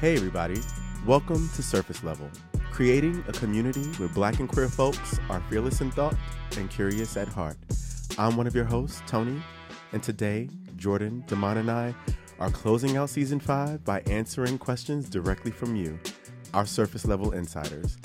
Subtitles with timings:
[0.00, 0.60] Hey, everybody.
[1.06, 2.28] Welcome to Surface Level,
[2.72, 6.16] creating a community where black and queer folks are fearless in thought
[6.58, 7.56] and curious at heart.
[8.18, 9.40] I'm one of your hosts, Tony,
[9.92, 11.94] and today, Jordan, Damon, and I
[12.40, 15.98] are closing out season five by answering questions directly from you,
[16.52, 17.96] our surface level insiders.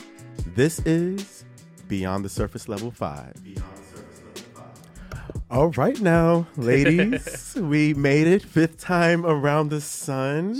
[0.55, 1.43] This is
[1.87, 3.33] Beyond the Surface Level 5.
[5.51, 10.53] All right, now, ladies, we made it fifth time around the sun.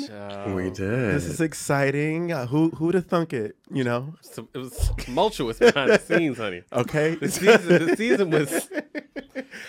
[0.55, 1.13] We did.
[1.13, 2.31] This is exciting.
[2.31, 3.55] Uh, who who'd have thunk it?
[3.71, 4.15] You know.
[4.21, 6.63] So it was tumultuous behind the scenes, honey.
[6.73, 7.13] Okay.
[7.15, 8.67] The season, the season was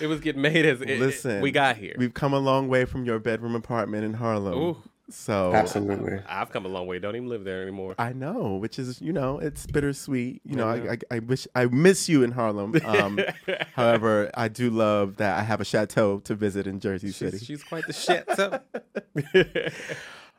[0.00, 1.96] it was getting made as it, Listen, it, we got here.
[1.98, 4.54] We've come a long way from your bedroom apartment in Harlem.
[4.58, 4.82] Ooh.
[5.10, 6.20] So Absolutely.
[6.28, 6.98] I've come a long way.
[6.98, 7.94] Don't even live there anymore.
[7.98, 10.42] I know, which is you know, it's bittersweet.
[10.44, 10.98] You know, I I.
[11.10, 12.74] I, I wish I miss you in Harlem.
[12.84, 13.20] Um,
[13.74, 17.38] however, I do love that I have a chateau to visit in Jersey City.
[17.38, 18.26] she's, she's quite the shit.
[18.36, 18.60] So.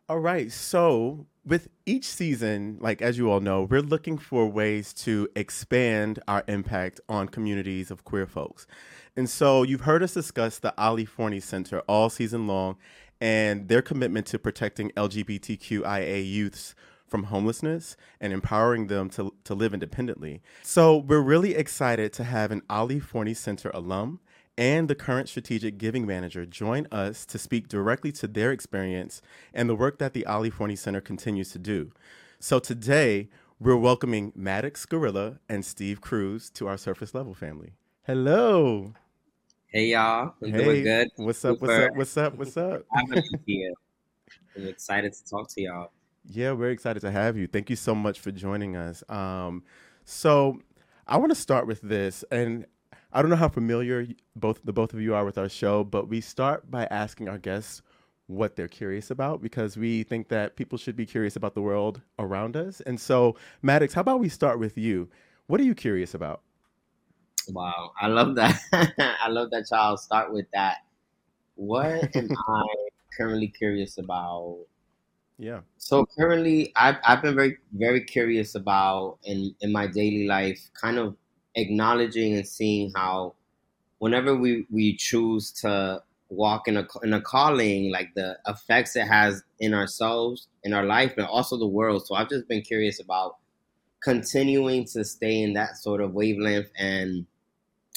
[0.10, 0.52] All right.
[0.52, 6.20] So, with each season, like as you all know, we're looking for ways to expand
[6.28, 8.66] our impact on communities of queer folks.
[9.16, 12.78] And so, you've heard us discuss the Ali Forney Center all season long
[13.22, 16.76] and their commitment to protecting LGBTQIA youths
[17.08, 20.42] from homelessness and empowering them to, to live independently.
[20.64, 24.20] So, we're really excited to have an Ali Forney Center alum
[24.58, 29.22] and the current strategic giving manager join us to speak directly to their experience
[29.54, 31.92] and the work that the Ali Forney Center continues to do.
[32.40, 37.74] So today, we're welcoming Maddox Guerilla and Steve Cruz to our surface level family.
[38.04, 38.94] Hello.
[39.74, 41.08] Hey y'all, I'm hey, doing good.
[41.16, 41.62] What's up?
[41.62, 41.96] What's up?
[41.96, 42.36] What's up?
[42.36, 42.84] What's up?
[42.92, 43.74] Having me here.
[44.58, 45.92] I'm excited to talk to y'all.
[46.26, 47.48] Yeah, we're excited to have you.
[47.48, 49.02] Thank you so much for joining us.
[49.08, 49.64] Um,
[50.04, 50.60] so
[51.08, 52.66] I want to start with this, and
[53.14, 56.10] I don't know how familiar both the both of you are with our show, but
[56.10, 57.82] we start by asking our guests
[58.28, 62.02] what they're curious about because we think that people should be curious about the world
[62.20, 62.82] around us.
[62.82, 65.08] And so, Maddox, how about we start with you?
[65.48, 66.42] What are you curious about?
[67.50, 68.60] Wow, I love that.
[69.22, 70.78] I love that y'all start with that.
[71.56, 72.66] What am I
[73.18, 74.60] currently curious about?
[75.38, 75.62] Yeah.
[75.78, 80.98] So currently, I've I've been very very curious about in in my daily life, kind
[81.00, 81.18] of
[81.56, 83.36] acknowledging and seeing how
[84.00, 89.08] whenever we we choose to walk in a in a calling, like the effects it
[89.08, 92.06] has in ourselves, in our life, but also the world.
[92.08, 93.38] So I've just been curious about
[94.04, 97.26] continuing to stay in that sort of wavelength and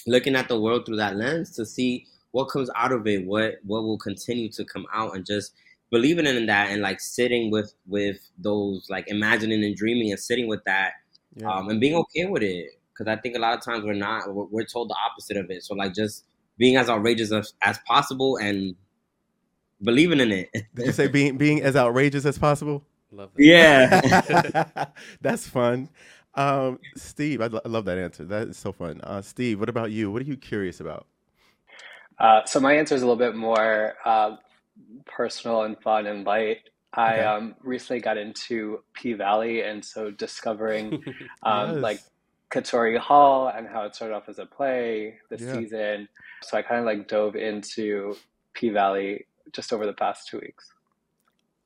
[0.06, 3.54] looking at the world through that lens to see what comes out of it, what
[3.64, 5.52] what will continue to come out, and just
[5.90, 10.48] believing in that and like sitting with with those like imagining and dreaming and sitting
[10.48, 10.92] with that
[11.36, 11.48] Yeah.
[11.50, 14.32] um, and being okay with it because I think a lot of times we're not
[14.34, 15.62] we're, we're told the opposite of it.
[15.62, 16.24] So like just
[16.58, 18.74] being as outrageous as, as possible and
[19.82, 20.50] believing in it.
[20.74, 22.84] Did you say being being as outrageous as possible?
[23.12, 23.44] Love that.
[23.44, 24.86] yeah.
[25.20, 25.88] That's fun.
[26.36, 28.24] Um, Steve, I, lo- I love that answer.
[28.24, 29.00] That is so fun.
[29.02, 30.10] Uh, Steve, what about you?
[30.10, 31.06] What are you curious about?
[32.18, 34.36] Uh, so my answer is a little bit more uh,
[35.06, 36.58] personal and fun and light.
[36.94, 37.22] I Okay.
[37.22, 40.94] um, recently got into P Valley, and so discovering
[41.44, 42.00] um, like
[42.50, 45.52] Katori Hall and how it started off as a play this Yeah.
[45.52, 46.08] season.
[46.42, 48.16] So I kind of like dove into
[48.54, 50.68] P Valley just over the past two weeks.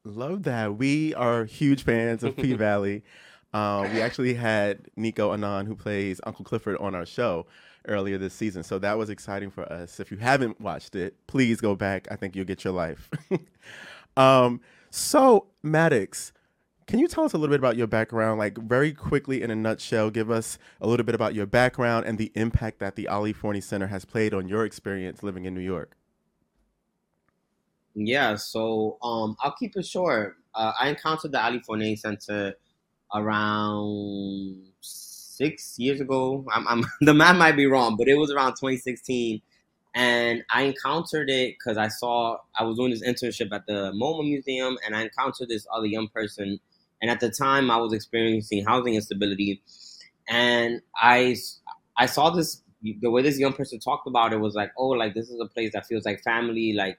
[0.04, 0.76] Love that.
[0.76, 3.04] We are huge fans of P Valley.
[3.52, 7.46] Uh, we actually had Nicco Annan, who plays Uncle Clifford, on our show
[7.86, 8.62] earlier this season.
[8.62, 10.00] So that was exciting for us.
[10.00, 12.06] If you haven't watched it, please go back.
[12.10, 13.10] I think you'll get your life.
[14.16, 14.60] um,
[14.90, 16.32] so, Maddox,
[16.86, 18.38] can you tell us a little bit about your background?
[18.38, 22.18] Like, very quickly, in a nutshell, give us a little bit about your background and
[22.18, 25.60] the impact that the Ali Forney Center has played on your experience living in New
[25.60, 25.96] York.
[27.94, 30.36] Yeah, so um, I'll keep it short.
[30.54, 32.54] Uh, I encountered the Ali Forney Center
[33.14, 36.44] around six years ago.
[36.52, 39.40] I'm, I'm the math might be wrong, but it was around 2016,
[39.94, 44.24] and I encountered it because I saw I was doing this internship at the MoMA
[44.24, 46.60] Museum, and I encountered this other young person,
[47.02, 49.62] and at the time I was experiencing housing instability,
[50.28, 51.36] and I
[51.96, 52.62] I saw this
[53.00, 55.46] the way this young person talked about it was like, oh, like this is a
[55.46, 56.98] place that feels like family, like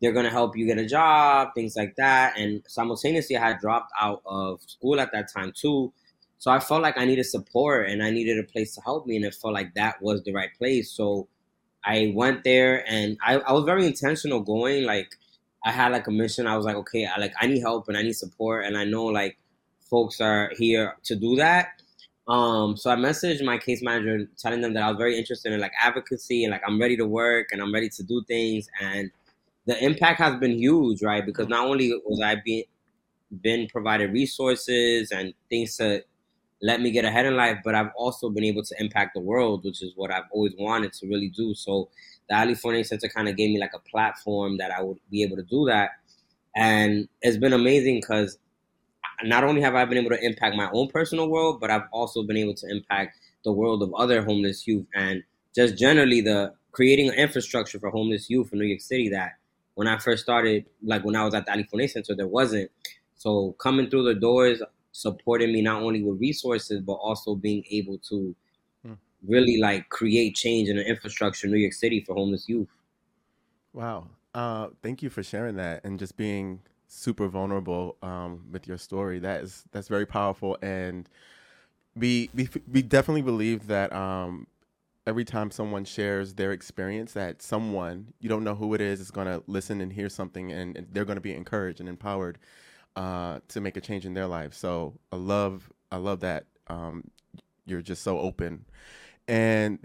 [0.00, 2.38] they're gonna help you get a job, things like that.
[2.38, 5.92] And simultaneously, I had dropped out of school at that time too,
[6.38, 9.16] so I felt like I needed support and I needed a place to help me,
[9.16, 10.90] and it felt like that was the right place.
[10.90, 11.28] So
[11.84, 14.84] I went there, and I, I was very intentional going.
[14.84, 15.10] Like
[15.64, 16.46] I had like a mission.
[16.46, 18.84] I was like, okay, I like I need help and I need support, and I
[18.84, 19.38] know like
[19.90, 21.68] folks are here to do that.
[22.28, 25.60] Um, so I messaged my case manager telling them that I was very interested in
[25.60, 29.10] like advocacy and like I'm ready to work and I'm ready to do things and
[29.68, 31.24] the impact has been huge, right?
[31.24, 32.64] Because not only was I being
[33.42, 36.02] been provided resources and things to
[36.62, 39.66] let me get ahead in life, but I've also been able to impact the world,
[39.66, 41.54] which is what I've always wanted to really do.
[41.54, 41.90] So
[42.30, 45.22] the Ali Forney Center kind of gave me like a platform that I would be
[45.22, 45.90] able to do that.
[46.56, 48.38] And it's been amazing because
[49.22, 52.22] not only have I been able to impact my own personal world, but I've also
[52.22, 55.22] been able to impact the world of other homeless youth and
[55.54, 59.32] just generally the creating an infrastructure for homeless youth in New York City that
[59.78, 62.68] when I first started, like when I was at the Ali Forney Center, there wasn't.
[63.14, 64.60] So coming through the doors,
[64.90, 68.34] supporting me not only with resources, but also being able to
[68.84, 68.94] hmm.
[69.24, 72.66] really like create change in the infrastructure in New York City for homeless youth.
[73.72, 74.08] Wow.
[74.34, 79.20] Uh, thank you for sharing that and just being super vulnerable um, with your story.
[79.20, 81.08] That is that's very powerful, and
[81.94, 84.48] we we we definitely believe that um,
[85.08, 89.10] every time someone shares their experience, that someone you don't know who it is is
[89.10, 92.38] going to listen and hear something, and, and they're going to be encouraged and empowered
[92.94, 94.52] uh, to make a change in their life.
[94.52, 97.04] So I love I love that um,
[97.64, 98.66] you're just so open,
[99.26, 99.78] and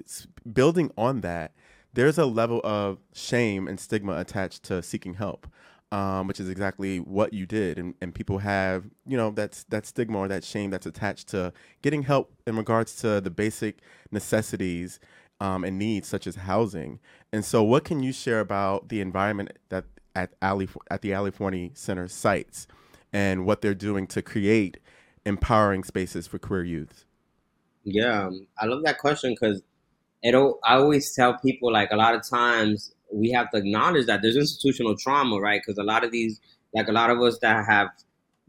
[0.51, 1.53] building on that,
[1.93, 5.47] there's a level of shame and stigma attached to seeking help
[5.93, 7.77] um, which is exactly what you did.
[7.77, 11.53] And, and people have, you know, that's that stigma or that shame that's attached to
[11.83, 13.77] getting help in regards to the basic
[14.09, 14.99] necessities
[15.39, 16.99] um, and needs such as housing.
[17.31, 19.85] And so, what can you share about the environment that
[20.15, 22.67] at Ali at the Ali Forney Center sites
[23.11, 24.79] and what they're doing to create
[25.27, 27.05] empowering spaces for queer youth?
[27.83, 29.61] Yeah, um, I love that question because
[30.23, 30.57] it'll.
[30.63, 34.35] I always tell people like a lot of times we have to acknowledge that there's
[34.35, 35.61] institutional trauma, right?
[35.65, 36.39] Because a lot of these,
[36.73, 37.89] like a lot of us that have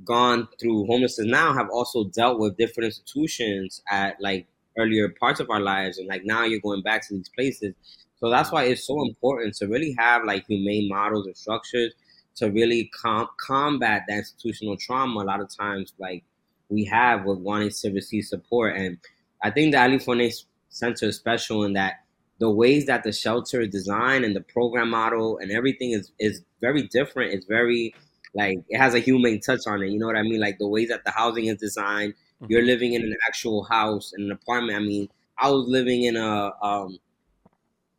[0.05, 4.47] gone through homelessness now, have also dealt with different institutions at like
[4.79, 7.75] earlier parts of our lives, and like now you're going back to these places.
[8.19, 11.93] So that's why it's so important to really have like humane models and structures
[12.37, 15.21] to really com- combat that institutional trauma.
[15.21, 16.25] A lot of times, like
[16.71, 18.99] we have with wanting to receive support, and
[19.43, 20.33] I think the Ali Forney
[20.71, 22.04] Center is special in that
[22.39, 26.43] the ways that the shelter is designed and the program model and everything is is
[26.61, 27.33] very different.
[27.33, 27.95] It's very
[28.35, 29.91] like it has a humane touch on it.
[29.91, 30.41] You know what I mean?
[30.41, 32.15] Like the ways that the housing is designed.
[32.15, 32.47] Mm-hmm.
[32.51, 34.77] You're living in an actual house in an apartment.
[34.77, 35.09] I mean,
[35.39, 36.99] I was living in a um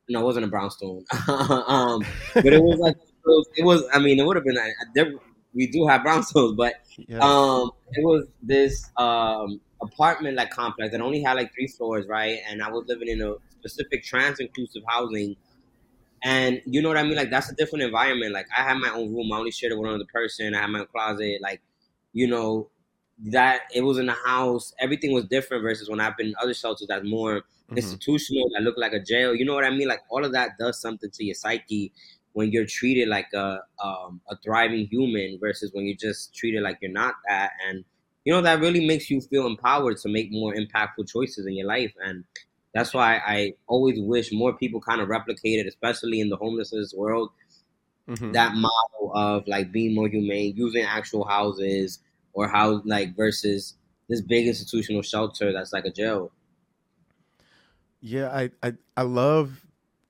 [0.08, 1.04] no, it wasn't a brownstone.
[1.68, 4.58] um, but it was like it was, it was I mean, it would have been.
[4.94, 5.14] There,
[5.54, 7.20] we do have brownstones, but yeah.
[7.22, 12.40] um, it was this um apartment like complex that only had like three floors, right?
[12.48, 15.36] And I was living in a specific trans inclusive housing.
[16.24, 17.16] And you know what I mean?
[17.16, 18.34] Like that's a different environment.
[18.34, 19.32] Like I have my own room.
[19.32, 20.56] I only shared it with another person.
[20.56, 21.40] I have my own closet.
[21.42, 21.62] Like,
[22.14, 22.70] you know,
[23.28, 24.74] that it was in the house.
[24.80, 27.78] Everything was different versus when I've been in other shelters that's more mm-hmm.
[27.78, 29.36] institutional, that look like a jail.
[29.36, 29.88] You know what I mean?
[29.88, 31.92] Like all of that does something to your psyche
[32.34, 36.78] when you're treated like a um, a thriving human versus when you're just treated like
[36.82, 37.52] you're not that.
[37.68, 37.86] And
[38.26, 41.68] you know that really makes you feel empowered to make more impactful choices in your
[41.68, 41.94] life.
[42.04, 42.26] And
[42.74, 47.30] that's why I always wish more people kind of replicated, especially in the homelessness world,
[48.10, 48.32] mm-hmm.
[48.32, 52.00] that model of like being more humane, using actual houses
[52.34, 53.76] or how like versus
[54.10, 56.32] this big institutional shelter that's like a jail.
[58.02, 59.66] Yeah, I, I I love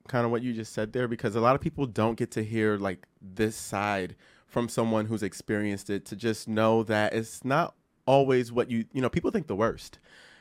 [0.08, 2.42] kind of what you just said there because a lot of people don't get to
[2.42, 4.16] hear like this side
[4.46, 7.74] from someone who's experienced it to just know that it's not
[8.06, 9.98] always what you you know people think the worst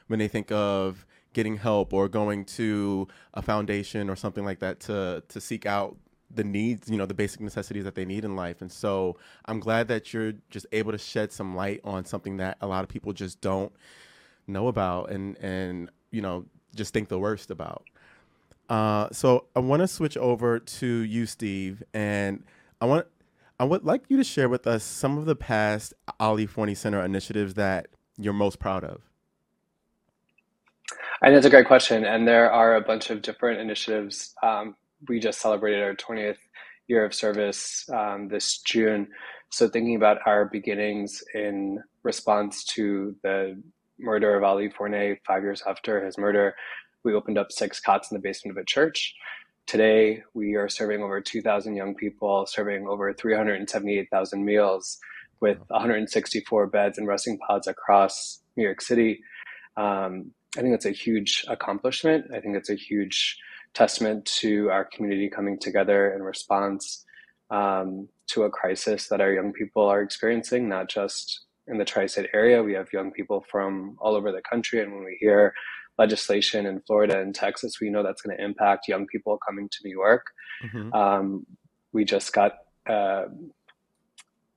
[0.08, 4.80] when they think of getting help or going to a foundation or something like that
[4.80, 5.98] to to seek out
[6.34, 8.62] the needs, you know, the basic necessities that they need in life.
[8.62, 12.58] And so I'm glad that you're just able to shed some light on something that
[12.62, 13.72] a lot of people just don't
[14.48, 16.46] know about and and you know
[16.76, 17.84] just think the worst about.
[18.70, 22.44] Uh, so I want to switch over to you, Steve, and
[22.82, 23.08] I want
[23.58, 27.04] I would like you to share with us some of the past Ali Forney Center
[27.04, 29.02] initiatives that you're most proud of.
[31.22, 32.04] And that's a great question.
[32.04, 34.36] And there are a bunch of different initiatives.
[34.44, 34.76] Um,
[35.08, 36.38] we just celebrated our 20th
[36.88, 39.08] year of service um, this June.
[39.52, 43.62] So, thinking about our beginnings in response to the
[43.98, 46.56] murder of Ali Forney five years after his murder,
[47.06, 49.16] we opened up six cots in the basement of a church.
[49.68, 55.00] Today, we are serving over 2,000 young people, serving over 378,000 meals
[55.40, 59.22] with 164 beds and resting pods across New York City.
[59.76, 62.26] Um, I think that's a huge accomplishment.
[62.32, 63.40] I think it's a huge
[63.74, 67.04] testament to our community coming together in response
[67.50, 72.06] um, to a crisis that our young people are experiencing, not just in the tri
[72.06, 72.62] state area.
[72.62, 74.84] We have young people from all over the country.
[74.84, 75.56] And when we hear
[75.98, 79.78] legislation in Florida and Texas, we know that's going to impact young people coming to
[79.84, 80.26] New York.
[80.64, 80.94] Mm-hmm.
[80.94, 81.46] Um,
[81.94, 83.26] we just got uh,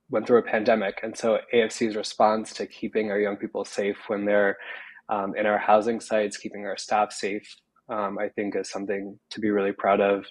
[0.09, 4.25] went through a pandemic, and so AFC's response to keeping our young people safe when
[4.25, 4.57] they're
[5.09, 7.55] um, in our housing sites, keeping our staff safe,
[7.89, 10.25] um, I think is something to be really proud of.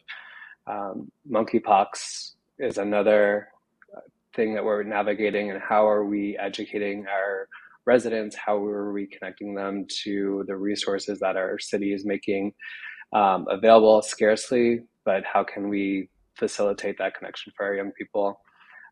[0.67, 3.49] Um, monkeypox is another
[3.97, 4.01] uh,
[4.35, 7.49] thing that we're navigating, and how are we educating our
[7.89, 8.37] residents?
[8.37, 12.53] How are we connecting them to the resources that our city is making
[13.15, 14.83] um, available scarcely?
[15.05, 18.41] But how can we facilitate that connection for our young people?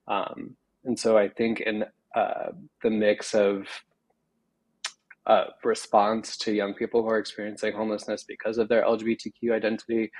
[0.08, 1.84] Um, and so I think in
[2.14, 2.48] uh,
[2.82, 3.66] the mix of
[5.26, 10.10] uh, response to young people who are experiencing homelessness because of their LGBTQ identity,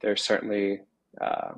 [0.00, 0.80] there's certainly
[1.20, 1.54] uh,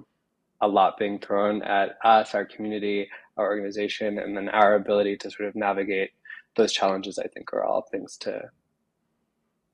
[0.63, 3.07] a lot being thrown at us, our community,
[3.37, 6.11] our organization, and then our ability to sort of navigate
[6.57, 7.19] those challenges.
[7.19, 8.51] I think are all things to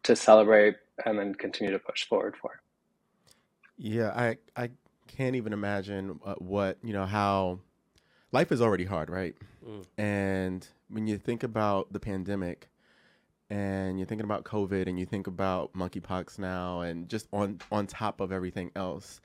[0.03, 2.61] to celebrate and then continue to push forward for.
[3.77, 4.71] Yeah, I I
[5.07, 7.61] can't even imagine uh, what you know how
[8.33, 9.35] life is already hard, right?
[9.67, 9.87] Mm.
[9.99, 12.69] And when you think about the pandemic
[13.49, 17.87] and you're thinking about COVID and you think about monkeypox now and just on on
[17.87, 19.21] top of everything else,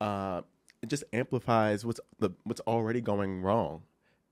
[0.00, 0.42] uh,
[0.82, 3.82] it just amplifies what's the what's already going wrong.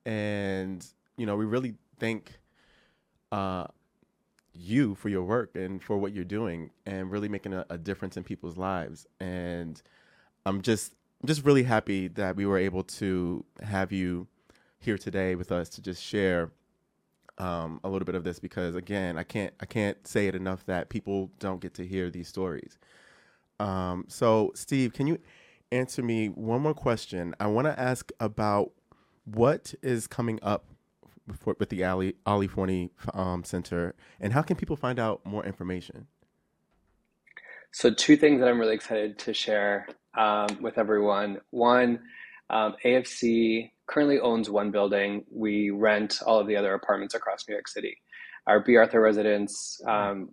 [0.05, 2.39] And you know, we really thank
[3.35, 3.67] uh,
[4.53, 8.17] you for your work and for what you're doing and really making a, a difference
[8.17, 9.09] in people's lives.
[9.19, 9.83] And
[10.47, 14.29] I'm just I'm just really happy that we were able to have you
[14.79, 16.53] here today with us to just share
[17.39, 20.65] um, a little bit of this because again, I can't I can't say it enough
[20.67, 22.79] that people don't get to hear these stories.
[23.59, 25.19] Um, so, Steve, can you
[25.73, 27.35] answer me one more question?
[27.41, 28.71] I want to ask about
[29.25, 30.67] what is coming up
[31.33, 35.45] for, with the Ali Ali Forney um, Center, and how can people find out more
[35.45, 36.07] information?
[37.73, 41.39] So, two things that I'm really excited to share um, with everyone.
[41.51, 42.01] One,
[42.51, 45.25] um, AFC currently owns one building.
[45.31, 47.97] We rent all of the other apartments across New York City.
[48.47, 50.31] Our Bea Arthur residents, um,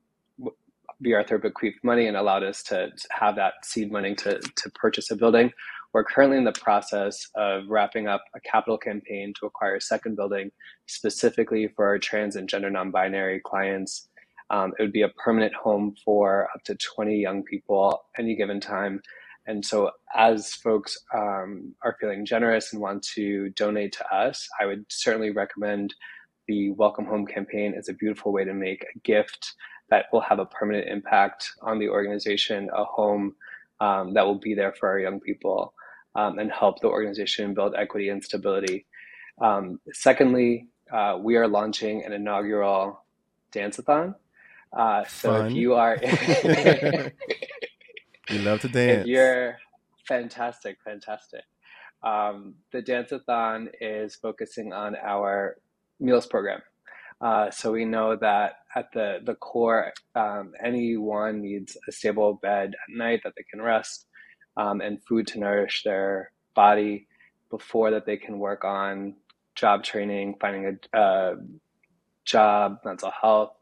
[1.01, 5.09] Bea Arthur bequeathed money and allowed us to have that seed money to, to purchase
[5.11, 5.51] a building.
[5.93, 10.15] We're currently in the process of wrapping up a capital campaign to acquire a second
[10.15, 10.51] building
[10.85, 14.07] specifically for our trans and gender non binary clients
[14.51, 18.59] um, it would be a permanent home for up to 20 young people any given
[18.59, 19.01] time.
[19.47, 24.65] And so, as folks um, are feeling generous and want to donate to us, I
[24.65, 25.95] would certainly recommend
[26.47, 27.73] the Welcome Home campaign.
[27.75, 29.53] It's a beautiful way to make a gift
[29.89, 33.33] that will have a permanent impact on the organization, a home
[33.79, 35.73] um, that will be there for our young people
[36.15, 38.85] um, and help the organization build equity and stability.
[39.41, 43.03] Um, secondly, uh, we are launching an inaugural
[43.51, 44.15] dance-a-thon
[44.73, 45.47] uh, so Fun.
[45.47, 45.97] if you are,
[48.29, 49.01] you love to dance.
[49.01, 49.57] If you're
[50.07, 51.43] fantastic, fantastic.
[52.03, 55.57] Um, the dance-a-thon is focusing on our
[55.99, 56.61] meals program.
[57.19, 62.69] Uh, so we know that at the the core, um, anyone needs a stable bed
[62.69, 64.07] at night that they can rest,
[64.61, 67.07] um, and food to nourish their body
[67.49, 69.15] before that they can work on
[69.55, 71.35] job training, finding a uh,
[72.25, 73.53] job, mental health,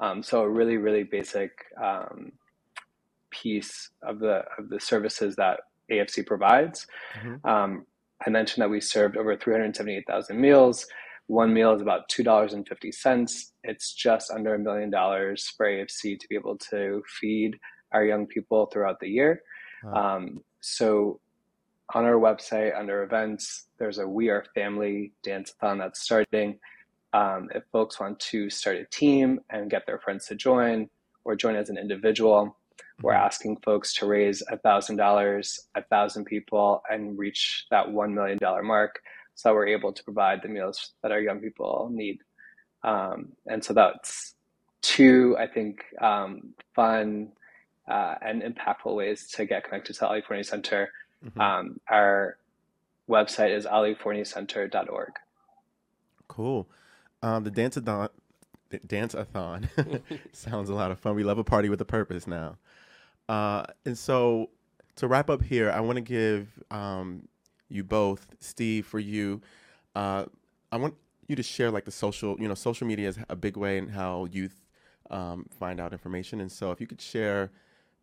[0.00, 1.50] um, so a really, really basic
[1.82, 2.32] um,
[3.30, 5.60] piece of the of the services that
[5.90, 6.86] AFC provides.
[7.18, 7.48] Mm-hmm.
[7.48, 7.86] Um,
[8.26, 10.86] I mentioned that we served over 378,000 meals.
[11.26, 13.52] One meal is about two dollars and fifty cents.
[13.64, 17.58] It's just under a million dollars for AFC to be able to feed
[17.92, 19.42] our young people throughout the year.
[19.86, 20.16] Wow.
[20.16, 21.20] Um, so
[21.94, 26.58] on our website under events, there's a We Are Family dance-a-thon that's starting.
[27.12, 30.90] Um, if folks want to start a team and get their friends to join
[31.24, 33.06] or join as an individual, mm-hmm.
[33.06, 39.00] we're asking folks to raise $1,000, 1,000 people, and reach that $1 million mark
[39.34, 42.18] so that we're able to provide the meals that our young people need.
[42.82, 44.34] Um, and so that's
[44.82, 47.32] two, I think, um, fun
[47.88, 50.90] uh, and impactful ways to get connected to the Ali Forney Center.
[51.24, 51.40] Mm-hmm.
[51.40, 52.36] Um, our
[53.08, 55.12] website is aliforneycenter.org.
[56.28, 56.68] Cool.
[57.22, 58.08] Um, the dance-a-thon,
[58.86, 59.68] dance-a-thon
[60.32, 61.14] sounds a lot of fun.
[61.14, 62.56] We love a party with a purpose now.
[63.28, 64.50] Uh, and so
[64.96, 67.28] to wrap up here, I want to give um,
[67.68, 69.40] you both, Steve, for you,
[69.94, 70.26] uh,
[70.70, 70.94] I want
[71.28, 73.88] you to share like the social, you know, social media is a big way in
[73.88, 74.62] how youth
[75.10, 76.40] um, find out information.
[76.40, 77.50] And so if you could share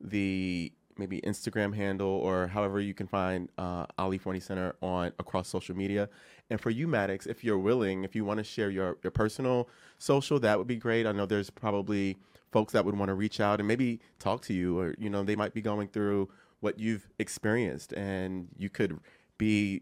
[0.03, 5.48] the maybe Instagram handle or however you can find uh, Ali Forney Center on across
[5.48, 6.10] social media.
[6.50, 9.69] And for you, Maddox, if you're willing, if you want to share your, your personal
[9.98, 11.07] social, that would be great.
[11.07, 12.17] I know there's probably
[12.51, 15.24] folks that would want to reach out and maybe talk to you, or you know,
[15.24, 16.29] they might be going through
[16.60, 19.00] what you've experienced, and you could
[19.38, 19.81] be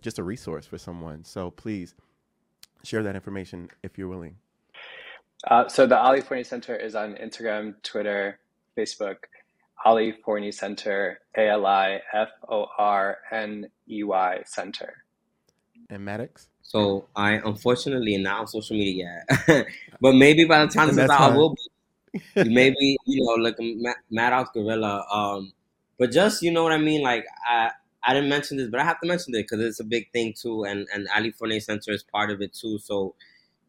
[0.00, 1.24] just a resource for someone.
[1.24, 1.94] So please
[2.82, 4.36] share that information if you're willing.
[5.46, 8.38] Uh, so the Ali Forney Center is on Instagram, Twitter,
[8.76, 9.16] Facebook.
[9.84, 15.04] Ali Forney Center, A L I F O R N E Y Center.
[15.88, 16.48] And Maddox?
[16.62, 19.66] So I unfortunately am not on social media yet,
[20.00, 21.62] but maybe by the time this is out, I will be.
[22.34, 25.06] Maybe you know, like Ma- Maddox Guerilla.
[25.12, 25.52] Um,
[25.96, 27.02] but just you know what I mean.
[27.02, 27.70] Like I,
[28.04, 30.34] I didn't mention this, but I have to mention it because it's a big thing
[30.40, 32.78] too, and and Ali Forney Center is part of it too.
[32.78, 33.14] So,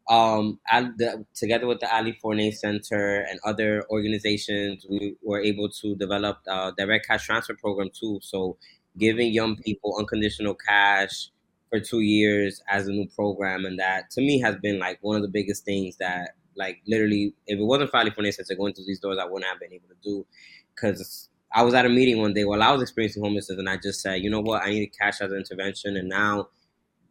[0.08, 5.94] um, the, together with the Ali Forney Center and other organizations, we were able to
[5.96, 8.18] develop a direct cash transfer program too.
[8.22, 8.56] So,
[8.98, 11.30] giving young people unconditional cash
[11.70, 15.16] for two years as a new program, and that to me has been like one
[15.16, 18.74] of the biggest things that, like, literally, if it wasn't for Ali Forney Center going
[18.74, 20.26] through these doors, I wouldn't have been able to do.
[20.74, 23.76] Because I was at a meeting one day while I was experiencing homelessness, and I
[23.76, 26.48] just said, you know what, I need cash as an intervention, and now.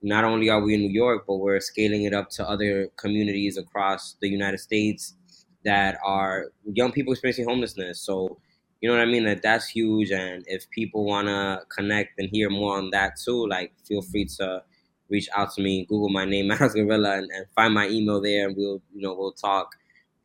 [0.02, 3.58] Not only are we in New York, but we're scaling it up to other communities
[3.58, 5.16] across the United States
[5.64, 8.02] that are young people experiencing homelessness.
[8.02, 8.40] So,
[8.82, 9.26] you know what I mean?
[9.26, 10.12] That that's huge.
[10.12, 14.26] And if people want to connect and hear more on that too, like feel free
[14.40, 14.64] to
[15.12, 15.86] reach out to me.
[15.86, 19.14] Google my name, Maddox Guerilla, and, and find my email there, and we'll you know
[19.14, 19.76] we'll talk.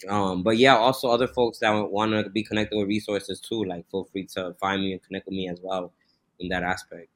[0.08, 3.90] Um, but yeah, also other folks that want to be connected with resources too, like
[3.90, 5.92] feel free to find me and connect with me as well
[6.38, 7.08] in that aspect.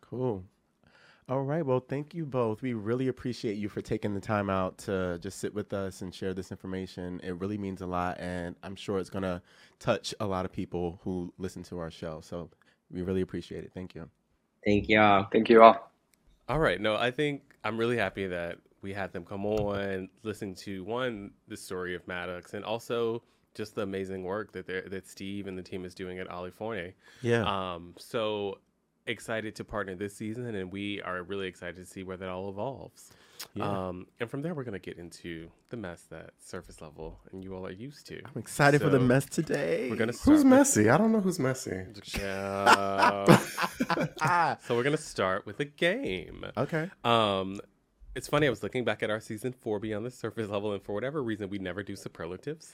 [0.00, 0.44] Cool.
[1.28, 1.66] All right.
[1.66, 2.62] Well, thank you both.
[2.62, 6.14] We really appreciate you for taking the time out to just sit with us and
[6.14, 7.20] share this information.
[7.24, 9.42] It really means a lot, and I'm sure it's going to
[9.80, 12.20] touch a lot of people who listen to our show.
[12.22, 12.48] So
[12.92, 13.72] we really appreciate it.
[13.74, 14.08] Thank you.
[14.64, 15.26] Thank y'all.
[15.32, 15.90] Thank you all.
[16.48, 16.80] All right.
[16.80, 21.32] No, I think I'm really happy that we had them come on, listen to one
[21.48, 23.20] the story of Maddox, and also
[23.52, 26.52] just the amazing work that they're, that Steve and the team is doing at Ali
[26.52, 26.92] Forney.
[27.20, 27.42] Yeah.
[27.42, 28.58] Um, so
[29.06, 32.48] excited to partner this season, and we are really excited to see where that all
[32.48, 33.12] evolves.
[33.54, 33.88] Yeah.
[33.88, 37.44] Um, and from there, we're going to get into the mess that surface level and
[37.44, 38.18] you all are used to.
[38.24, 39.88] I'm excited for the mess today.
[39.90, 40.18] We're going to.
[40.18, 40.88] Who's with- messy?
[40.88, 41.84] I don't know who's messy.
[42.18, 43.36] Yeah.
[44.66, 46.46] so we're going to start with a game.
[46.56, 46.90] okay.
[47.04, 47.60] Um,
[48.14, 48.46] it's funny.
[48.46, 51.22] I was looking back at our season four Beyond the Surface Level, and for whatever
[51.22, 52.72] reason, we never do superlatives.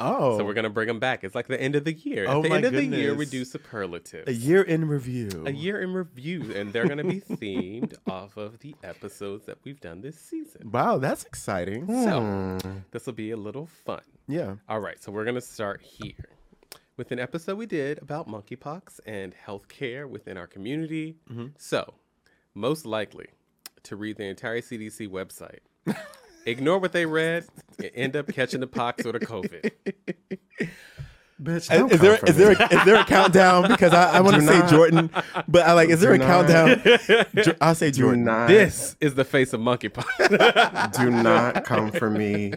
[0.00, 0.38] Oh.
[0.38, 1.22] So we're gonna bring them back.
[1.24, 2.26] It's like the end of the year.
[2.28, 4.26] Oh at the my end of the year, we do superlatives.
[4.28, 5.44] a year in review.
[5.46, 9.80] A year in review, and they're gonna be themed off of the episodes that we've
[9.80, 10.70] done this season.
[10.72, 11.86] Wow, that's exciting.
[11.86, 12.20] So
[12.62, 12.78] Hmm.
[12.90, 14.02] this will be a little fun.
[14.26, 14.56] Yeah.
[14.68, 16.28] All right, so we're gonna start here
[16.96, 21.16] with an episode we did about monkeypox and healthcare within our community.
[21.30, 21.52] Mhm.
[21.58, 21.94] So,
[22.54, 23.26] most likely
[23.84, 25.60] to read the entire CDC website,
[26.46, 27.46] ignore what they read,
[27.78, 29.70] and end up catching the pox or the COVID.
[31.42, 33.66] Bitch, Is, don't is there come for is there a, is there a countdown?
[33.68, 35.10] Because I, I want to say Jordan,
[35.48, 37.54] but I like is there a not- countdown?
[37.60, 38.24] I'll say Do Jordan.
[38.24, 40.92] not, This is the face of monkeypox.
[41.02, 42.52] do not come for me.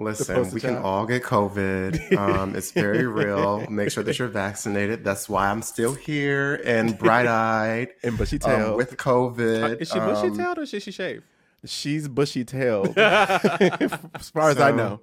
[0.00, 0.84] Listen, we can child.
[0.84, 2.16] all get COVID.
[2.18, 3.66] Um, it's very real.
[3.70, 5.02] Make sure that you're vaccinated.
[5.04, 8.72] That's why I'm still here and bright eyed And bushy tail.
[8.72, 9.80] um, with COVID.
[9.80, 11.24] is she bushy Um, or should she shave?
[11.64, 15.00] She's bushy tailed, as far as I know.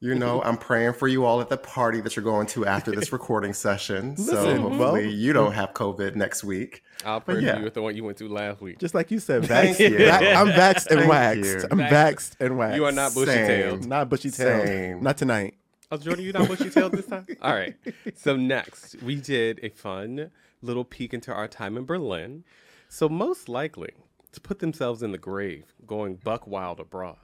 [0.00, 2.90] You know, I'm praying for you all at the party that you're going to after
[2.90, 4.16] this recording session.
[4.18, 6.82] so hopefully well- you don't have COVID next week.
[7.06, 7.58] I'll But pray yeah.
[7.58, 8.78] you with the one you went to last week.
[8.78, 9.90] Just like you said, Thank vaxxed.
[9.90, 9.98] you.
[9.98, 11.44] Va- I'm vaxxed and Thank waxed.
[11.44, 11.68] you.
[11.70, 11.90] I'm Vaxxed.
[11.90, 12.76] vaxxed and waxed.
[12.76, 13.86] You are not bushy tailed.
[13.86, 15.02] Not bushy tailed.
[15.02, 15.54] Not tonight.
[15.90, 17.26] Oh, Jordan, you not bushy tailed this time?
[17.42, 17.74] All right.
[18.16, 20.30] So next, we did a fun
[20.60, 22.44] little peek into our time in Berlin.
[22.88, 23.92] So most likely
[24.34, 27.16] to put themselves in the grave, going buck wild abroad.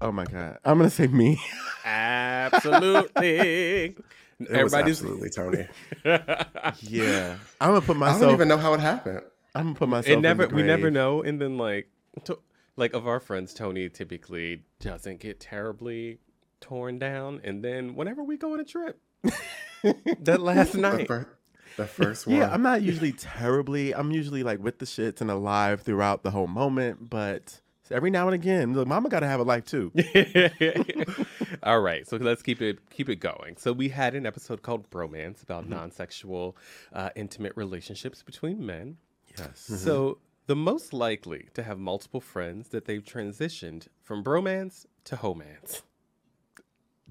[0.00, 0.58] Oh my god.
[0.64, 1.40] I'm gonna say me.
[1.84, 3.96] Absolutely.
[4.40, 5.66] It was Everybody's absolutely Tony.
[6.80, 7.36] yeah.
[7.60, 8.20] I'm gonna put myself I myself.
[8.22, 9.20] don't even know how it happened.
[9.54, 10.08] I'm gonna put myself.
[10.08, 11.90] it in never the we never know and then like
[12.24, 12.38] to,
[12.74, 16.20] like of our friends Tony typically doesn't get terribly
[16.62, 18.98] torn down and then whenever we go on a trip
[20.20, 21.28] that last night fir-
[21.76, 22.36] the first one.
[22.36, 23.94] Yeah, I'm not usually terribly.
[23.94, 28.26] I'm usually like with the shits and alive throughout the whole moment, but every now
[28.26, 29.92] and again, look, Mama gotta have a life too.
[31.62, 33.56] All right, so let's keep it keep it going.
[33.56, 36.56] So we had an episode called Bromance about non-sexual,
[36.92, 38.96] uh, intimate relationships between men.
[39.38, 39.60] Yes.
[39.60, 45.82] So the most likely to have multiple friends that they've transitioned from bromance to homance.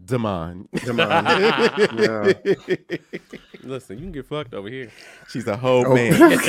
[0.05, 0.67] Damon.
[0.77, 1.25] Come on.
[1.97, 2.33] yeah.
[3.63, 4.91] Listen, you can get fucked over here.
[5.27, 5.93] She's a whole Oh.
[5.93, 6.13] man.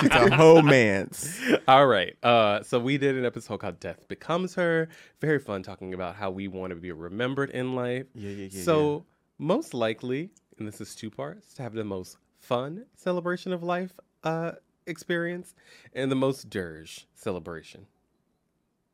[0.00, 1.38] She's a whole man's.
[1.68, 2.16] All right.
[2.22, 4.88] Uh, so we did an episode called Death Becomes Her.
[5.20, 8.06] Very fun talking about how we want to be remembered in life.
[8.14, 8.62] Yeah, yeah, yeah.
[8.62, 9.04] so
[9.38, 13.92] most likely, and this is two parts, to have the most fun celebration of life
[14.24, 14.52] uh,
[14.86, 15.54] experience
[15.94, 17.86] and the most dirge celebration.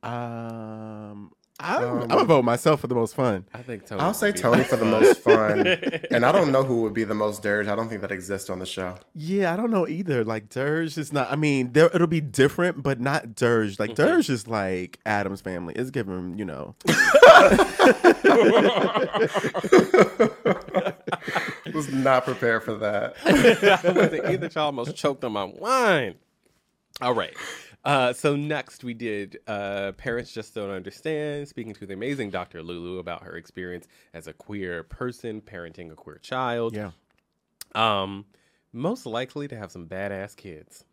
[0.03, 3.47] Um, I'm, Um, I'm gonna vote myself for the most fun.
[3.55, 4.03] I think Tony.
[4.03, 5.65] I'll say Tony for the most fun.
[5.65, 6.01] fun.
[6.11, 7.67] And I don't know who would be the most dirge.
[7.67, 8.97] I don't think that exists on the show.
[9.15, 10.23] Yeah, I don't know either.
[10.25, 11.33] Like Dirge is not.
[11.33, 13.79] I mean, there it'll be different, but not Dirge.
[13.79, 15.75] Like Dirge is like Addams family.
[15.75, 16.75] It's giving, you know.
[21.75, 23.15] Was not prepared for that.
[23.25, 26.15] I was like, Either child almost choked on my wine.
[27.03, 27.35] All right.
[27.87, 32.61] Uh, so next we did uh, Parents Just Don't Understand, speaking to the amazing Dr.
[32.61, 36.75] Lulu about her experience as a queer person parenting a queer child.
[36.75, 36.91] Yeah.
[37.77, 38.25] Um,
[38.73, 40.85] most likely to have some badass kids.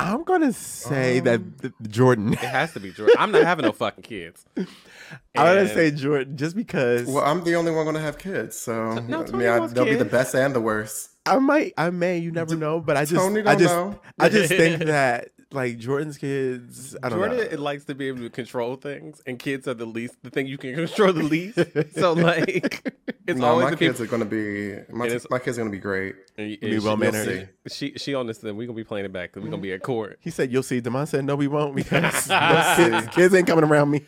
[0.00, 2.32] I'm gonna say Um, that th- Jordan.
[2.32, 3.14] It has to be Jordan.
[3.18, 4.44] I'm not having no fucking kids.
[4.56, 4.66] I'm
[5.34, 8.94] gonna say Jordan just because Well, I'm the only one going to have kids, so
[8.94, 11.09] No, I mean, I, wants they'll be the best and the worst.
[11.26, 12.80] I might, I may, you never know.
[12.80, 14.00] But I just, Tony I don't just, know.
[14.18, 16.96] I just think that like Jordan's kids.
[17.02, 17.42] I don't Jordan know.
[17.42, 20.46] it likes to be able to control things, and kids are the least the thing
[20.46, 21.58] you can control the least.
[21.94, 22.94] so like,
[23.26, 24.04] it's no, always my kids people.
[24.04, 26.14] are going to be my, It is- my kids are going to be great.
[26.38, 27.50] And- and Be she- well mannered.
[27.68, 28.56] She she on this thing.
[28.56, 30.18] We're gonna be playing it back because we're gonna be at court.
[30.20, 32.26] He said, "You'll see." Demond said, "No, we won't because
[32.76, 34.04] kids, kids ain't coming around me."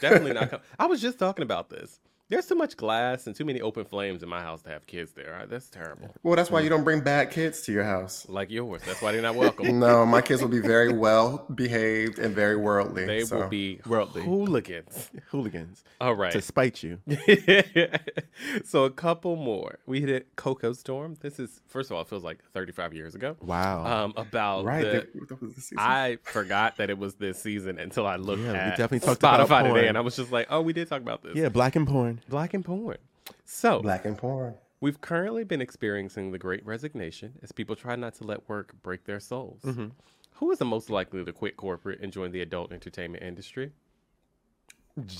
[0.00, 0.50] Definitely not.
[0.50, 2.00] Com- I was just talking about this.
[2.30, 5.12] There's too much glass and too many open flames in my house to have kids
[5.12, 5.32] there.
[5.38, 5.48] Right?
[5.48, 6.14] That's terrible.
[6.22, 8.26] Well, that's why you don't bring bad kids to your house.
[8.28, 8.82] Like yours.
[8.84, 9.78] That's why they're not welcome.
[9.78, 13.06] No, my kids will be very well behaved and very worldly.
[13.06, 13.38] They so.
[13.38, 14.22] will be Worldly.
[14.24, 15.10] hooligans.
[15.30, 16.32] Hooligans All right.
[16.32, 16.98] to spite you.
[18.64, 19.78] so a couple more.
[19.86, 21.16] We hit Coco Storm.
[21.20, 23.36] This is first of all, it feels like 35 years ago.
[23.40, 23.84] Wow.
[24.04, 24.84] Um, about right.
[24.84, 25.76] the, they- that was the.
[25.78, 29.44] I forgot that it was this season until I looked Yeah, we definitely talked Spotify
[29.44, 29.84] about today, porn.
[29.86, 32.17] and I was just like, "Oh, we did talk about this." yeah, black and porn.
[32.28, 32.96] Black and porn.
[33.44, 34.54] So Black and porn.
[34.80, 39.04] we've currently been experiencing the Great Resignation as people try not to let work break
[39.04, 39.60] their souls.
[39.64, 39.88] Mm-hmm.
[40.34, 43.72] Who is the most likely to quit corporate and join the adult entertainment industry?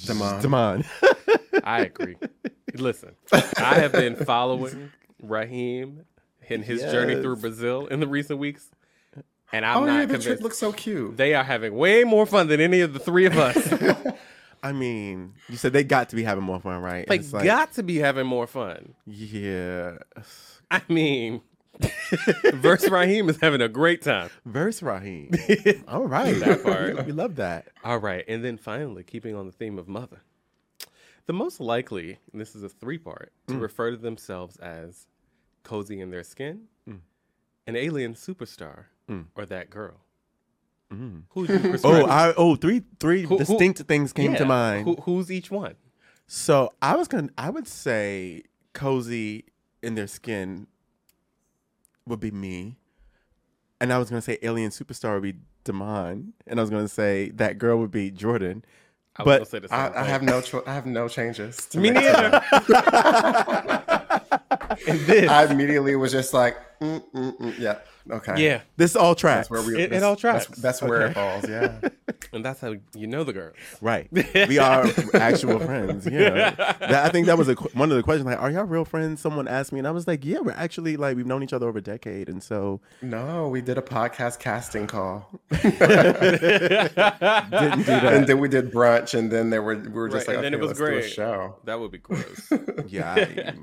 [0.07, 0.41] Damon.
[0.43, 0.87] Demond.
[1.65, 2.17] I agree.
[2.75, 4.91] Listen, I have been following
[5.23, 6.05] Raheem
[6.49, 8.71] in his journey through Brazil in the recent weeks,
[9.53, 10.27] and I'm Oh not yeah, the convinced.
[10.27, 11.17] trip looks so cute.
[11.17, 13.57] they are having way more fun than any of the three of us.
[14.63, 17.09] I mean, you said they got to be having more fun, right?
[17.09, 18.95] like, got to be having more fun.
[19.07, 19.99] yeah.
[20.71, 21.41] I mean,
[22.55, 24.31] Verse Raheem is having a great time.
[24.45, 25.31] Verse Raheem.
[25.89, 26.35] All right.
[26.41, 27.07] That part.
[27.07, 27.69] we love that.
[27.85, 30.21] All right, and then finally, keeping on the theme of mother,
[31.27, 33.61] the most likely, and this is a three part, to Mm.
[33.61, 35.07] refer to themselves as
[35.63, 39.27] cozy in their skin, an alien superstar, Mm.
[39.37, 40.01] or that girl.
[40.93, 41.25] Mm.
[41.31, 42.07] Who do you Oh, prescribe?
[42.09, 44.85] I oh three three Who- who- distinct things came Yeah, to mind.
[44.87, 45.75] Who, who's each one?
[46.27, 49.45] So I was gonna I would say cozy
[49.83, 50.67] in their skin
[52.07, 52.77] would be me.
[53.81, 56.33] And I was gonna say alien superstar would be Damon.
[56.47, 58.65] And I was gonna say that girl would be Jordan.
[59.17, 61.67] I But say the same I, I have no cho- I have no changes.
[61.67, 62.41] to Me neither.
[64.87, 67.79] and this, I immediately was just like, mm, mm, mm, yeah,
[68.11, 69.49] okay, yeah, This all tracks.
[69.49, 69.83] That's where we.
[69.83, 70.47] It- it all That's, tracks.
[70.61, 71.11] that's where Okay.
[71.11, 71.49] it falls.
[71.49, 71.81] Yeah.
[72.33, 73.53] and that's how you know the girl.
[73.81, 74.09] Right.
[74.13, 76.07] We are actual friends.
[76.07, 76.55] Yeah.
[76.89, 78.25] That, I think that was a, one of the questions.
[78.27, 79.21] Like, are y'all real friends?
[79.21, 81.69] Someone asked me, and I was like, yeah, we're actually like we've known each other
[81.69, 85.79] over a decade, and so No, we did a podcast casting call, didn't do
[87.87, 88.13] that.
[88.13, 90.45] and then we did brunch, and then there were we were just Right, like, and
[90.45, 91.05] then okay, it was let's do great.
[91.05, 91.57] a show.
[91.65, 92.51] That would be gross.
[92.87, 93.15] yeah.
[93.15, 93.55] I-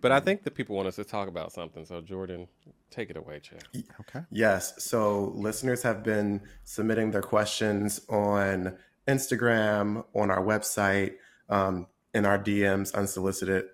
[0.00, 1.84] but I think that people want us to talk about something.
[1.84, 2.48] So Jordan,
[2.90, 3.64] take it away, Chad.
[4.00, 4.20] okay.
[4.30, 4.74] Yes.
[4.84, 8.76] So listeners have been submitting their questions on
[9.08, 11.14] Instagram, on our website,
[11.48, 13.64] um, in our DMs, unsolicited.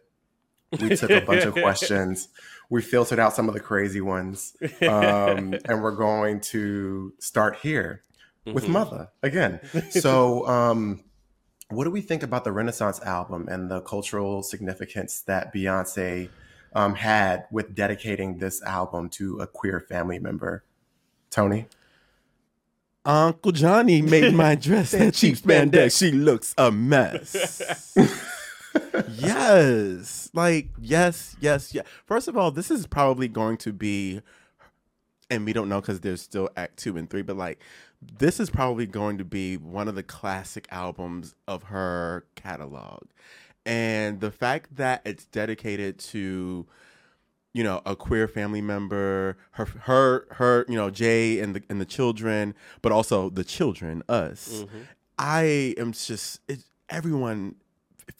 [0.81, 2.29] We took a bunch of questions.
[2.70, 8.03] We filtered out some of the crazy ones, um, and we're going to start here
[8.44, 8.68] with Mhm.
[8.70, 9.61] Mother again.
[9.90, 11.03] So, um,
[11.70, 16.29] what do we think about the Renaissance album and the cultural significance that Beyonce
[16.74, 20.64] um, had with dedicating this album to a queer family member?
[21.31, 21.66] Tony?
[23.04, 25.98] Uncle Johnny made my dress that cheap spandex.
[25.98, 27.96] She looks a mess.
[29.16, 30.31] yes.
[30.35, 31.87] Like, yes, yes, yes.
[32.07, 34.20] First of all, this is probably going to be,
[35.31, 37.61] and we don't know because there's still act two and three, but like,
[38.18, 43.04] this is probably going to be one of the classic albums of her catalog.
[43.68, 46.66] And the fact that it's dedicated to,
[47.52, 51.81] you know, a queer family member, her, her, her, you know, Jay and the and
[51.81, 54.64] the children, but also the children, us.
[54.64, 54.87] Mhm.
[55.18, 57.57] I am just it, everyone.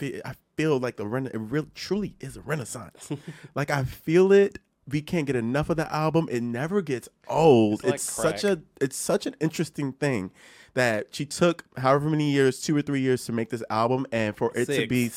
[0.00, 3.08] I feel like the rena- it really truly is a renaissance.
[3.54, 4.58] like I feel it
[4.90, 6.28] we can't get enough of the album.
[6.30, 7.80] It never gets old.
[7.80, 10.30] It's like It's, such a it's such an interesting thing
[10.74, 14.37] that she took however many years, two or three years to make this album, and
[14.37, 15.11] for it to be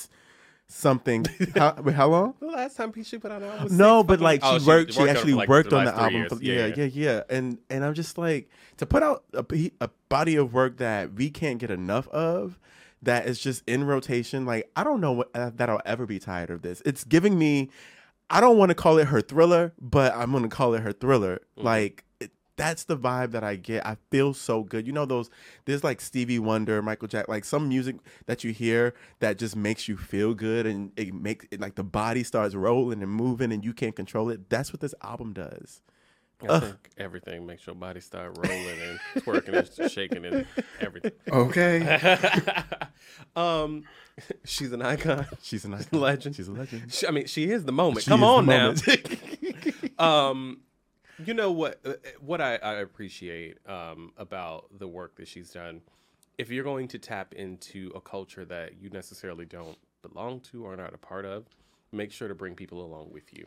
[0.71, 1.25] something.
[1.55, 2.35] how, wait, how long?
[2.39, 4.93] The last time she put out an album No, but fucking- like Oh, she worked.
[4.93, 6.27] She, on it actually like, worked on the album.
[6.29, 6.77] For, years.
[6.77, 7.23] yeah, yeah, yeah.
[7.29, 11.29] And and I'm just like to put out a, a body of work that we
[11.29, 12.59] can't get enough of.
[13.03, 14.45] That is just in rotation.
[14.45, 16.81] Like I don't know what, uh, that I'll ever be tired of this.
[16.85, 17.69] It's giving me.
[18.29, 21.41] I don't want to call it her thriller, but I'm gonna call it her thriller.
[21.57, 21.65] Mm-hmm.
[21.65, 23.85] Like it, that's the vibe that I get.
[23.85, 24.85] I feel so good.
[24.85, 25.29] You know those.
[25.65, 29.87] There's like Stevie Wonder, Michael Jack, like some music that you hear that just makes
[29.87, 33.63] you feel good and it makes it like the body starts rolling and moving and
[33.63, 34.49] you can't control it.
[34.49, 35.81] That's what this album does.
[36.49, 40.47] I think everything makes your body start rolling and twerking and shaking and
[40.79, 41.11] everything.
[41.31, 42.63] Okay.
[43.35, 43.83] um,
[44.43, 45.27] she's an icon.
[45.41, 46.35] She's an a legend.
[46.35, 46.91] She's a legend.
[46.93, 48.03] She, I mean, she is the moment.
[48.03, 48.73] She Come on now.
[49.99, 50.61] um,
[51.25, 51.79] you know what?
[51.85, 55.81] uh, What I, I appreciate um, about the work that she's done.
[56.37, 60.75] If you're going to tap into a culture that you necessarily don't belong to or
[60.75, 61.45] not a part of,
[61.91, 63.45] make sure to bring people along with you.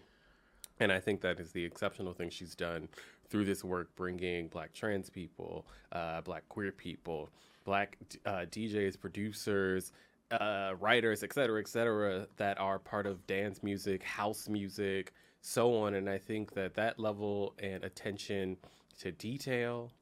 [0.81, 2.89] And I think that is the exceptional thing she's done
[3.29, 7.31] through this work, bringing black trans people, uh, black queer people,
[7.65, 9.93] black uh, DJs, producers,
[10.31, 15.13] uh, writers, et cetera, et cetera, that are part of dance music, house music,
[15.45, 15.95] so on.
[15.95, 18.57] And I think that that level and attention
[19.01, 19.93] to detail,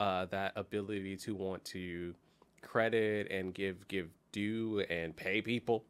[0.00, 2.14] uh, that ability to want to
[2.62, 5.84] credit and give give due and pay people,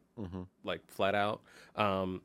[0.63, 1.41] like flat out,
[1.75, 2.21] um,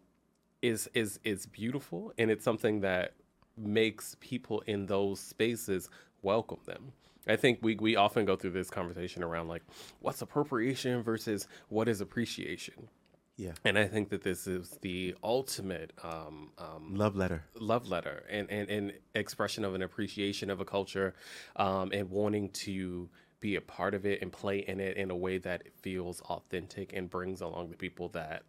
[0.62, 3.14] is is is beautiful, and it's something that
[3.56, 5.88] makes people in those spaces
[6.22, 6.92] welcome them.
[7.26, 9.62] I think we we often go through this conversation around like
[10.00, 12.88] what's appropriation versus what is appreciation.
[13.36, 13.52] Yeah.
[13.64, 17.42] And I think that this is the ultimate um, um, Love letter.
[17.58, 21.14] love letter and, and, and expression of an appreciation of a culture
[21.56, 23.08] um, and wanting to
[23.40, 26.92] be a part of it and play in it in a way that feels authentic
[26.94, 28.42] and brings along the people that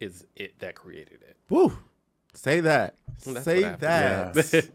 [0.00, 1.36] is it that created it.
[1.48, 1.76] Woo.
[2.34, 2.96] Say that.
[3.24, 4.36] That's Say that.
[4.36, 4.68] Yes.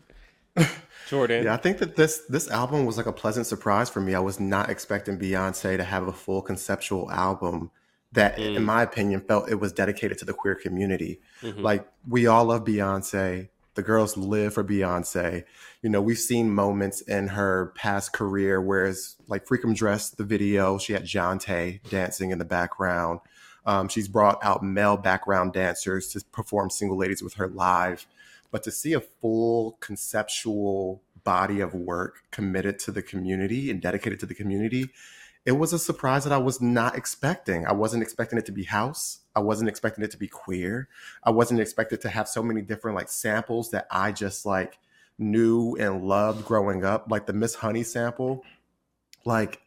[1.08, 1.44] Jordan.
[1.46, 4.16] Yeah, I think that this this album was like a pleasant surprise for me.
[4.16, 7.70] I was not expecting Beyonce to have a full conceptual album
[8.14, 11.22] that, in my opinion, felt it was dedicated to the queer community.
[11.42, 11.62] Mhm.
[11.62, 13.50] Like we all love Beyonce.
[13.76, 15.46] The girls live for Beyonce.
[15.82, 20.26] You know, we've seen moments in her past career where it's like Freakum Dress, the
[20.26, 23.22] video, she had Jonte dancing in the background.
[23.66, 28.08] Um, she's brought out male background dancers to perform single ladies with her live.
[28.52, 34.20] But to see a full conceptual body of work committed to the community and dedicated
[34.20, 34.90] to the community,
[35.46, 37.66] it was a surprise that I was not expecting.
[37.66, 39.20] I wasn't expecting it to be house.
[39.36, 40.88] I wasn't expecting it to be queer.
[41.24, 44.78] I wasn't expected to have so many different like samples that I just like
[45.18, 48.44] knew and loved growing up, like the Miss Honey sample.
[49.26, 49.62] Like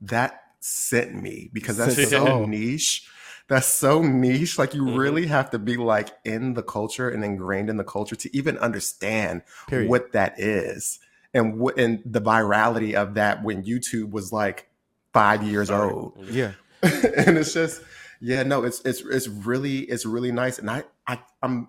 [0.00, 3.08] that sent me because that's so niche.
[3.48, 4.58] That's so niche.
[4.58, 4.96] Like you Mhm.
[4.98, 8.58] really have to be like in the culture and ingrained in the culture to even
[8.58, 9.88] understand Period.
[9.88, 10.98] what that is
[11.34, 14.68] and what and the virality of that when YouTube was like
[15.12, 15.90] five years Sorry.
[15.90, 16.18] old.
[16.30, 16.52] Yeah.
[16.82, 17.82] and it's just
[18.20, 20.58] yeah, no, it's it's it's really it's really nice.
[20.58, 21.68] And I I I'm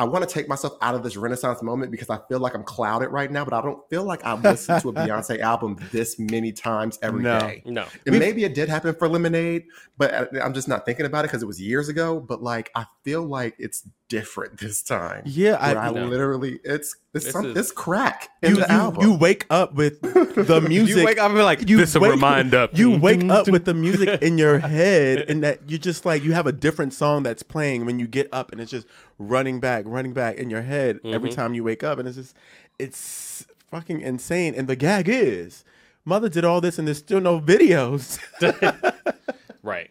[0.00, 2.62] I want to take myself out of this renaissance moment because I feel like I'm
[2.62, 6.18] clouded right now, but I don't feel like I've listened to a Beyonce album this
[6.18, 7.62] many times every day.
[7.66, 7.82] No.
[7.82, 7.86] No.
[8.06, 9.66] And maybe it did happen for Lemonade,
[9.98, 12.18] but uh, I'm just not thinking about it because it was years ago.
[12.18, 15.22] But like, I feel like it's different this time.
[15.24, 16.04] Yeah, I, I, know.
[16.06, 19.02] literally, it's it's This some is- it's crack in you, the you, album.
[19.02, 20.98] you wake up with the music.
[20.98, 22.68] You wake up and like, you this a wake- reminder.
[22.74, 26.32] You wake up with the music in your head, and that you just like you
[26.34, 28.86] have a different song that's playing when you get up, and it's just
[29.18, 31.34] running back, running back in your head every Mhm.
[31.36, 32.36] time you wake up, and it's just
[32.78, 34.54] it's fucking insane.
[34.54, 35.64] And the gag is,
[36.04, 38.18] mother did all this, and there's still no videos.
[39.62, 39.90] Right.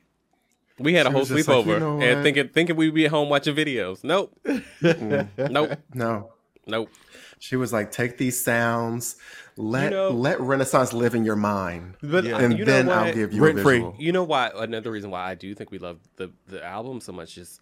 [0.80, 2.94] We had a whole was just like, sleepover "You know and what?" thinking thinking we'd
[2.94, 4.04] be at home watching videos.
[4.04, 4.38] Nope.
[4.82, 5.78] nope.
[5.94, 6.32] no,
[6.68, 6.90] Nope.
[7.40, 9.16] she was like, take these sounds,
[9.58, 12.36] let know- let Renaissance live in your mind, But Yeah.
[12.36, 13.86] uh, and you know then I'll give you Rent a free.
[13.98, 14.52] You know why?
[14.56, 17.60] Another reason why I do think we love the the album so much is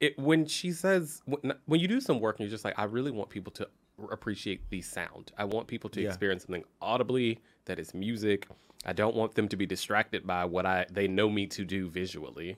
[0.00, 2.84] it when she says when, when you do some work and you're just like I
[2.84, 3.68] really want people to
[4.10, 5.32] appreciate the sound.
[5.38, 6.08] I want people to Yeah.
[6.08, 8.48] experience something audibly that is music.
[8.84, 11.88] I don't want them to be distracted by what I they know me to do
[11.88, 12.56] visually.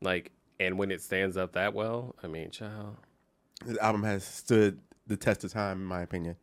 [0.00, 2.96] Like and when it stands up that well, I mean, child,
[3.64, 6.36] this album has stood the test of time, in my opinion.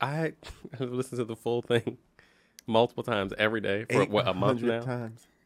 [0.00, 0.32] I
[0.78, 1.98] have listened to the full thing
[2.66, 4.84] multiple times every day for what a month 800 now.
[4.84, 5.26] Times.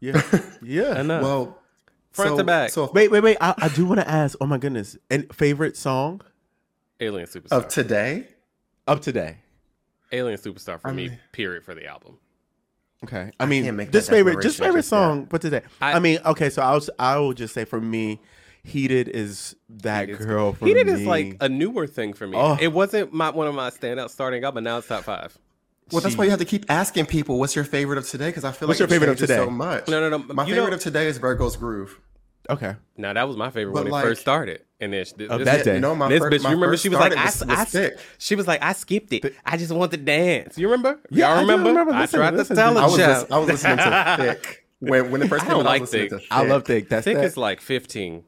[0.00, 0.20] Yeah,
[0.60, 1.00] yeah.
[1.00, 1.22] Enough.
[1.22, 1.58] Well,
[2.10, 2.70] Front so- to back.
[2.70, 3.36] So Wait, wait, wait.
[3.40, 4.36] I, I do want to ask.
[4.40, 4.96] Oh my goodness.
[5.08, 6.22] And favorite song?
[6.98, 7.52] Alien Superstar.
[7.52, 8.26] Of today?
[8.88, 9.36] Up today.
[10.12, 11.18] Alien Superstar for I me.
[11.32, 12.18] Period for the album.
[13.04, 13.32] Okay.
[13.40, 14.98] I mean, can't just favorite, just favorite just yet.
[14.98, 15.62] song, but today.
[15.80, 18.20] I, I- mean, okay, so I'll I will just say for me,
[18.64, 20.70] Heated is that Heated's- girl for me.
[20.70, 20.92] Heated me.
[20.92, 22.36] is like a newer thing for me.
[22.38, 22.56] Oh.
[22.60, 25.36] It wasn't my one of my standout starting up, but now it's top five.
[25.90, 28.44] Well, that's why you have to keep asking people, "What's your favorite of today?" Because
[28.44, 29.36] I feel What's like your it favorite of today?
[29.36, 29.88] So much.
[29.88, 30.32] No, no, no.
[30.32, 31.98] My you favorite know, of today is Virgo's Groove.
[32.48, 32.76] okay.
[32.96, 34.62] now that was my favorite But when it first started.
[34.82, 35.78] And then this, Of this- that day.
[35.80, 37.90] No, my this fir- bitch, my you remember she was like, I, was- I, was
[38.18, 39.34] she was like, I skipped it.
[39.46, 40.58] I just want to dance.
[40.58, 41.00] You remember?
[41.10, 41.68] Yeah, I Y'all do remember?
[41.70, 43.26] remember I listening- tried to tell to- a I was, child.
[43.30, 43.82] I was listening to
[44.42, 45.68] Thique when when it first I came don't out.
[45.68, 46.28] I like was listening Thique.
[46.28, 46.66] to I love Thique.
[46.84, 46.88] Thique.
[46.88, 47.24] That's Thique that.
[47.24, 48.24] is like 15.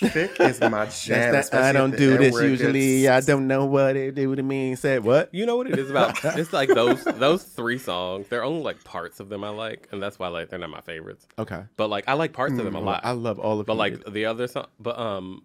[0.00, 1.32] Thique is my jam.
[1.32, 3.02] that's that I don't do this usually.
[3.02, 4.74] gets- I don't know what it do to me.
[4.74, 5.32] Said what?
[5.32, 6.18] You know what it is about?
[6.24, 8.26] it's like those those three songs.
[8.28, 10.80] They're only like parts of them I like, and that's why like they're not my
[10.80, 11.26] favorites.
[11.38, 11.62] Okay.
[11.76, 13.02] But like I like parts of them a lot.
[13.04, 13.76] I love all of them.
[13.76, 14.04] But Heated.
[14.06, 15.44] like the other song, but um,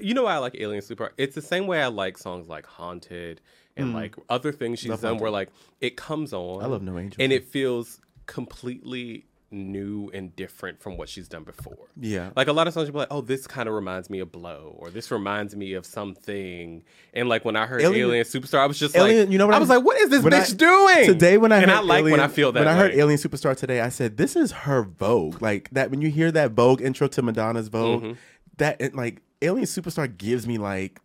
[0.00, 1.12] you know why I like Alien Super?
[1.16, 3.40] It's the same way I like songs like Haunted
[3.76, 6.62] and like other things she's Love done, where like it comes on.
[6.62, 7.16] I love No Angels.
[7.20, 11.76] and it feels completely new and different from what she's done before.
[12.00, 12.30] yeah.
[12.34, 14.32] Like a lot of songs, you'll be like, "Oh, this kind of reminds me of
[14.32, 16.82] Blow," or "This reminds me of something."
[17.14, 19.46] And like when I heard Alien- Alien, Superstar, I was just Alien- like, you know
[19.46, 21.58] what I I- was like, "What is this when I- bitch doing?" Today when I
[21.58, 23.00] and heard I like Alien, when I feel that when I heard way.
[23.00, 25.40] Alien Superstar today, I said this is her Vogue.
[25.40, 28.12] Like that when you hear that Vogue intro to Madonna's Vogue, Mm-hmm.
[28.58, 31.00] that it, like Alien Superstar gives me like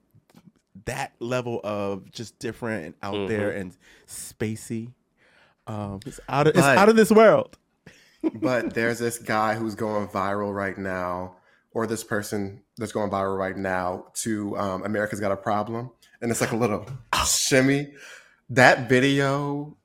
[0.85, 3.61] that level of just different and out there Mm-hmm.
[3.61, 4.91] and spacey.
[5.67, 7.57] Um, it's out of it's out of this world.
[8.35, 11.35] but there's this guy who's going viral right now,
[11.73, 15.91] or this person that's going viral right now to um, America's Got a Problem.
[16.21, 16.85] And it's like a little
[17.27, 17.93] shimmy.
[18.49, 19.75] That video,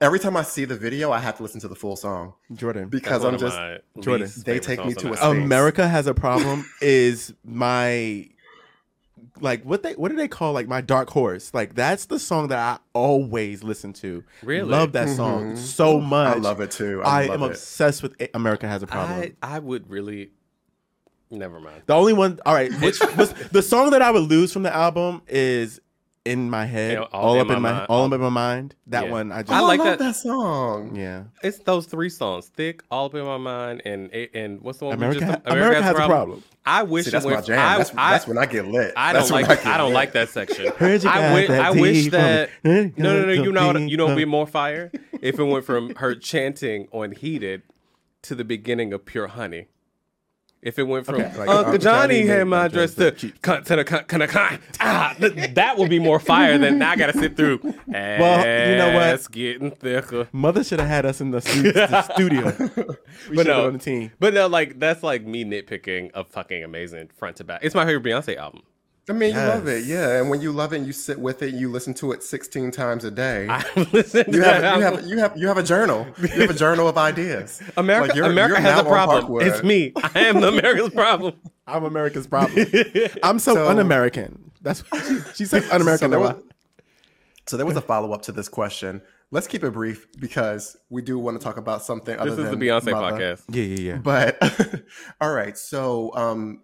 [0.00, 2.88] every time I see the video, I have to listen to the full song Jordan,
[2.88, 3.58] because I'm just,
[4.00, 5.24] Jordan, they take me to a space.
[5.26, 8.28] America has a problem is my
[9.40, 12.48] like what they what do they call like my dark horse like that's the song
[12.48, 14.24] that I always listen to.
[14.42, 14.68] Really?
[14.68, 15.58] love that song Mhm.
[15.58, 16.36] so much.
[16.36, 17.02] I love it too.
[17.04, 17.50] I, I, love am it.
[17.52, 19.36] obsessed with A- America has a problem.
[19.42, 20.30] I I would really,
[21.30, 21.82] never mind.
[21.86, 24.74] the only one, all right, which was the song that I would lose from the
[24.74, 25.80] album is
[26.26, 27.86] in my head, Yeah, all, up in my, Mind.
[27.88, 28.74] all up in my mind.
[28.88, 29.10] That Yeah.
[29.12, 30.94] one, I oh, just, I Oh, like love that- that song.
[30.96, 31.22] yeah.
[31.42, 34.94] It's those three songs: "Thique," "All Up in My Mind," and and what's the one?
[34.94, 36.42] America, just, ha- America has a problem.
[36.66, 37.58] I wish See, it that's my jam.
[37.60, 38.92] I, that's, I, that's when I get lit.
[38.96, 39.62] I don't when like.
[39.62, 39.94] get I don't lit.
[39.94, 40.72] like that section.
[40.76, 42.50] Heard you I, got wi- that I wish that.
[42.64, 43.32] No, no, no.
[43.32, 44.90] You know, what, you know, what'd be more fire
[45.22, 47.62] if it went from her chanting on "Heated"
[48.22, 49.68] to the beginning of "Pure Honey."
[50.66, 53.30] If it went from Okay, like, Uncle Johnny, Johnny had my my dress dress to
[53.40, 54.58] cut to the the.
[54.80, 57.60] Ah, th- that would be more fire than I got to sit through.
[57.86, 58.38] Well,
[58.70, 59.14] you know what?
[59.14, 60.28] It's getting thicker.
[60.32, 62.52] Mother should have had us in the, stu- the studio.
[63.30, 63.66] We But no.
[63.68, 64.10] on the team.
[64.18, 67.60] But no, like that's like me nitpicking a fucking amazing front to back.
[67.62, 68.62] It's my favorite Beyonce album.
[69.08, 70.18] I mean, you love it, yeah.
[70.18, 72.22] And when you love it, and you sit with it, and you listen to it
[72.24, 73.46] 16 times a day.
[73.50, 76.06] I listened to you that have, you have you have you have a journal.
[76.20, 77.62] You have a journal of ideas.
[77.76, 78.08] America.
[78.08, 79.24] Like, you're- America you're has a on problem.
[79.26, 79.46] Parkwood.
[79.46, 79.92] It's me.
[79.96, 81.34] I am the America's problem.
[81.68, 82.66] I'm America's problem.
[83.22, 84.50] I'm so, So- un-American.
[84.62, 86.06] That's what she, she said un-American.
[86.06, 86.36] So there was-
[87.46, 89.02] So there was a follow up to this question.
[89.30, 92.50] Let's keep it brief because we do want to talk about something other This is
[92.50, 93.16] than the Beyonce Mother.
[93.16, 93.42] podcast.
[93.50, 93.96] yeah, yeah, yeah.
[93.98, 94.82] But
[95.20, 96.62] all right, so um,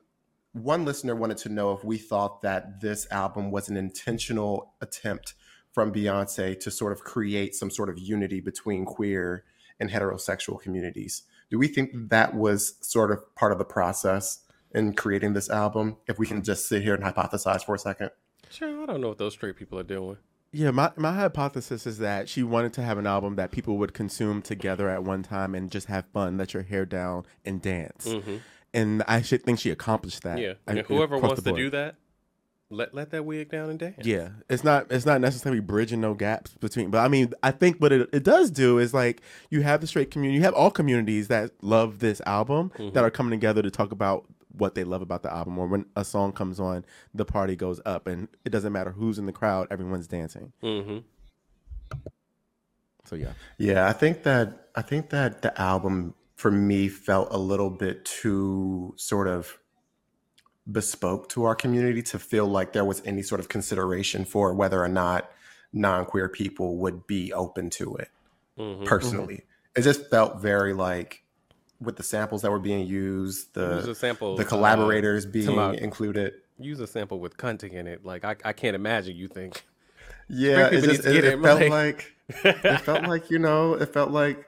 [0.52, 5.34] one listener wanted to know if we thought that this album was an intentional attempt
[5.72, 9.44] from Beyonce to sort of create some sort of unity between queer
[9.80, 11.22] and heterosexual communities.
[11.50, 14.40] Do we think that was sort of part of the process
[14.74, 15.96] in creating this album?
[16.06, 18.10] If we can just sit here and hypothesize for a second.
[18.50, 20.18] Sure, I don't know what those straight people are doing.
[20.54, 23.94] Yeah, my, my hypothesis is that she wanted to have an album that people would
[23.94, 28.12] consume together at one time and just have fun, let your hair down, and dance.
[28.12, 28.36] hmm
[28.74, 30.38] And I should think she accomplished that.
[30.38, 31.96] Yeah, I- and whoever across wants to do that,
[32.70, 33.98] let let that wig down and dance.
[34.06, 37.76] Yeah, it's not it's not necessarily bridging no gaps between, but I mean, I think
[37.78, 40.70] what it, it does do is like you have the straight community, you have all
[40.70, 42.94] communities that love this album Mm-hmm.
[42.94, 44.24] that are coming together to talk about
[44.56, 45.58] what they love about the album.
[45.58, 49.18] Or when a song comes on, the party goes up, and it doesn't matter who's
[49.18, 50.52] in the crowd, everyone's dancing.
[50.62, 50.98] hmm
[53.04, 57.38] So yeah, Yeah, I think that I think that the album for me felt a
[57.38, 59.60] little bit too sort of
[60.70, 64.82] bespoke to our community to feel like there was any sort of consideration for whether
[64.82, 65.30] or not
[65.72, 68.08] non-queer people would be open to it
[68.58, 69.44] hmm personally.
[69.76, 71.22] It just felt very like
[71.80, 74.36] with the samples that were being used, the sample.
[74.36, 75.74] the uh, collaborators being Tamar.
[75.74, 76.34] included.
[76.58, 78.04] use a sample with cunting in it.
[78.04, 79.62] Like I, I can't imagine you think.
[80.28, 83.92] Yeah, it just it, it it, felt like- like it felt like you know it
[83.92, 84.44] felt like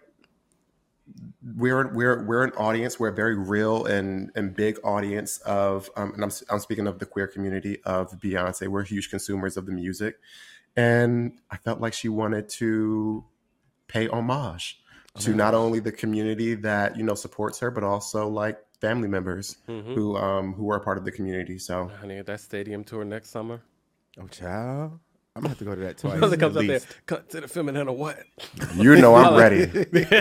[1.57, 2.99] we're we're we're an audience.
[2.99, 6.99] We're a very real and and big audience of, um, and I'm I'm speaking of
[6.99, 8.68] the queer community of Beyonce.
[8.68, 10.16] We're huge consumers of the music,
[10.76, 13.24] and I felt like she wanted to
[13.88, 14.80] pay homage
[15.20, 15.34] to Oh.
[15.34, 19.95] not only the community that you know supports her, but also like family members Mhm.
[19.95, 21.59] who um who are part of the community.
[21.59, 23.61] So Honey, that stadium tour next summer.
[24.18, 24.99] Oh, child.
[25.37, 26.20] I'm gonna have to go to that twice.
[26.20, 26.87] When it comes up there, least.
[27.07, 28.20] come to the feminine or what?
[28.76, 29.68] you know I'm ready.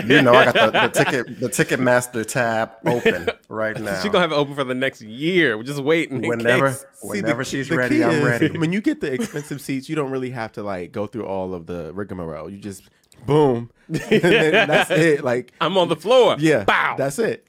[0.08, 3.94] You know I got the, the ticket the Ticketmaster tab open right now.
[4.00, 5.56] She's gonna have it open for the next year.
[5.56, 6.26] We're just waiting.
[6.26, 6.84] whenever case.
[6.96, 8.58] See, whenever the- she's the ready, I'm is, ready.
[8.58, 11.54] When you get the expensive seats, you don't really have to like go through all
[11.54, 12.50] of the rigmarole.
[12.50, 12.82] You just
[13.24, 15.22] boom, and then that's it.
[15.22, 16.34] Like, I'm on the floor.
[16.40, 16.96] yeah, Bow.
[16.98, 17.46] that's it.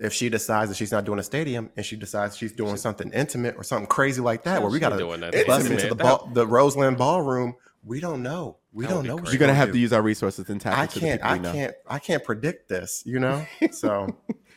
[0.00, 3.12] If she decides that she's not doing a stadium and she decides she's doing something
[3.12, 5.88] intimate or something crazy like that, where we She got doing that to bust into
[5.88, 8.56] the ball, the Roseland Ballroom, we don't know.
[8.72, 9.16] We That don't know.
[9.16, 10.92] You're gonna she's have to use our resources and tap I can't.
[10.92, 11.52] the people I know.
[11.52, 11.74] can't.
[11.88, 13.02] I can't predict this.
[13.06, 13.46] You know.
[13.72, 14.16] So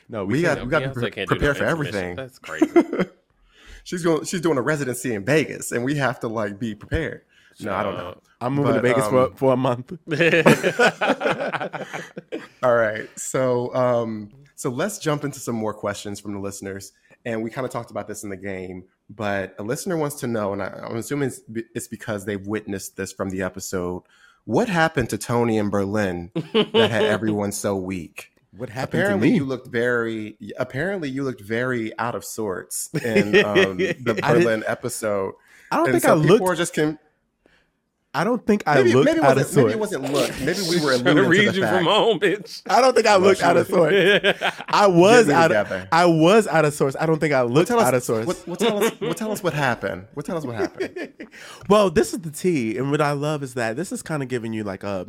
[0.10, 0.68] No, we we, got- can't.
[0.68, 2.16] we got to pre- prepare no for everything.
[2.16, 2.68] That's crazy.
[3.84, 4.26] she's going.
[4.26, 7.24] She's doing a residency in Vegas, and we have to like be prepared.
[7.60, 8.18] No, I don't know.
[8.42, 9.92] I'm moving to But, Vegas for um, for a month.
[12.64, 13.08] All right.
[13.18, 14.30] So um
[14.64, 16.94] so let's jump into some more questions from the listeners.
[17.26, 20.28] And we kind of talked about this in the game, but a listener wants to
[20.28, 21.42] know, and I, I'm assuming it's,
[21.76, 24.04] it's because they've witnessed this from the episode.
[24.46, 28.32] What happened to Tony in Berlin that had everyone so weak?
[28.56, 29.38] What happened Apparently, to me?
[29.38, 30.38] you looked very.
[30.58, 35.34] Apparently, you looked very out of sorts in um, the I Berlin episode.
[35.72, 36.58] I don't and think so I looked.
[36.58, 37.00] just com-
[38.16, 39.94] I don't think I maybe, looked maybe, out of wasn't, maybe sorts.
[39.96, 40.40] it wasn't look.
[40.42, 41.76] Maybe we were Trying to alluding to read the you fact.
[41.78, 42.62] from home, bitch.
[42.70, 44.56] I don't think I Well, looked she out of was- sorts.
[44.70, 45.88] I was out of.
[45.92, 46.96] I was out of sorts.
[47.00, 48.28] I don't think I looked tell us, out of sorts.
[48.28, 50.06] What, what tell us, what tell us what happened.
[50.14, 51.12] What tell us what happened.
[51.70, 54.30] Well, this is the tea, and what I love is that this is kind of
[54.30, 55.08] giving you like a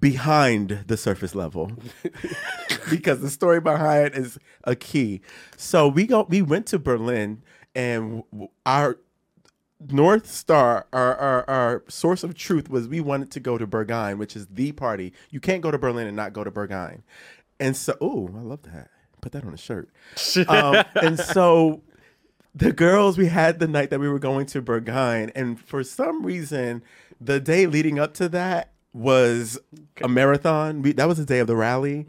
[0.00, 1.72] behind the surface level,
[2.90, 5.20] because the story behind is a key.
[5.56, 7.42] So we go, we went to Berlin,
[7.74, 8.22] and
[8.64, 8.98] our
[9.80, 14.18] North Star, our, our our source of truth was we wanted to go to Berghain,
[14.18, 15.12] which is the party.
[15.30, 17.02] You can't go to Berlin and not go to Berghain,
[17.60, 18.90] and so oh, I love that.
[19.20, 19.90] Put that on a shirt.
[20.48, 21.82] Um, and so
[22.54, 26.24] the girls we had the night that we were going to Berghain, and for some
[26.24, 26.82] reason,
[27.20, 29.58] the day leading up to that was
[30.02, 30.80] a marathon.
[30.80, 32.06] We, that was the day of the rally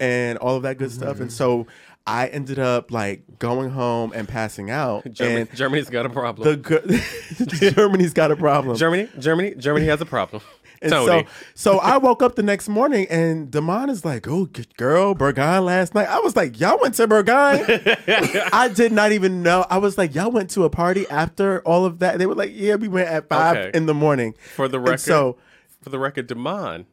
[0.00, 1.20] and all of that good stuff.
[1.20, 1.66] And so
[2.06, 5.04] I ended up like going home and passing out.
[5.12, 6.62] Germany, and Germany's got a problem.
[6.62, 8.76] the Germany's got a problem.
[8.76, 10.42] Germany, Germany, Germany has a problem.
[10.82, 11.24] And Tony.
[11.24, 14.48] so, so I woke up the next morning and Damon is like, "Oh,
[14.78, 19.42] girl, Berghain last night." I was like, "Y'all went to Berghain?" I did not even
[19.42, 19.66] know.
[19.68, 22.52] I was like, "Y'all went to a party after all of that?" They were like,
[22.54, 23.70] "Yeah, we went at five Okay.
[23.76, 25.36] in the morning." for the And record, so,
[25.82, 26.86] for the record, Damon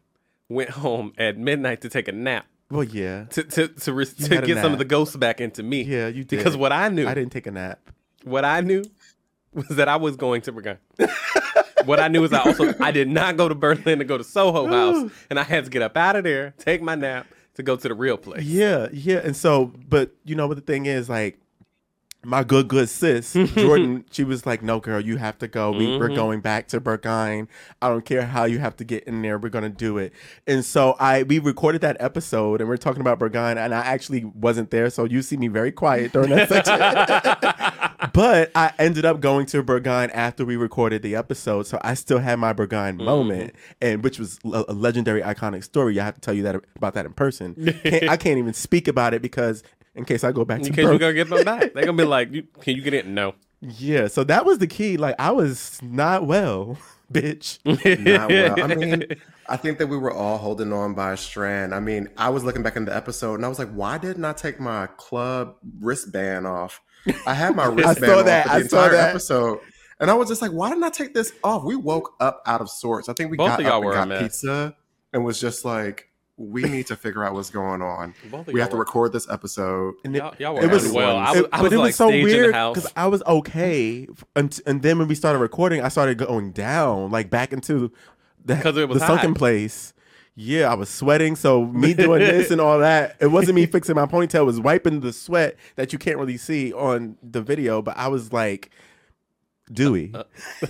[0.50, 2.46] went home at midnight to take a nap.
[2.70, 5.84] Well, yeah, To to to, re- to get some of the ghosts back into me.
[5.84, 6.38] yeah, you did.
[6.38, 7.80] Because what I knew, I didn't take a nap.
[8.24, 8.84] what I knew
[9.54, 10.78] was that I was going to Berghain.
[11.86, 14.24] what I knew is I also I did not go to Berlin to go to
[14.24, 17.64] Soho House, and I had to get up out of there, take my nap to
[17.64, 18.44] go to the real place.
[18.44, 19.22] Yeah, yeah.
[19.24, 21.40] And so, but you know what the thing is, like,
[22.28, 25.72] my good, good sis, Jordan, she was like, no, girl, you have to go.
[25.72, 26.16] We, We're Mhm.
[26.16, 27.48] going back to Berghain.
[27.82, 29.38] I don't care how you have to get in there.
[29.38, 30.12] We're going to do it.
[30.46, 34.26] And so I, we recorded that episode and we're talking about Berghain and I actually
[34.26, 34.90] wasn't there.
[34.90, 36.78] So you see me very quiet during that section.
[38.14, 41.68] but I ended up going to Berghain after we recorded the episode.
[41.68, 46.00] So I still had my Berghain moment and which was a, a legendary, iconic story.
[46.00, 47.56] I have to tell you that about that in person.
[47.84, 49.64] Can't, I can't even speak about it because
[49.98, 51.98] in case I go back to In case you're gonna get them back, they're gonna
[51.98, 53.36] be like, you, "Can you get it?" No.
[53.62, 54.98] yeah, so that was the key.
[54.98, 56.78] Like I was not well,
[57.12, 57.60] bitch.
[58.06, 58.62] Not well.
[58.72, 59.06] I mean,
[59.50, 61.74] I think that we were all holding on by a strand.
[61.74, 64.26] I mean, I was looking back in the episode and I was like, why didn't
[64.26, 66.82] I take my club wristband off?
[67.26, 68.44] I had my wristband saw off that.
[68.44, 69.10] for the I saw entire that.
[69.12, 69.60] episode.
[70.02, 71.64] And I was just like, why didn't I take this off?
[71.64, 73.08] We woke up out of sorts.
[73.10, 74.22] I think we Both got of y'all up and got mess.
[74.24, 74.76] pizza
[75.14, 76.07] and was just like,
[76.40, 78.14] we need to figure out what's going on.
[78.46, 79.96] We have to record this episode.
[80.06, 81.18] And it- Y'all, y'all were it was- well.
[81.18, 84.08] I it- was, I but was it like was so weird because I was okay,
[84.36, 87.92] and, and then when we started recording, I started going down, like back into
[88.46, 89.38] the, 'Cause it was the sunken hot.
[89.38, 89.94] place.
[90.40, 91.36] Yeah, I was sweating.
[91.36, 94.42] So me doing this and all that, it wasn't me fixing my ponytail.
[94.42, 97.82] It was wiping the sweat that you can't really see on the video.
[97.82, 98.70] But I was like
[99.74, 100.12] dewy.
[100.14, 100.24] Uh,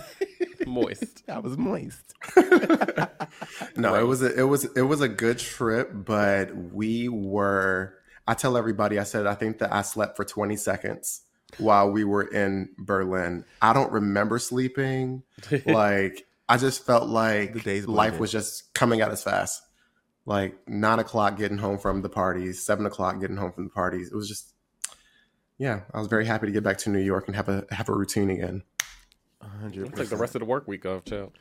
[0.65, 1.23] Moist.
[1.27, 2.06] I was moist.
[3.75, 7.93] No, it was a, it was it was a good trip, but we were.
[8.27, 11.21] I tell everybody, I said I think that I slept for 20 seconds
[11.59, 13.45] while we were in Berlin.
[13.61, 15.23] I don't remember sleeping.
[15.65, 18.19] Like I just felt like The days life blended.
[18.21, 19.61] was just coming at us fast.
[20.25, 24.11] like nine o'clock getting home from the parties, seven o'clock getting home from the parties.
[24.11, 24.53] It was just,
[25.57, 27.89] yeah, I was very happy to get back to New York and have a have
[27.89, 28.63] a routine again.
[29.41, 31.31] hundred It's like the rest of the work week off too.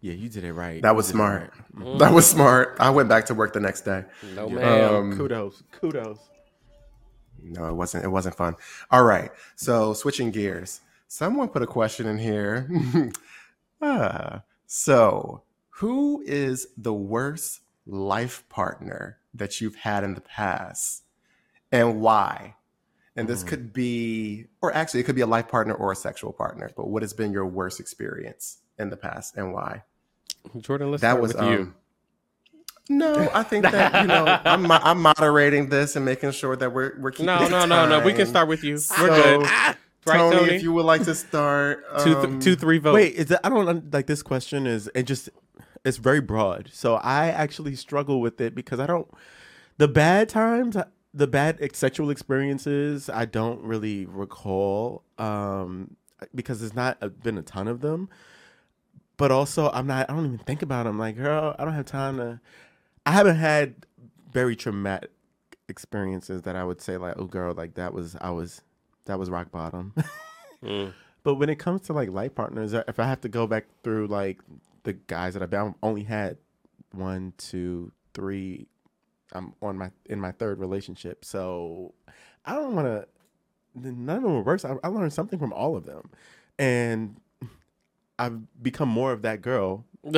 [0.00, 0.80] Yeah, you did it right.
[0.82, 1.52] That was smart.
[1.74, 1.98] right.
[1.98, 2.76] That was smart.
[2.78, 4.04] I went back to work the next day.
[4.36, 4.94] No man.
[4.94, 6.18] Um, kudos, kudos.
[7.42, 8.04] No, it wasn't.
[8.04, 8.56] It wasn't fun.
[8.90, 9.30] All right.
[9.56, 10.80] So switching gears.
[11.08, 12.68] Someone put a question in here.
[13.82, 21.02] ah, so who is the worst life partner that you've had in the past,
[21.72, 22.54] and why?
[23.16, 23.48] And this Hmm.
[23.48, 26.70] could be, or actually, it could be a life partner or a sexual partner.
[26.76, 29.82] But what has been your worst experience in the past, and why?
[30.58, 31.48] Jordan, let's that start was with you.
[31.48, 31.74] um,
[32.88, 36.98] No, I think that you know I'm I'm moderating this and making sure that we're
[37.00, 37.26] we're keeping.
[37.26, 38.00] No, the no, no, no.
[38.04, 38.74] We can start with you.
[38.74, 39.06] We're So,
[39.40, 39.48] good.
[40.06, 40.54] Right, Tony, Tony?
[40.54, 42.94] if you would like to start, two, um, th- two, three votes.
[42.94, 44.66] Wait, is that, I don't like this question.
[44.66, 45.28] Is it just?
[45.84, 46.70] It's very broad.
[46.72, 49.06] So I actually struggle with it because I don't.
[49.76, 50.76] The bad times,
[51.12, 55.96] the bad sexual experiences, I don't really recall um,
[56.34, 58.08] because there's not a, been a ton of them.
[59.18, 60.08] But also, I'm not.
[60.08, 60.98] I don't even think about them.
[60.98, 62.40] Like, girl, I don't have time to.
[63.04, 63.74] I haven't had
[64.32, 65.10] very traumatic
[65.68, 68.62] experiences that I would say like, oh, girl, like that was I was
[69.04, 69.92] that was rock bottom.
[70.60, 70.92] Mm.
[71.22, 73.66] But when it comes to like life partners, uh, if I have to go back
[73.84, 74.40] through like
[74.82, 76.36] the guys that I've been, I've only had
[76.92, 78.66] one, two, three.
[79.32, 81.94] I'm on my in my third relationship, so
[82.44, 83.06] I don't want to.
[83.74, 84.64] None of them were worse.
[84.64, 86.10] I, I learned something from all of them,
[86.58, 87.20] and
[88.18, 89.84] I've become more of that girl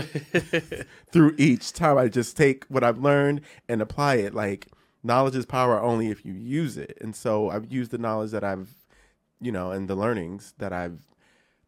[1.12, 1.98] through each time.
[1.98, 4.34] I just take what I've learned and apply it.
[4.34, 4.68] Like
[5.03, 8.44] knowledge is power only if you use it, and so I've used the knowledge that
[8.44, 8.74] I've
[9.40, 11.01] you know, and the learnings that I've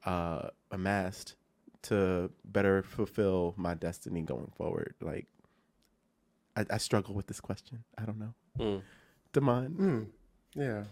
[0.05, 1.37] uh, amassed
[1.83, 4.95] to better fulfill my destiny going forward.
[5.01, 5.27] Like,
[6.55, 7.83] I, I struggle with this question.
[7.97, 8.35] I don't know.
[8.59, 8.83] Mm.
[9.33, 9.77] Demond.
[9.77, 10.03] hmm,
[10.55, 10.85] yeah.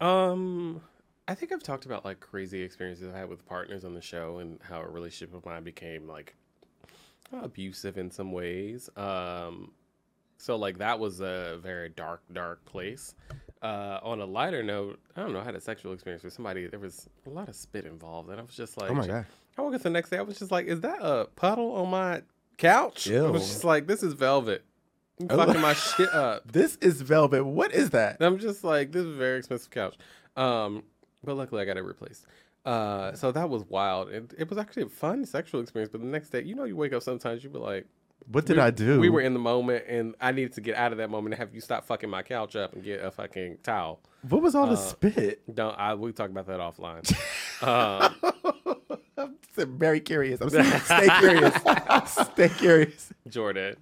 [0.00, 0.80] Um,
[1.28, 4.38] I think I've talked about like crazy experiences I had with partners on the show
[4.38, 6.34] and how a relationship of mine became like
[7.32, 8.90] abusive in some ways.
[8.96, 9.72] Um,
[10.38, 13.14] so like that was a very dark, dark place.
[13.62, 16.66] Uh, on a lighter note, I don't know, I had a sexual experience with somebody.
[16.66, 19.26] There was a lot of spit involved, and I was just like, Oh my god.
[19.56, 20.18] I woke up the next day.
[20.18, 22.22] I was just like, "Is that a puddle on my
[22.56, 24.64] couch?" I was just like, "This is velvet,
[25.20, 25.36] You Oh.
[25.36, 27.44] fucking my shit up." This is velvet.
[27.44, 28.16] What is that?
[28.18, 29.94] And I'm just like, "This is a very expensive couch,"
[30.36, 30.82] um,
[31.24, 32.26] but luckily I got it replaced.
[32.64, 34.08] Uh, so that was wild.
[34.10, 35.90] It, it was actually a fun sexual experience.
[35.90, 37.86] But the next day, you know, you wake up sometimes you be like,
[38.30, 39.00] What did we- I do?
[39.00, 41.40] We were in the moment, and I needed to get out of that moment and
[41.40, 44.00] have you stop fucking my couch up and get a fucking towel.
[44.28, 45.42] What was all the uh, spit?
[45.52, 45.94] Don't I?
[45.94, 47.02] We talk about that offline.
[47.66, 48.32] um,
[49.18, 50.40] I'm very curious.
[50.40, 50.50] I'm
[50.80, 51.54] stay curious.
[52.06, 53.12] stay curious.
[53.28, 53.76] Jordan.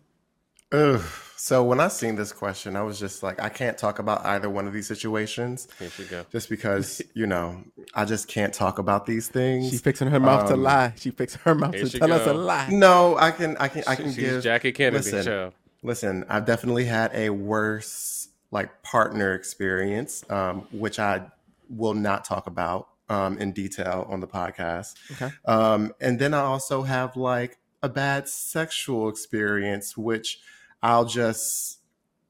[0.72, 1.02] Ugh.
[1.42, 4.50] So when I seen this question, I was just like, I can't talk about either
[4.50, 6.26] one of these situations, Here you go.
[6.30, 7.64] just because you know
[7.94, 9.70] I just can't talk about these things.
[9.70, 10.92] She fixing her mouth to Um, lie.
[10.96, 12.68] She fixing her mouth to she tell us a lie.
[12.70, 14.42] no, I can, I can, I can She's give.
[14.42, 14.96] Jackie Kennedy.
[14.98, 15.52] listen, show.
[15.82, 21.22] Listen, I've definitely had a worse like partner experience, um, which I
[21.70, 24.92] will not talk about um, in detail on the podcast.
[25.12, 25.30] Okay.
[25.46, 30.38] Um, and then I also have like a bad sexual experience, which
[30.82, 31.78] I'll just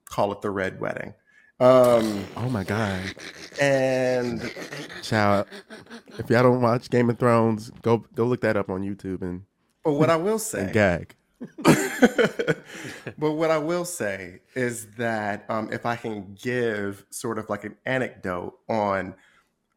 [0.05, 1.14] call it the red wedding.
[1.61, 3.03] Um, Oh my god.
[3.61, 4.51] and
[5.03, 5.46] Child,
[6.18, 9.42] if y'all don't watch Game of Thrones, go go look that up on YouTube and,
[9.84, 11.14] but what I will say, gag.
[13.18, 17.64] but what I will say is that um, if I can give sort of like
[17.64, 19.14] an anecdote on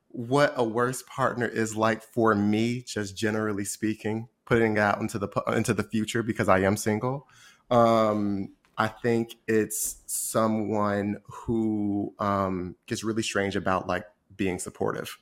[0.09, 5.27] what a worse partner is like for me, just generally speaking, putting out into the
[5.55, 7.27] into the future because I am single.
[7.71, 14.05] Um, I think it's someone who um, gets really strange about like
[14.35, 15.17] being supportive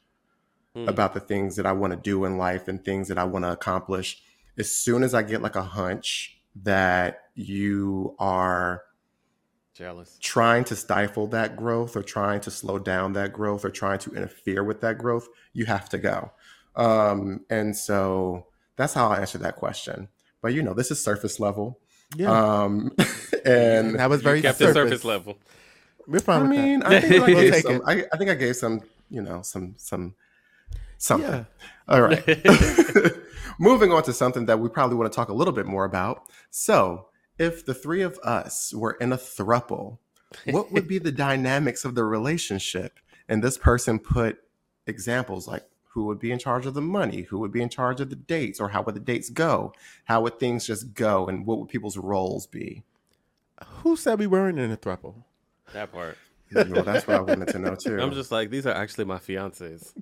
[0.74, 0.88] Hmm.
[0.88, 3.44] about the things that I want to do in life and things that I want
[3.44, 4.22] to accomplish.
[4.58, 8.84] As soon as I get like a hunch that you are
[9.74, 10.18] Jealous.
[10.22, 14.12] trying to stifle that growth or trying to slow down that growth or trying to
[14.12, 16.32] interfere with that growth, you have to go.
[16.78, 18.48] Um, and so
[18.78, 20.08] that's how I answer that question.
[20.42, 21.81] But you know, this is surface level.
[22.16, 22.32] Yeah.
[22.32, 22.92] Um,
[23.46, 24.72] and that was very You kept surface.
[24.72, 25.38] it surface level.
[26.08, 26.64] We're I fine with that.
[26.64, 27.82] mean, I think I gave take some, it.
[27.86, 30.16] I, I think I gave some, you know, some, some,
[30.98, 31.30] something.
[31.30, 31.44] Yeah.
[31.88, 32.26] All right.
[33.60, 36.24] Moving on to something that we probably want to talk a little bit more about.
[36.50, 37.08] So,
[37.38, 39.98] if the three of us were in a thruple,
[40.46, 43.00] what would be the dynamics of the relationship?
[43.28, 44.40] And this person put
[44.88, 45.64] examples like
[45.94, 48.16] who would be in charge of the money, who would be in charge of the
[48.16, 49.74] dates, or how would the dates go?
[50.06, 52.84] How would things just go, and what would people's roles be?
[53.84, 55.16] Who said we weren't in a throuple?
[55.74, 56.18] That part.
[56.54, 58.00] Well, that's what I wanted to know too.
[58.02, 59.94] I'm just like, these are actually my fiancés.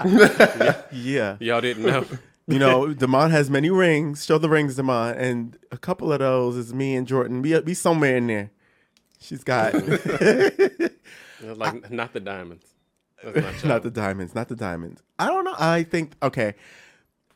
[0.92, 1.36] Yeah.
[1.40, 2.06] Y'all didn't know.
[2.46, 4.24] You know, Demond has many rings.
[4.24, 5.16] Show the rings, Demond.
[5.16, 7.40] And a couple of those is me and Jordan.
[7.40, 8.50] We we somewhere in there.
[9.18, 9.72] She's got
[11.40, 12.73] like, not the diamonds.
[13.34, 15.02] Not, not the diamonds, not the diamonds.
[15.18, 15.54] I don't know.
[15.58, 16.54] I think okay.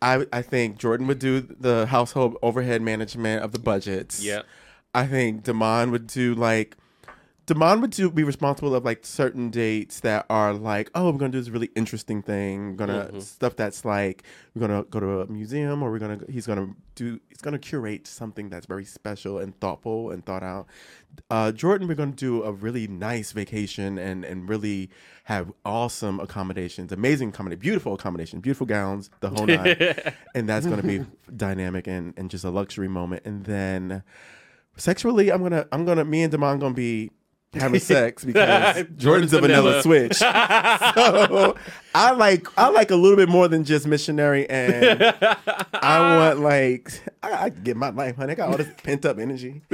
[0.03, 4.22] I I think Jordan would do the household overhead management of the budgets.
[4.22, 4.43] Yeah.
[4.95, 6.76] I think Damon would do like
[7.49, 11.32] Damon would do be responsible of like certain dates that are like, oh, we're gonna
[11.32, 12.68] do this really interesting thing.
[12.72, 13.22] We're gonna Mhm.
[13.22, 14.22] stuff that's like
[14.55, 18.07] we're gonna go to a museum or we're gonna he's gonna do he's gonna curate
[18.07, 20.66] something that's very special and thoughtful and thought out.
[21.30, 24.90] Uh, Jordan, we're gonna do a really nice vacation and and really
[25.24, 29.74] have awesome accommodations, amazing accommodation, beautiful accommodation, beautiful gowns, the whole nine
[30.34, 33.22] and that's going to be dynamic and, and just a luxury moment.
[33.24, 34.03] And then
[34.76, 37.11] sexually, I'm gonna I'm gonna me and Damon gonna be
[37.55, 39.82] having sex because Jordan's a vanilla, vanilla.
[39.82, 40.16] switch.
[40.16, 41.57] so
[41.94, 45.03] I like I like a little bit more than just missionary, and
[45.74, 46.92] I want like
[47.22, 48.32] I, I get my life, honey.
[48.32, 49.62] I got all this pent up energy.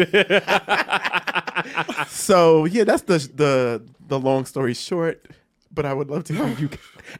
[2.08, 5.26] so yeah, that's the the the long story short.
[5.72, 6.70] But I would love to hear you.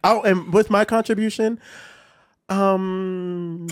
[0.05, 1.61] Oh, and with my contribution?
[2.49, 3.67] Um,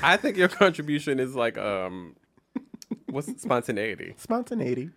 [0.00, 2.14] I think your contribution is like um,
[3.06, 4.14] what's spontaneity?
[4.18, 4.90] spontaneity.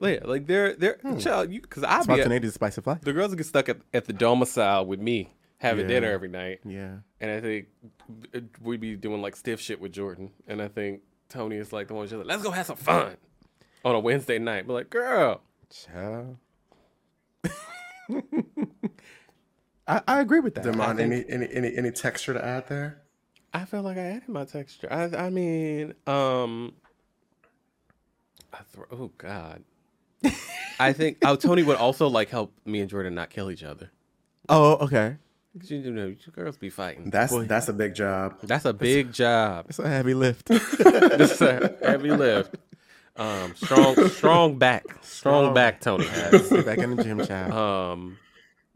[0.00, 2.86] Yeah, like they're they're child you because I be at, Spontaneity is the spice of
[2.86, 3.00] life.
[3.02, 5.94] the girls get stuck at, at the domicile with me having Yeah.
[6.00, 6.96] dinner every night, Yeah.
[7.20, 7.66] and I think
[8.62, 11.94] we'd be doing like stiff shit with Jordan, and I think Tony is like the
[11.94, 13.16] one who's just like, let's go have some fun
[13.84, 14.66] on a Wednesday night.
[14.66, 16.36] But like, girl, Child.
[19.86, 20.66] I, I agree with that.
[20.66, 23.02] I Demond, think- any, any any any texture to add there?
[23.52, 24.88] I feel like I added my texture.
[24.90, 26.74] I I mean, um,
[28.52, 29.62] I throw, oh god,
[30.78, 33.90] I think oh Tony would also like help me and Jordan not kill each other.
[34.48, 35.16] oh, okay.
[35.58, 37.10] 'Cause You, you know, you girls be fighting.
[37.10, 37.44] That's Boy.
[37.44, 38.38] that's a big job.
[38.42, 39.66] That's a big job.
[39.68, 40.46] It's a heavy lift.
[40.48, 42.54] This a heavy lift.
[43.16, 45.02] Um, strong, strong back, strong,
[45.50, 45.54] Strong.
[45.54, 45.80] back.
[45.80, 46.48] Tony has.
[46.48, 47.52] Get back in the gym, child.
[47.52, 48.16] Um,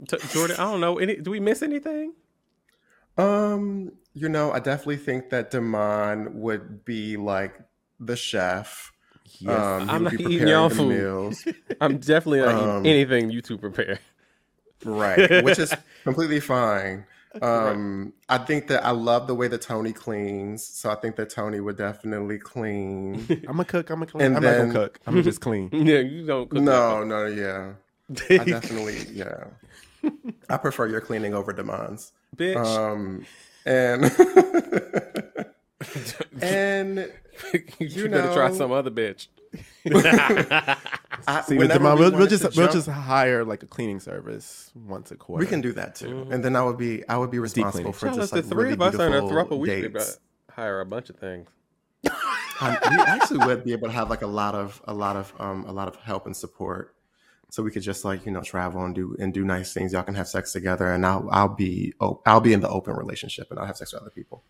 [0.07, 0.99] T- Jordan, I don't know.
[0.99, 1.15] Any?
[1.15, 2.13] Do we miss anything?
[3.17, 7.55] Um, you know, I definitely think that Demond would be like
[7.99, 8.91] the chef.
[9.39, 9.59] Yes.
[9.59, 10.89] Um, I'm not be eating y'all the food.
[10.89, 11.47] meals.
[11.81, 13.99] I'm definitely not Um, eating anything you two prepare.
[14.83, 15.73] right which is
[16.03, 17.05] completely fine
[17.41, 21.29] um i think that i love the way that tony cleans so i think that
[21.29, 23.89] tony would definitely clean I'm a cook.
[23.89, 24.23] I'm a clean.
[24.25, 24.99] and I'm not then- gonna cook.
[25.07, 25.69] I'm gonna just clean.
[25.73, 26.49] Yeah, you don't.
[26.49, 27.73] Cook no no yeah
[28.29, 29.45] i definitely yeah
[30.49, 32.55] i prefer your cleaning over demond's bitch.
[32.55, 33.25] um
[33.65, 34.03] and
[36.41, 36.97] and
[37.53, 39.27] you, you better try some other bitch.
[41.27, 44.01] I, See, with whenever we we'll, we'll just to we'll just hire like a cleaning
[44.01, 45.39] service once a quarter.
[45.39, 47.93] we can do that too and then i would be i would be responsible cleaning.
[47.93, 49.59] for Child, just if like the three really of us are in a beautiful throuple,
[49.59, 50.01] we could
[50.51, 51.47] hire a bunch of things.
[52.61, 55.33] Um, we actually would be able to have like a lot of a lot of
[55.39, 56.95] um a lot of help and support
[57.49, 60.03] so we could just like you know travel and do and do nice things y'all
[60.03, 63.47] can have sex together and i'll i'll be oh, i'll be in the open relationship
[63.49, 64.41] and i'll have sex with other people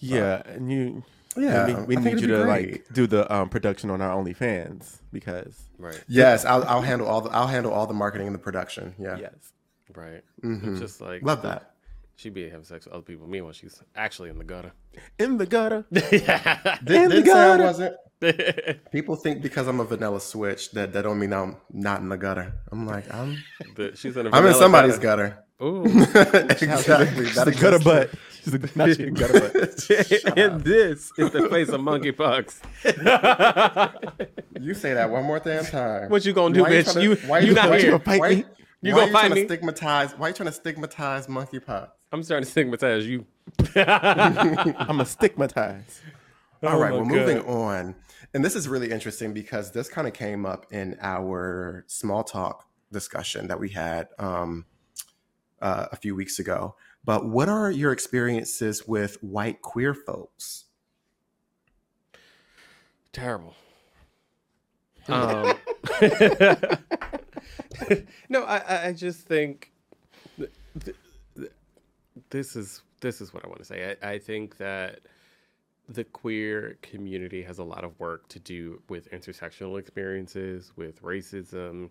[0.00, 1.04] Yeah, and you.
[1.36, 2.72] Yeah, we, we need you to great.
[2.72, 6.02] like do the um, production on our OnlyFans because Right.
[6.08, 9.16] yes i'll, I'll handle all the i'll handle all the marketing and the production yeah
[9.18, 9.52] yes,
[9.94, 10.24] Right.
[10.42, 10.70] Mm-hmm.
[10.72, 11.74] It's just like love that
[12.16, 13.28] She be having sex with other people.
[13.28, 14.72] Meanwhile, she's actually in the gutter.
[15.20, 15.84] in the gutter.
[15.90, 16.78] yeah.
[16.82, 17.62] Did, In the didn't say I gutter.
[17.62, 17.96] wasn't
[18.90, 22.16] people think because i'm a vanilla switch that that don't mean i'm not in the
[22.16, 23.38] gutter i'm like i'm
[23.76, 25.28] The- she's in a i'm in somebody's gutter.
[25.28, 25.82] gutter Ooh.
[25.84, 28.10] exactly She's That a gutter butt.
[28.44, 30.36] She's a, not gutter butt.
[30.38, 32.60] and this is the face of monkeypox.
[34.60, 36.10] You say that one more damn time.
[36.10, 36.84] What you gonna do, Why bitch?
[36.92, 37.90] trying to- You- why you not here.
[37.92, 38.44] gonna fight why, me?
[38.82, 39.40] You why gonna you fight trying me?
[39.42, 40.12] To stigmatize?
[40.18, 41.88] Why are you trying to stigmatize monkeypox?
[42.12, 43.26] I'm starting to stigmatize you.
[43.76, 45.98] I'm a stigmatized.
[46.62, 47.94] All right, my well, moving on,
[48.34, 52.64] and this is really interesting because this kind of came up in our small talk
[52.92, 54.64] discussion that we had um,
[55.60, 56.74] uh, a few weeks ago.
[57.04, 60.64] But what are your experiences with white queer folks?
[63.12, 63.54] Terrible.
[65.10, 65.54] Um,
[68.28, 69.72] no, I, I- I just think
[70.36, 70.50] th-
[70.84, 70.96] th-
[71.34, 71.52] th-
[72.28, 73.96] this is this is what I want to say.
[74.02, 75.00] I, I think that
[75.88, 81.88] the queer community has a lot of work to do with intersectional experiences, with racism,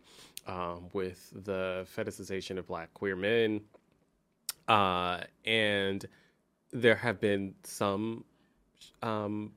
[0.47, 3.61] um, with the fetishization of Black queer men,
[4.67, 6.05] uh, and
[6.71, 8.23] there have been some
[9.01, 9.51] um,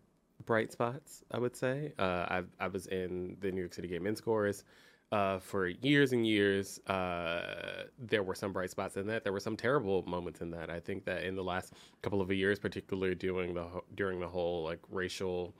[0.47, 1.93] bright spots, I would say.
[1.99, 4.65] Uh, I, I was in the New York City Gay Men's Chorus
[5.13, 6.79] uh, for years and years.
[6.87, 9.25] Uh, there were some bright spots in that.
[9.25, 10.71] There were some terrible moments in that.
[10.71, 14.65] I think that in the last couple of years, particularly during the during the whole
[14.65, 15.55] like racial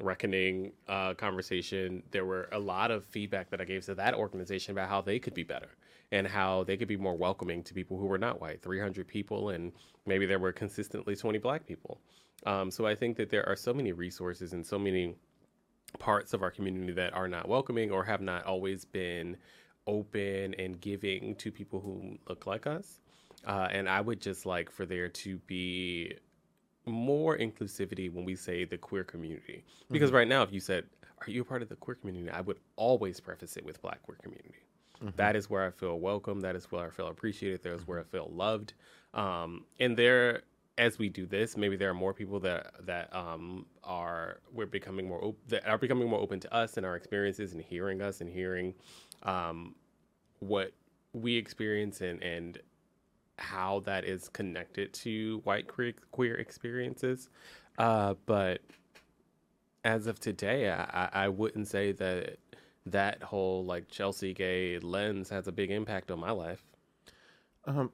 [0.00, 4.72] reckoning uh, conversation, there were a lot of feedback that I gave to that organization
[4.72, 5.70] about how they could be better
[6.12, 8.62] and how they could be more welcoming to people who were not white.
[8.62, 9.72] 300 people, and
[10.06, 12.00] maybe there were consistently 20 black people.
[12.46, 15.14] Um, so I think that there are so many resources and so many
[15.98, 19.36] parts of our community that are not welcoming or have not always been
[19.86, 23.00] open and giving to people who look like us.
[23.46, 26.14] Uh, and I would just like for there to be
[26.86, 29.64] more inclusivity when we say the queer community.
[29.90, 30.16] Because mm-hmm.
[30.16, 30.84] right now, if you said,
[31.26, 32.30] Are you a part of the queer community?
[32.30, 34.54] I would always preface it with Black queer community.
[34.96, 35.16] Mm-hmm.
[35.16, 36.40] That is where I feel welcome.
[36.40, 37.62] That is where I feel appreciated.
[37.62, 38.74] That is where I feel loved.
[39.12, 40.42] Um, and there
[40.76, 45.08] as we do this, maybe there are more people that that um, are we're becoming
[45.08, 48.20] more op- that are becoming more open to us and our experiences and hearing us
[48.20, 48.74] and hearing
[49.22, 49.74] um,
[50.40, 50.72] what
[51.12, 52.58] we experience and and
[53.38, 57.28] how that is connected to white queer, queer experiences.
[57.78, 58.60] Uh, but
[59.84, 62.38] as of today, I, I wouldn't say that
[62.86, 66.62] that whole like Chelsea gay lens has a big impact on my life.
[67.66, 67.90] Um,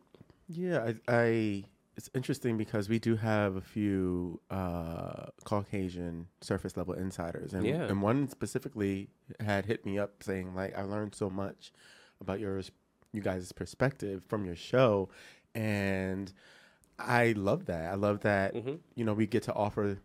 [0.49, 1.65] yeah, I, I
[1.97, 7.83] it's interesting because we do have a few uh, Caucasian surface level insiders, and yeah.
[7.83, 11.73] and one specifically had hit me up saying like I learned so much
[12.21, 12.71] about yours,
[13.13, 15.09] you guys' perspective from your show,
[15.55, 16.33] and
[16.99, 17.91] I love that.
[17.91, 18.75] I love that mm-hmm.
[18.95, 19.99] you know we get to offer,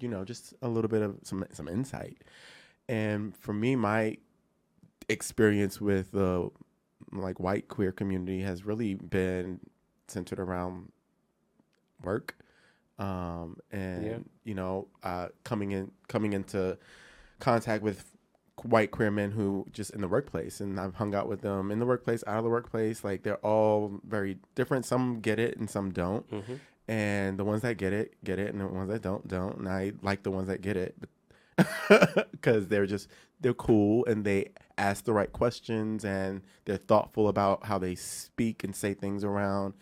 [0.00, 2.22] you know, just a little bit of some some insight,
[2.88, 4.16] and for me, my
[5.08, 6.50] experience with the
[7.12, 9.60] like white queer community has really been
[10.08, 10.90] centered around
[12.02, 12.36] work
[12.98, 14.18] um, and yeah.
[14.44, 16.78] you know uh, coming in coming into
[17.38, 18.15] contact with
[18.62, 21.78] white queer men who just in the workplace and I've hung out with them in
[21.78, 25.68] the workplace out of the workplace like they're all very different some get it and
[25.68, 26.54] some don't mm-hmm.
[26.88, 29.68] and the ones that get it get it and the ones that don't don't and
[29.68, 30.96] I like the ones that get it
[32.32, 33.08] because they're just
[33.40, 38.64] they're cool and they ask the right questions and they're thoughtful about how they speak
[38.64, 39.74] and say things around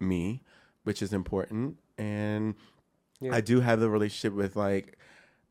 [0.00, 0.42] me
[0.84, 1.76] which is important.
[1.98, 2.54] And
[3.20, 3.34] yeah.
[3.34, 4.98] I do have the relationship with like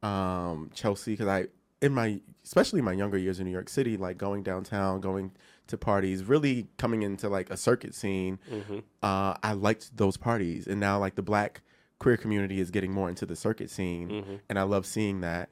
[0.04, 1.48] um, Chelsea because I,
[1.82, 5.32] in my, especially my younger years in New York City, like going downtown, going
[5.68, 8.40] to parties, really coming into like a circuit scene.
[8.50, 8.80] Mm-hmm.
[9.02, 11.62] Uh, I liked those parties, and now like the black
[12.00, 14.36] queer community is getting more into the circuit scene, mm-hmm.
[14.50, 15.50] and I love seeing that.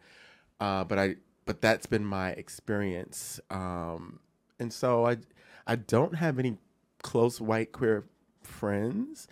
[0.60, 1.16] Uh, but I,
[1.46, 4.20] but that's been my experience, um,
[4.60, 5.18] and so I,
[5.66, 6.58] I don't have any
[7.02, 8.06] close white queer
[8.44, 9.28] friends.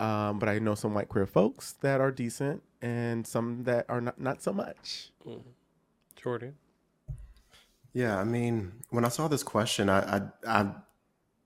[0.00, 4.00] Um, but I know some white queer folks that are decent and some that are
[4.00, 5.12] not, not so much.
[5.24, 5.42] Mm.
[6.22, 6.54] Jordan.
[7.92, 10.70] Yeah, I mean, when I saw this question, I, I, I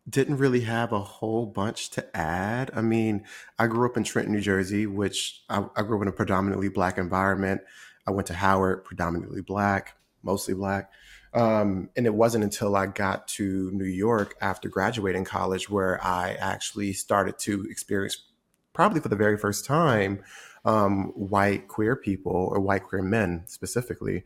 [0.09, 2.71] didn't really have a whole bunch to add.
[2.75, 3.25] I mean,
[3.59, 6.69] I grew up in Trenton, New Jersey, which I, I grew up in a predominantly
[6.69, 7.63] black environment.
[8.07, 10.91] I went to Howard, predominantly black, mostly black.
[11.35, 16.35] Um, and it wasn't until I got to New York after graduating college where I
[16.35, 18.27] actually started to experience
[18.73, 20.23] probably for the very first time,
[20.65, 24.25] um, white queer people or white queer men specifically.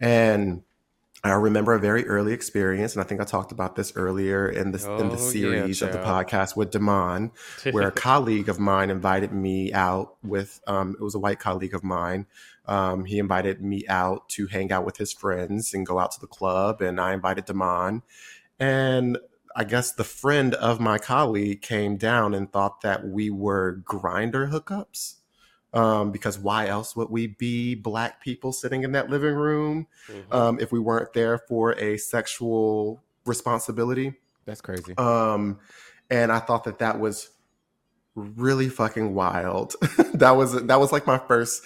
[0.00, 0.62] And
[1.24, 4.72] I remember a very early experience, and I think I talked about this earlier in
[4.72, 7.32] the oh, in the series yeah, of the podcast with Damon,
[7.70, 10.60] where a colleague of mine invited me out with.
[10.66, 12.26] Um, it was a white colleague of mine.
[12.66, 16.20] Um, he invited me out to hang out with his friends and go out to
[16.20, 18.02] the club, and I invited Damon.
[18.58, 19.18] And
[19.54, 24.50] I guess the friend of my colleague came down and thought that we were Grindr
[24.50, 25.14] hookups.
[25.76, 30.32] Um, because why else would we be black people sitting in that living room mm-hmm.
[30.32, 34.14] um, if we weren't there for a sexual responsibility?
[34.46, 34.96] That's crazy.
[34.96, 35.58] Um,
[36.08, 37.30] and I thought that that was
[38.14, 39.74] really fucking wild.
[40.14, 41.62] that was that was like my first.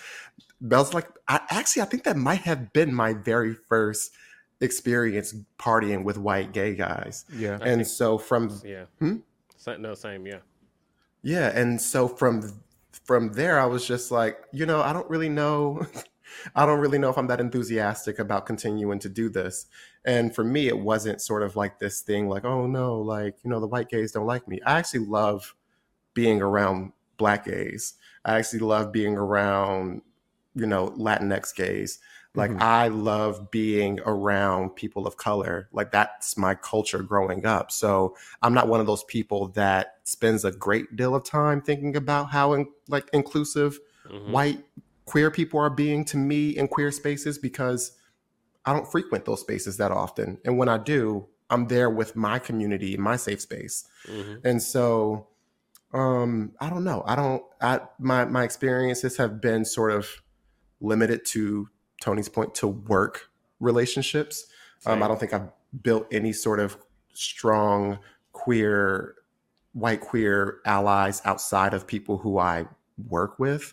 [0.61, 4.13] That was like I actually I think that might have been my very first
[4.61, 7.25] experience partying with white gay guys.
[7.33, 7.59] Yeah.
[7.61, 8.87] I and so from yeah.
[8.99, 9.19] Hmm?
[9.79, 10.39] No, same, yeah.
[11.23, 12.63] Yeah, and so from
[13.11, 15.85] from there I was just like, you know, I don't really know
[16.55, 19.67] I don't really know if I'm that enthusiastic about continuing to do this.
[20.05, 23.51] And for me it wasn't sort of like this thing like, oh no, like, you
[23.51, 24.61] know, the white gays don't like me.
[24.65, 25.57] I actually love
[26.15, 27.95] being around black gays.
[28.25, 30.03] I actually love being around,
[30.55, 31.99] you know, Latinx gays.
[32.35, 32.63] Like mm-hmm.
[32.63, 35.69] I love being around people of color.
[35.73, 37.73] Like that's my culture growing up.
[37.73, 41.97] So I'm not one of those people that spends a great deal of time thinking
[41.97, 44.31] about how in, like inclusive mm-hmm.
[44.31, 44.65] white
[45.07, 47.93] queer people are being to me in queer spaces because
[48.65, 50.39] I don't frequent those spaces that often.
[50.45, 53.89] And when I do, I'm there with my community, my safe space.
[54.07, 54.47] Mm-hmm.
[54.47, 55.27] And so
[55.93, 57.03] um I don't know.
[57.05, 60.23] I don't I my my experiences have been sort of
[60.81, 61.69] limited to
[62.01, 63.31] Tony's point to work
[63.61, 64.47] relationships.
[64.87, 65.49] Um I don't think I've
[65.83, 66.77] built any sort of
[67.13, 67.99] strong
[68.33, 69.17] queer
[69.73, 72.67] white queer allies outside of people who I
[73.09, 73.73] work with.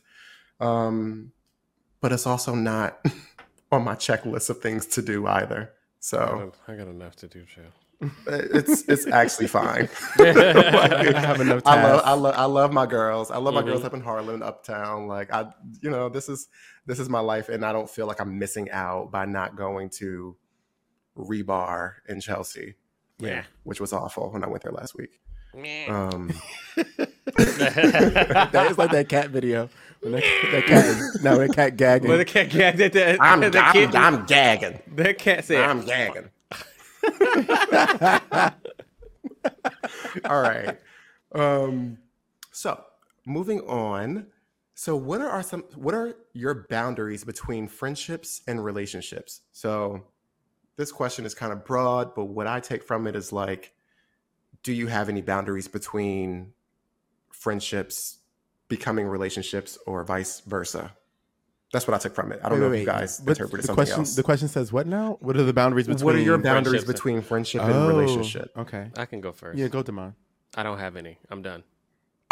[0.59, 1.32] Um,
[2.01, 3.03] but it's also not
[3.71, 5.73] on my checklist of things to do either.
[5.99, 7.63] So I got enough to do, Joe.
[8.28, 9.89] It's it's actually fine.
[10.20, 12.02] I have enough I love.
[12.06, 13.32] I love I love my girls.
[13.32, 13.86] I love my girls Mhm.
[13.86, 15.08] up in Harlem, uptown.
[15.08, 15.48] Like I,
[15.82, 16.48] you know, this is
[16.86, 19.89] this is my life, and I don't feel like I'm missing out by not going
[19.98, 20.36] to
[21.18, 22.76] Rebar in Chelsea,
[23.20, 23.43] Yeah.
[23.64, 25.20] which was awful when I went there last week.
[25.89, 26.32] Um,
[27.36, 29.70] that is like that cat video.
[30.02, 32.10] When that, that cat now that cat gagging.
[32.10, 33.18] Well, the cat gagged at that.
[33.20, 34.80] I'm, that I'm, kid- I'm gagging.
[34.95, 36.30] that cat said, I'm gagging.
[40.26, 40.78] All right.
[41.34, 41.97] Um,
[42.51, 42.84] so
[43.26, 44.28] moving on.
[44.74, 49.41] So what are some what are your boundaries between friendships and relationships?
[49.51, 50.03] So
[50.76, 53.74] this question is kind of broad, but what I take from it is like,
[54.64, 56.53] do you have any boundaries between
[57.32, 58.20] friendships
[58.68, 60.97] becoming relationships or vice versa?
[61.74, 62.39] That's what I took from it.
[62.43, 64.15] I don't Wait, know wait, if you guys What's interpreted the something question, else.
[64.15, 65.18] The question says what now?
[65.20, 66.05] What are the boundaries between?
[66.05, 68.51] what are your boundaries friendships between friendship Oh, and relationship?
[68.57, 68.89] Okay.
[68.97, 69.57] I can go first.
[69.59, 70.15] Yeah, go Damon.
[70.55, 71.18] I don't have any.
[71.30, 71.63] I'm done.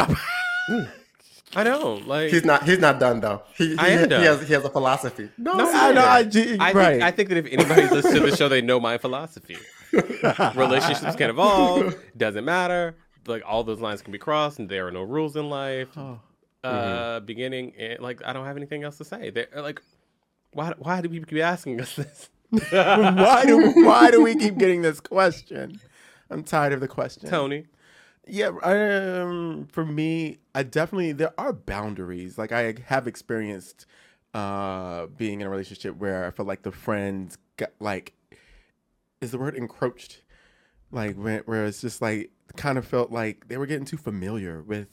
[1.54, 2.30] I don't like.
[2.30, 2.64] He's not.
[2.64, 3.42] He's not done though.
[3.54, 4.22] He, he, I am he done.
[4.22, 4.46] has.
[4.48, 5.30] He has a philosophy.
[5.38, 5.94] No, No, say I know.
[6.02, 6.08] that.
[6.08, 6.90] I, g- I right.
[6.92, 9.56] think, I think that if anybody's listened to the show, they know my philosophy.
[9.92, 11.94] Relationships can evolve.
[12.16, 12.96] Doesn't matter.
[13.26, 15.88] Like all those lines can be crossed, and there are no rules in life.
[15.96, 16.20] Oh.
[16.66, 19.30] Uh, beginning, and, like I don't have anything else to say.
[19.30, 19.80] They're like,
[20.52, 20.72] why?
[20.78, 22.30] Why do people keep asking us this?
[22.70, 25.80] why do Why do we keep getting this question?
[26.30, 27.28] I'm tired of the question.
[27.28, 27.66] Tony,
[28.26, 32.38] Yeah, um, for me, I definitely there are boundaries.
[32.38, 33.86] Like I have experienced
[34.34, 38.12] uh being in a relationship where I feel like the friends got like
[39.20, 40.22] is the word encroached,
[40.90, 44.62] like where, where it's just like kind of felt like they were getting too familiar
[44.62, 44.88] with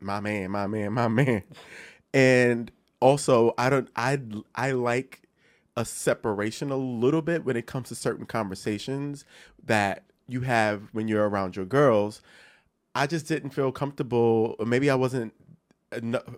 [0.00, 1.42] my man, my man, my man,
[2.14, 2.70] and
[3.00, 4.20] also I don't I
[4.54, 5.22] I like
[5.76, 9.24] a separation a little bit when it comes to certain conversations
[9.64, 12.20] that you have when you're around your girls.
[12.94, 15.32] I just didn't feel comfortable, or maybe I wasn't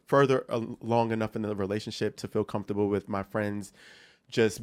[0.06, 3.72] further along enough in the relationship to feel comfortable with my friends
[4.28, 4.60] just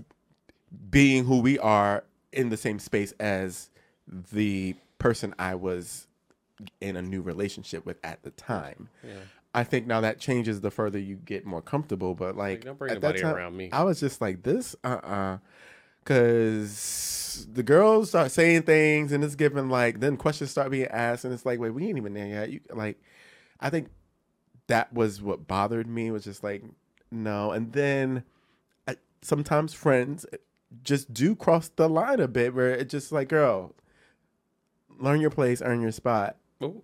[0.89, 3.70] being who we are in the same space as
[4.08, 6.08] the person I was
[6.82, 8.89] in a new relationship with at the time.
[9.03, 9.14] Yeah.
[9.53, 12.78] I think now that changes the further you get more comfortable, but like, Like, don't
[12.78, 13.70] bring at that time, around me.
[13.72, 15.38] I was just like this, uh, uh
[16.03, 21.26] because the girls start saying things and it's giving like then questions start being asked
[21.26, 22.49] and it's like, wait, we ain't even there yet.
[22.49, 22.97] You like,
[23.60, 23.89] I think
[24.68, 26.64] that was what bothered me was just like
[27.12, 28.24] no, and then
[28.88, 30.26] I, sometimes friends
[30.84, 33.74] just do cross the line a bit where it's just like, girl,
[34.99, 36.38] learn your place, earn your spot.
[36.64, 36.84] Ooh.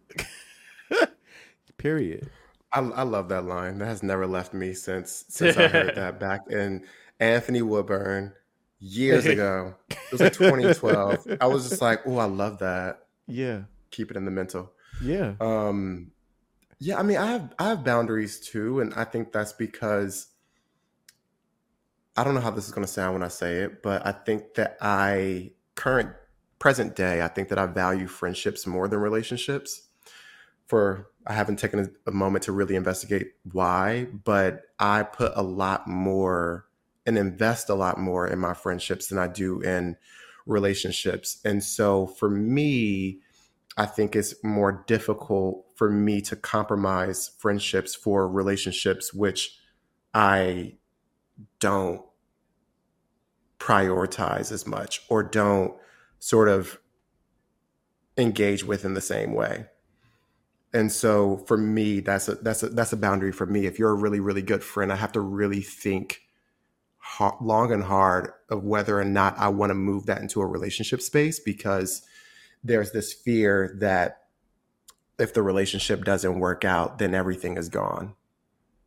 [1.78, 2.30] Period.
[2.72, 3.78] I, I love that line.
[3.80, 6.86] That has never left me since since I heard that back in
[7.20, 8.34] Anthony Woodburn
[8.80, 9.76] years ago.
[9.90, 11.38] It was like 2012.
[11.42, 13.06] I was just like, oh, I love that.
[13.28, 13.64] Yeah.
[13.92, 14.72] Keep it in the mental.
[15.02, 15.34] Yeah.
[15.40, 16.12] Um,
[16.80, 20.28] yeah, I mean, I have I have boundaries too, and I think that's because
[22.16, 24.12] I don't know how this is going to sound when I say it, but I
[24.12, 26.10] think that I current
[26.64, 29.82] present day, I think that I value friendships more than relationships.
[30.68, 35.44] For I haven't taken a, a moment to really investigate why, but I put a
[35.44, 36.66] lot more
[37.06, 39.98] and invest a lot more in my friendships than I do in
[40.46, 41.42] relationships.
[41.44, 43.20] And so for me,
[43.76, 49.60] I think it's more difficult for me to compromise friendships for relationships, which
[50.14, 50.76] I
[51.60, 52.04] don't
[53.60, 55.74] prioritize as much or don't
[56.24, 56.80] sort of
[58.18, 59.66] engage with in the same way.
[60.74, 63.66] And so for me, that's a that's a that's a boundary for me.
[63.66, 66.22] If you're a really really good friend, I have to really think
[66.98, 70.48] ha- long and hard of whether or not I want to move that into a
[70.48, 72.04] relationship space because
[72.64, 74.24] there's this fear that
[75.20, 78.16] if the relationship doesn't work out, then everything is gone.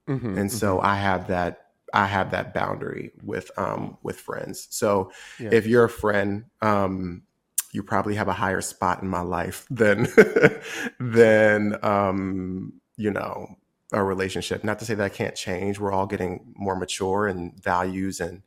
[0.09, 1.66] Mhm, And so I have that
[1.97, 4.67] I have that boundary with um with friends.
[4.71, 5.51] So Yeah.
[5.53, 7.23] if you're a friend, um
[7.73, 10.07] you probably have a higher spot in my life than
[11.01, 13.57] than um you know
[13.93, 14.65] a relationship.
[14.65, 15.79] Not to say that I can't change.
[15.79, 18.43] We're all getting more mature and values and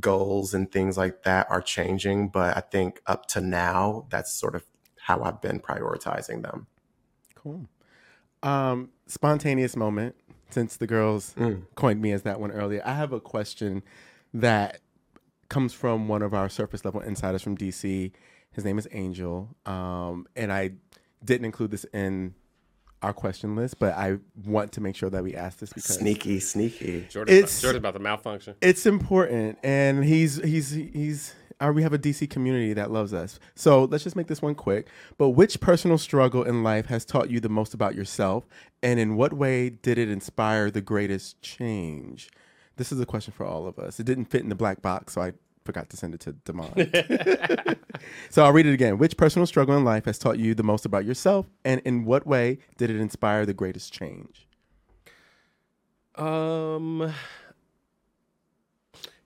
[0.00, 2.28] goals and things like that are changing.
[2.28, 4.64] But I think up to now, that's sort of
[5.00, 6.66] how I've been prioritizing them.
[7.34, 7.68] Cool.
[8.42, 10.14] Um, spontaneous moment,
[10.50, 11.62] since the girls Mm.
[11.74, 12.82] coined me as that one earlier.
[12.84, 13.82] I have a question
[14.34, 14.80] that
[15.48, 18.12] comes from one of our surface level insiders from DC.
[18.52, 19.48] His name is Angel.
[19.66, 20.72] Um, and I
[21.24, 22.34] didn't include this in
[23.00, 26.40] our question list, but I want to make sure that we ask this because Sneaky,
[26.40, 27.06] sneaky.
[27.08, 28.56] Jordan, It's- Jordan about the malfunction.
[28.60, 33.38] it's important and he's he's he's uh, we have a dc community that loves us
[33.54, 37.30] so let's just make this one quick but which personal struggle in life has taught
[37.30, 38.46] you the most about yourself
[38.82, 42.30] and in what way did it inspire the greatest change
[42.76, 45.14] this is a question for all of us it didn't fit in the black box
[45.14, 45.32] so i
[45.68, 46.72] forgot to send it to Damon.
[48.30, 48.96] so I'll read it again.
[48.96, 52.26] Which personal struggle in life has taught you the most about yourself, and in what
[52.26, 54.48] way did it inspire the greatest change?
[56.14, 57.12] Um,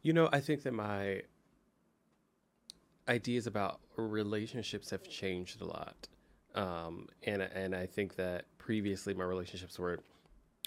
[0.02, 1.22] you know, I think that my
[3.08, 6.08] ideas about relationships have changed a lot.
[6.54, 9.98] Um, and and I think that previously my relationships were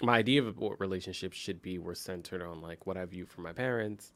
[0.02, 3.44] my idea of what relationships should be were centered on like what I viewed from
[3.44, 4.12] my parents,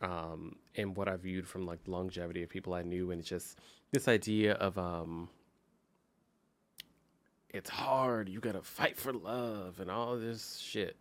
[0.00, 3.28] um, and what I viewed from like the longevity of people I knew, and it's
[3.28, 3.58] just
[3.92, 5.28] this idea of um,
[7.50, 8.28] it's hard.
[8.28, 10.96] You gotta fight for love and all this shit.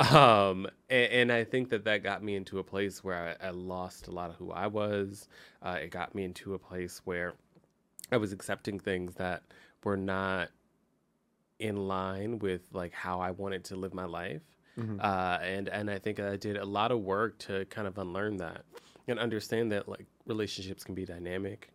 [0.00, 3.50] Um, and, and I think that that got me into a place where I, I
[3.50, 5.28] lost a lot of who I was.
[5.62, 7.34] Uh, it got me into a place where
[8.10, 9.42] I was accepting things that
[9.84, 10.48] were not
[11.58, 14.42] in line with like how I wanted to live my life.
[15.00, 18.38] Uh, and and I think I did a lot of work to kind of unlearn
[18.38, 18.64] that
[19.08, 21.70] and understand that like relationships can be dynamic.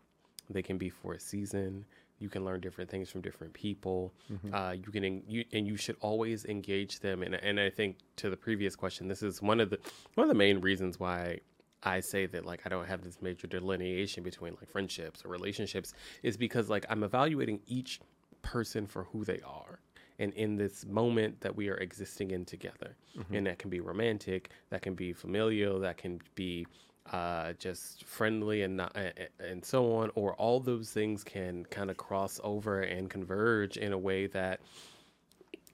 [0.49, 1.86] They can be for a season.
[2.20, 4.13] You can learn different things from different people.
[4.53, 7.22] Uh, you can en- you and you should always engage them.
[7.24, 9.80] And and I think to the previous question, this is one of the
[10.16, 11.39] one of the main reasons why
[11.84, 15.93] I say that like I don't have this major delineation between like friendships or relationships
[16.24, 17.99] is because like I'm evaluating each
[18.41, 19.80] person for who they are
[20.18, 22.95] and in this moment that we are existing in together
[23.32, 26.66] and that can be romantic that can be familial that can be
[27.12, 28.95] uh, just friendly and not,
[29.39, 33.93] and so on or all those things can kind of cross over and converge in
[33.93, 34.60] a way that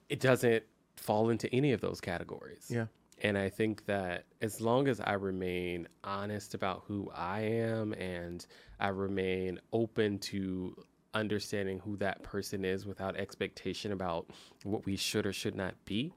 [0.10, 0.64] it doesn't
[0.96, 2.88] fall into any of those categories Yeah.
[3.24, 8.46] and I think that as long as I remain honest about who I am and
[8.80, 10.76] I remain open to
[11.14, 14.30] understanding who that person is without expectation about
[14.64, 16.14] what we should or should not be,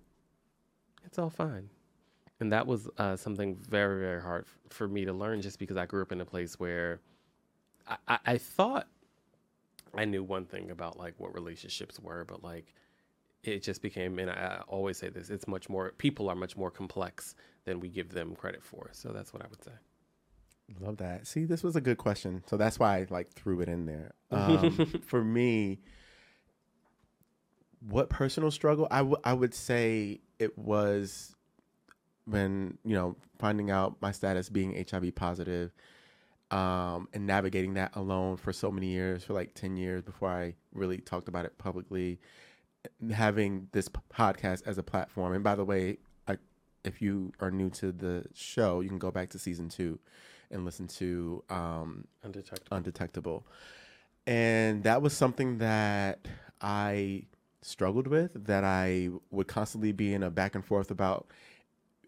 [1.04, 1.68] it's all fine.
[2.40, 5.76] And that was uh, something very, very hard f- for me to learn just because
[5.76, 7.00] I grew up in a place where
[7.86, 8.88] I, I, I thought
[9.94, 12.74] I knew one thing about like what relationships were, but like
[13.44, 16.70] it just became and I always say this it's much more people are much more
[16.70, 19.72] complex than we give them credit for so that's what i would say
[20.80, 21.26] Love that.
[21.26, 24.12] See, this was a good question, so that's why I like threw it in there.
[24.30, 25.80] Um, for me,
[27.80, 28.88] what personal struggle?
[28.90, 31.36] I w- I would say it was
[32.26, 35.72] when you know finding out my status being HIV positive,
[36.50, 40.54] um, and navigating that alone for so many years, for like ten years before I
[40.72, 42.20] really talked about it publicly.
[43.12, 45.98] Having this podcast as a platform, and by the way,
[46.28, 46.36] I,
[46.84, 49.98] if you are new to the show, you can go back to season two
[50.50, 53.46] and listen to um, undetectable undetectable
[54.26, 56.26] and that was something that
[56.60, 57.22] i
[57.62, 61.26] struggled with that i would constantly be in a back and forth about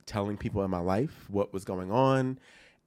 [0.07, 2.39] telling people in my life what was going on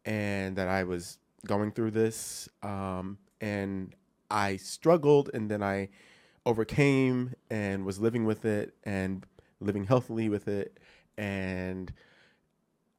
[0.05, 3.93] and that i was going through this um, and
[4.31, 5.87] i struggled and then i
[6.45, 9.25] overcame and was living with it and
[9.59, 10.79] living healthily with it.
[11.17, 11.91] And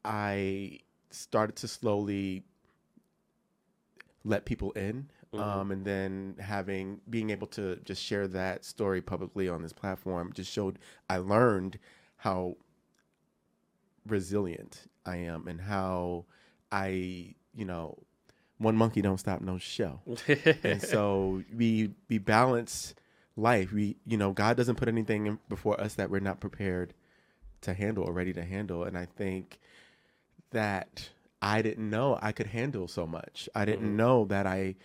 [0.05, 0.79] i
[1.11, 2.45] started to slowly
[4.25, 9.49] let people in um, and then having being able to just share that story publicly
[9.49, 10.79] on this platform just showed
[11.11, 11.79] i learned
[12.16, 12.57] how
[14.07, 16.24] resilient i am and how
[16.72, 17.96] i you know
[18.61, 20.01] one monkey don't stop no show.
[20.62, 22.94] And so we we balance
[23.34, 23.72] life.
[23.72, 26.94] We you know god doesn't put anything in before us that we're not prepared
[27.62, 28.84] to handle or ready to handle.
[28.84, 29.59] And i think
[30.51, 31.09] that
[31.40, 33.48] i didn't know i could handle so much.
[33.55, 33.96] I didn't mm-hmm.
[33.96, 34.76] know that i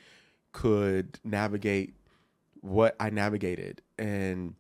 [0.54, 1.94] could navigate
[2.62, 3.82] what i navigated.
[3.98, 4.56] And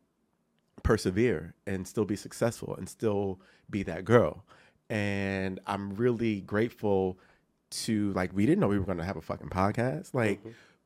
[0.85, 4.45] persevere and still be successful and still be that girl
[4.89, 7.17] and i'm really grateful
[7.71, 10.39] to like we didn't know we were going to have a fucking podcast like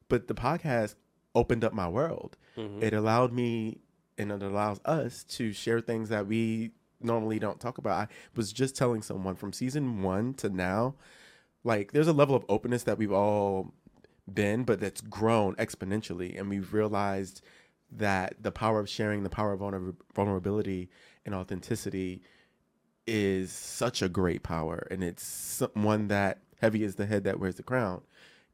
[0.08, 0.96] but the podcast
[1.36, 2.82] opened up my world Mhm.
[2.82, 3.80] it allowed me
[4.18, 6.72] and it allows us to share things that we
[7.02, 7.94] normally don't talk about.
[7.98, 10.96] I was just telling someone from season one to now,
[11.64, 13.74] like there's a level of openness that we've all
[14.34, 17.42] been, but that's grown exponentially, and we've realized
[17.92, 20.90] that the power of sharing, the power of vulner- vulnerability
[21.26, 22.22] and authenticity
[23.08, 27.56] is such a great power, and it's one that heavy is the head that wears
[27.56, 28.02] the crown.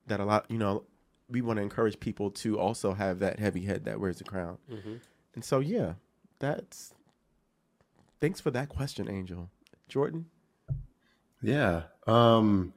[0.07, 0.83] That a lot, you know,
[1.27, 4.57] we want to encourage people to also have that heavy head that wears the crown.
[4.71, 4.99] Mhm.
[5.33, 5.95] And so, yeah,
[6.39, 6.93] that's.
[8.21, 9.49] Thanks for that question, Angel.
[9.89, 10.27] Jordan.
[11.41, 11.83] Yeah.
[12.07, 12.73] Um,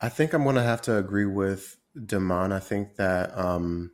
[0.00, 2.52] I think I'm going to have to agree with Damon.
[2.52, 3.90] I think that um,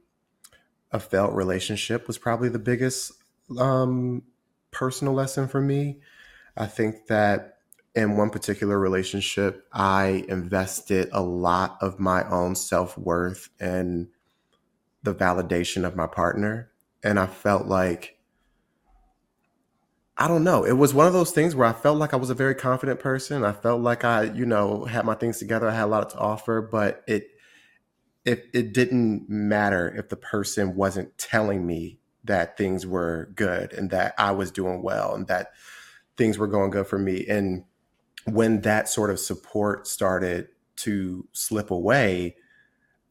[0.95, 3.13] a failed relationship was probably the biggest
[3.59, 4.23] um,
[4.71, 5.99] personal lesson for me.
[6.57, 7.59] I think that
[7.97, 14.09] in one particular relationship, I invested a lot of my own self worth in
[15.03, 16.71] the validation of my partner.
[17.03, 18.17] And I felt like,
[20.17, 22.31] I don't know, it was one of those things where I felt like I was
[22.31, 23.45] a very confident person.
[23.45, 25.69] I felt like I, you know, had my things together.
[25.69, 27.34] I had a lot to offer, but it,
[28.25, 33.91] it, it didn't matter if the person wasn't telling me that things were good and
[33.91, 35.53] that I was doing well and that
[36.17, 37.27] things were going good for me.
[37.29, 37.65] And
[38.25, 42.37] when that sort of support started to slip away,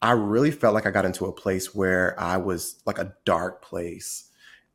[0.02, 3.62] I really felt like I got into a place where I was like a dark
[3.62, 4.30] place.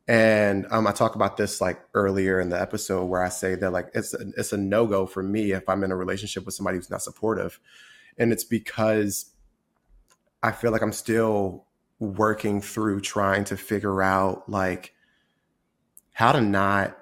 [0.08, 3.70] And um, I talk about this like earlier in the episode where I say that
[3.70, 6.54] like it's a, it's a no go for me if I'm in a relationship with
[6.54, 7.60] somebody who's not supportive,
[8.18, 9.26] and it's because
[10.42, 11.66] I feel like I'm still
[11.98, 14.94] working through trying to figure out like
[16.12, 16.96] how to not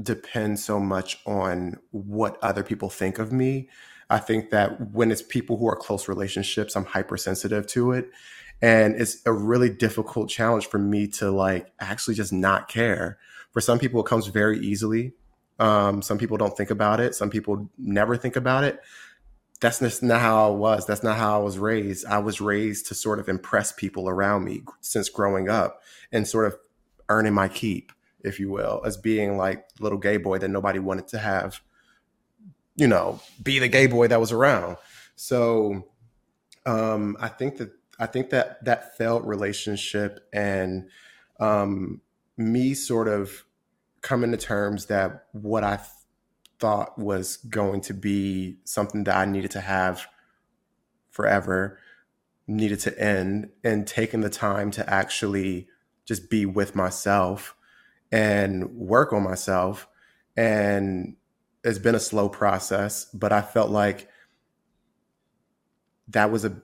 [0.00, 3.68] depend so much on what other people think of me.
[4.08, 8.10] I think that when it's people who are close relationships, I'm hypersensitive to it.
[8.62, 13.18] And it's a really difficult challenge for me to like actually just not care.
[13.52, 15.12] For some people, it comes very easily.
[15.58, 17.14] Um, some people don't think about it.
[17.14, 18.80] Some people never think about it.
[19.60, 20.86] That's just not how I was.
[20.86, 22.06] That's not how I was raised.
[22.06, 25.80] I was raised to sort of impress people around me since growing up
[26.12, 26.58] and sort of
[27.08, 27.92] earning my keep
[28.26, 31.60] if you will, as being like little gay boy that nobody wanted to have,
[32.74, 34.76] you know, be the gay boy that was around.
[35.14, 35.86] So
[36.66, 40.88] um, I think that I think that that failed relationship and
[41.38, 42.00] um,
[42.36, 43.44] me sort of
[44.02, 45.80] coming to terms that what I
[46.58, 50.06] thought was going to be something that I needed to have
[51.10, 51.78] forever
[52.46, 55.68] needed to end and taking the time to actually
[56.04, 57.56] just be with myself
[58.12, 59.88] and work on myself.
[60.36, 61.16] And
[61.64, 64.08] it's been a slow process, but I felt like
[66.08, 66.62] that was a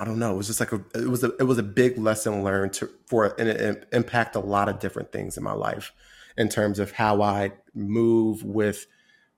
[0.00, 0.32] I don't know.
[0.32, 2.88] It was just like a it was a it was a big lesson learned to
[3.06, 5.92] for and it impact a lot of different things in my life
[6.38, 8.86] in terms of how I move with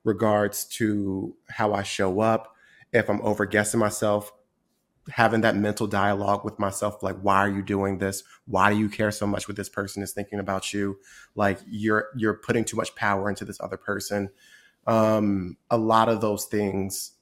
[0.07, 2.54] regards to how I show up.
[2.92, 4.32] If I'm over guessing myself,
[5.11, 8.24] having that mental dialogue with myself like why are you doing this?
[8.46, 10.98] Why do you care so much what this person is thinking about you?
[11.34, 14.30] Like you're you're putting too much power into this other person.
[14.86, 17.12] Um a lot of those things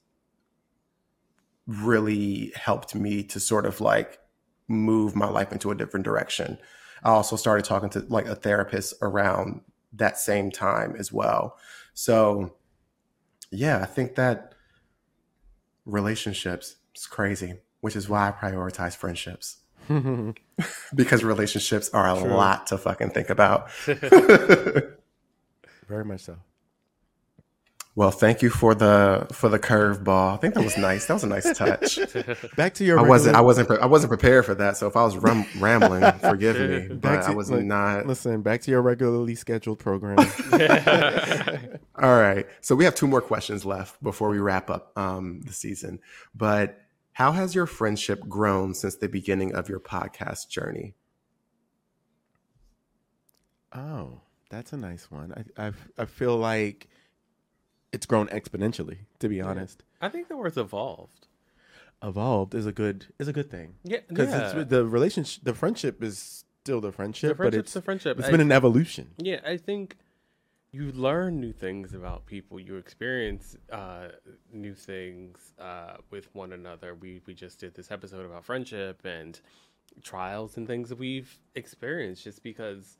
[1.67, 4.19] really helped me to sort of like
[4.67, 6.57] move my life into a different direction.
[7.03, 9.61] I also started talking to like a therapist around
[9.93, 11.57] that same time as well.
[11.93, 12.55] So
[13.55, 14.53] yeah i think that
[15.85, 19.57] relationships is crazy which is why I prioritize friendships.
[20.95, 22.31] because relationships are a True.
[22.31, 23.69] lot to fucking think about.
[23.85, 24.97] Very
[26.03, 26.37] much so.
[27.97, 30.33] Well, thank you for the for the curveball.
[30.33, 31.05] I think that was nice.
[31.05, 31.97] That was a nice touch.
[32.57, 32.99] Back to your.
[32.99, 34.75] I wasn't I wasn't pre- I wasn't prepared for that.
[34.75, 36.87] So if I was rum- rambling, forgive me.
[36.89, 38.05] But Back to- I was look, not.
[38.05, 40.17] Listen, back to your regularly scheduled program.
[42.01, 42.45] All right.
[42.59, 45.99] So we have two more questions left before we wrap up um, the season.
[46.35, 46.81] But
[47.13, 50.95] how has your friendship grown since the beginning of your podcast journey?
[53.73, 55.45] oh, that's a nice one.
[55.57, 56.87] I, I I feel like
[57.91, 58.99] it's grown exponentially.
[59.19, 61.27] To be honest, I think the word's evolved.
[62.03, 64.63] evolved is a good is a good thing Yeah, because yeah.
[64.63, 68.17] the relationship, the friendship is still the friendship, the but it's the friendship.
[68.19, 69.11] it's I- been an evolution.
[69.17, 69.97] Yeah, I think
[70.71, 72.59] you learn new things about people.
[72.59, 74.09] You experience uh,
[74.51, 76.95] new things uh, with one another.
[76.95, 79.39] We we just did this episode about friendship and
[80.03, 82.25] trials and things that we've experienced.
[82.25, 82.97] Just because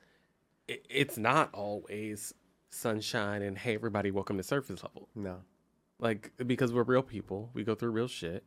[0.69, 2.33] it, it's not always
[2.75, 5.07] sunshine and hey everybody, welcome to surface level.
[5.15, 5.37] No,
[5.99, 8.43] Like because we're real people, we go through real shit.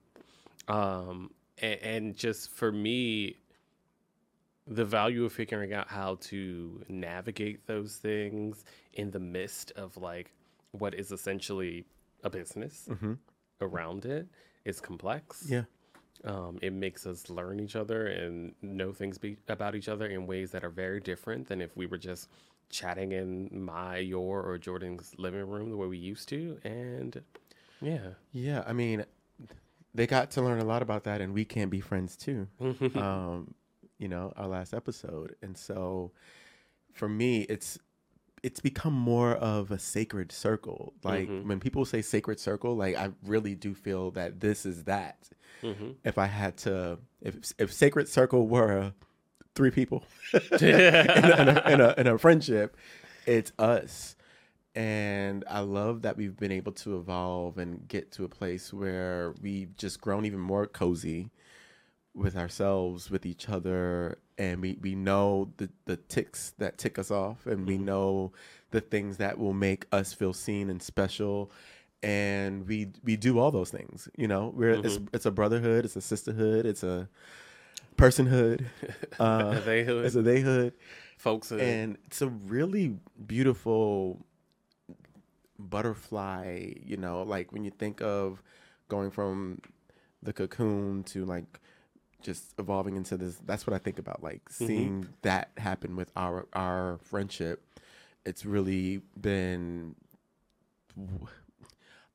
[0.69, 1.31] Um,
[1.63, 3.37] and, and just for me,
[4.67, 10.33] the value of figuring out how to navigate those things in the midst of like
[10.73, 11.87] what is essentially
[12.23, 13.15] a business Mm-hmm.
[13.63, 14.29] around it
[14.65, 15.47] is complex.
[15.49, 15.63] Yeah.
[16.25, 20.27] Um, it makes us learn each other and know things be- about each other in
[20.27, 22.29] ways that are very different than if we were just
[22.71, 26.59] chatting in my, your, or Jordan's living room the way we used to.
[26.65, 27.23] And
[27.81, 28.11] yeah.
[28.33, 29.05] Yeah, I mean,
[29.95, 32.49] they got to learn a lot about that, and we can't be friends too.
[32.95, 33.55] um,
[33.99, 36.13] you know, our last episode, and so
[36.93, 37.79] for me, it's
[38.45, 40.93] it's become more of a sacred circle.
[41.03, 41.45] Like Mhm.
[41.47, 45.29] when people say sacred circle, like I really do feel that this is that.
[45.61, 48.91] hmm If I had to, if if sacred circle were uh,
[49.59, 52.77] three people in, a, in, a, in, a, in a friendship,
[53.27, 54.15] it's us.
[54.75, 59.35] And I love that we've been able to evolve and get to a place where
[59.43, 61.31] we've just grown even more cozy
[62.15, 67.11] with ourselves, with each other, and we, we know the, the ticks that tick us
[67.11, 67.87] off, and we mm-hmm.
[67.87, 68.33] know
[68.71, 71.51] the things that will make us feel seen and special.
[72.05, 74.53] And we we do all those things, you know.
[74.55, 75.07] We're it's mm-hmm.
[75.13, 77.09] it's a brotherhood, it's a sisterhood, it's a
[77.99, 78.65] personhood,
[79.21, 80.07] uh, Theyhood.
[80.07, 80.73] it's a theyhood
[81.19, 82.97] Folks, and it's a really
[83.27, 84.25] beautiful
[85.59, 88.41] butterfly you know like when you think of
[88.89, 89.61] going from
[90.23, 91.59] the cocoon to like
[92.23, 96.47] just evolving into this that's what i think about like seeing that happen with our
[96.53, 97.65] our friendship.
[98.25, 99.95] It's really been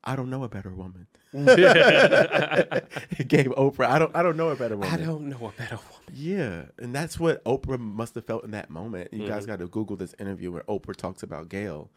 [0.04, 4.56] i don't know a better woman it gave oprah i don't i don't know a
[4.56, 6.14] better woman I don't know a better woman.
[6.14, 9.12] yeah, and that's what Oprah must have felt in that moment.
[9.14, 11.90] You guys got to Google this interview where Oprah talks about Gayle,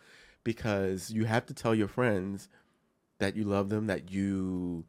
[0.43, 2.49] because you have to tell your friends
[3.19, 4.85] that you love them, that you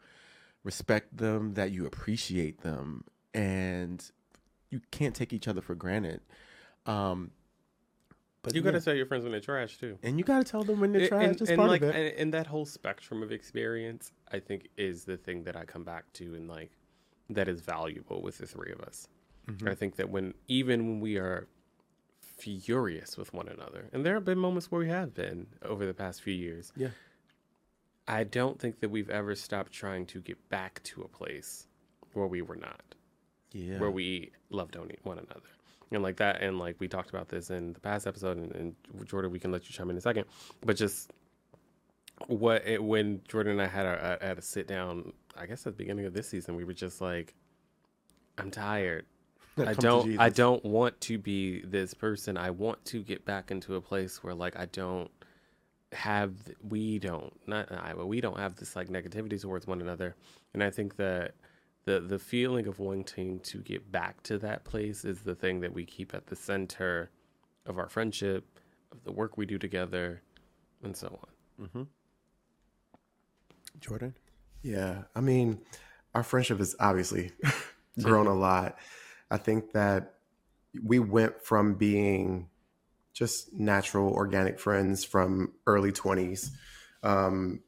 [0.63, 3.03] respect them, that you appreciate them,
[3.33, 4.09] and
[4.69, 6.21] you can't take each other for granted.
[6.85, 7.31] Um,
[8.47, 9.97] but You got to tell your friends when they're trash too.
[10.03, 11.25] and you got to tell them when they're trash.
[11.25, 11.95] and, and part like, of it.
[11.95, 15.83] And, and that whole spectrum of experience, I think, is the thing that I come
[15.83, 16.71] back to, and like
[17.29, 19.07] that is valuable with the three of us.
[19.49, 19.67] Mm-hmm.
[19.67, 21.47] I think that when even when we are
[22.19, 25.93] furious with one another, and there have been moments where we have been over the
[25.93, 26.71] past few years.
[26.75, 26.89] Yeah.
[28.09, 31.67] I don't think that we've ever stopped trying to get back to a place
[32.13, 32.95] where we were not
[33.51, 35.49] yeah, where we loved on one another.
[35.91, 38.75] And like that, and like we talked about this in the past episode, and, and
[39.05, 40.25] Jordan, we can let you chime in in a second.
[40.65, 41.11] But just
[42.27, 45.73] what it, when Jordan and I had a, had a sit down, I guess at
[45.73, 47.35] the beginning of this season, we were just like,
[48.37, 49.05] "I'm tired.
[49.57, 50.19] I don't.
[50.19, 52.37] I don't want to be this person.
[52.37, 55.09] I want to get back into a place where like I don't
[55.93, 56.33] have
[56.67, 60.15] we don't not I but we don't have this like negativity towards one another
[60.53, 61.33] and I think that
[61.87, 65.73] the the feeling of wanting to get back to that place is the thing that
[65.73, 67.09] we keep at the center
[67.65, 68.59] of our friendship
[68.91, 70.21] of the work we do together
[70.83, 71.29] and so on
[73.79, 74.15] Jordan.
[74.61, 75.61] Yeah, I mean,
[76.13, 77.31] our friendship has obviously
[78.01, 78.77] grown a lot.
[79.31, 80.15] I think that
[80.83, 82.49] we went from being
[83.13, 86.49] just natural, organic friends from early 20s,
[87.01, 87.61] um,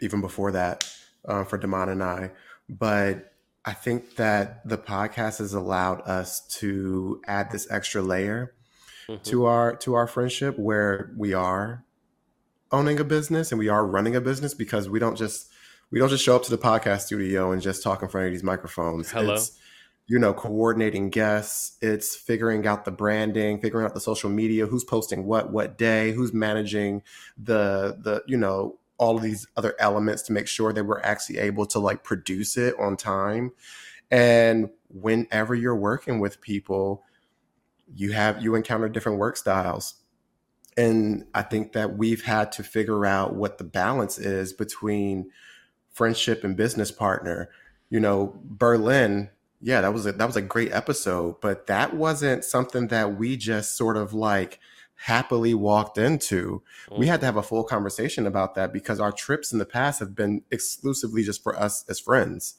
[0.00, 0.88] even before that,
[1.26, 2.30] uh, for Damon and I.
[2.68, 3.32] But
[3.64, 8.52] I think that the podcast has allowed us to add this extra layer
[9.08, 9.22] Mhm.
[9.24, 11.84] to our to our friendship where we are
[12.72, 15.50] owning a business and we are running a business because we don't just
[15.90, 18.32] we don't just show up to the podcast studio and just talk in front of
[18.32, 19.10] these microphones.
[19.10, 19.34] Hello.
[19.34, 19.52] It's
[20.06, 21.76] you know coordinating guests.
[21.80, 26.12] It's figuring out the branding, figuring out the social media, who's posting what, what day,
[26.12, 27.02] who's managing
[27.38, 31.38] the the you know all of these other elements to make sure that we're actually
[31.38, 33.52] able to like produce it on time.
[34.10, 37.02] And whenever you're working with people,
[37.92, 39.94] you have you encounter different work styles
[40.76, 45.30] and i think that we've had to figure out what the balance is between
[45.92, 47.50] friendship and business partner
[47.90, 49.30] you know berlin
[49.60, 53.36] yeah that was a that was a great episode but that wasn't something that we
[53.36, 54.58] just sort of like
[54.96, 56.62] happily walked into
[56.96, 60.00] we had to have a full conversation about that because our trips in the past
[60.00, 62.54] have been exclusively just for us as friends.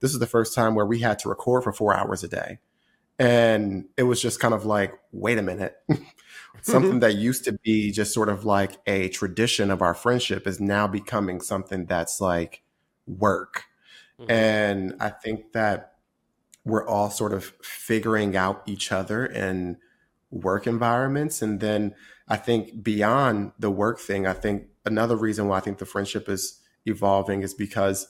[0.00, 2.58] This is the first time where we had to record for four hours a day.
[3.18, 5.76] And it was just kind of like wait a minute.
[6.62, 10.60] Something that used to be just sort of like a tradition of our friendship is
[10.60, 12.62] now becoming something that's like
[13.06, 13.64] work.
[14.20, 14.30] Mhm.
[14.30, 15.92] and i think that
[16.64, 19.76] we're all sort of figuring out each other in
[20.30, 21.94] work environments and then
[22.28, 26.28] i think beyond the work thing i think another reason why i think the friendship
[26.28, 28.08] is evolving is because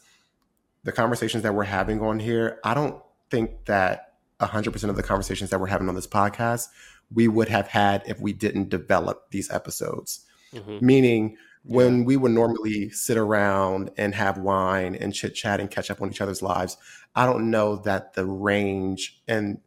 [0.85, 3.01] the conversations that we're having on here i don't
[3.31, 4.05] think that
[4.41, 6.69] 100% of the conversations that we're having on this podcast
[7.13, 10.25] we would have had if we didn't develop these episodes.
[10.53, 10.85] Mm-hmm.
[10.85, 12.05] Meaning, when yeah.
[12.05, 16.11] we would normally sit around and have wine and chit chat and catch up on
[16.11, 16.77] each other's lives,
[17.15, 19.61] I don't know that the range and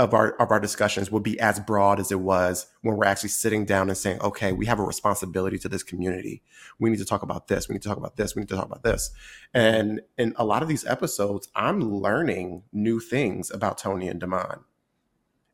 [0.00, 3.28] of our of our discussions would be as broad as it was when we're actually
[3.28, 6.42] sitting down and saying, okay, we have a responsibility to this community.
[6.78, 7.68] We need to talk about this.
[7.68, 8.34] We need to talk about this.
[8.34, 9.10] We need to talk about this.
[9.52, 14.64] And in a lot of these episodes, I'm learning new things about Tony and Damon.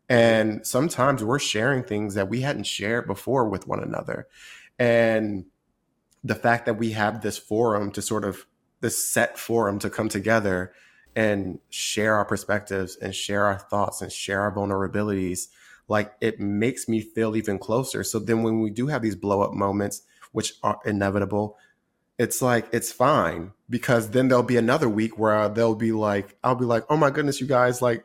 [0.09, 4.28] And sometimes we're sharing things that we hadn't shared before with one another.
[4.78, 5.47] And
[6.23, 8.47] the fact that we have this forum to sort of
[8.81, 10.73] this set forum to come together
[11.16, 15.48] and share our perspectives and share our thoughts and share our vulnerabilities
[15.88, 18.05] like it makes me feel even closer.
[18.05, 20.02] So then when we do have these blow up moments
[20.32, 21.56] which are inevitable
[22.18, 26.55] it's like it's fine because then there'll be another week where they'll be like i'll
[26.55, 28.02] be like oh my goodness you guys like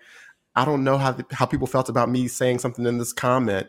[0.55, 3.67] I don't know how how people felt about me saying something in this comment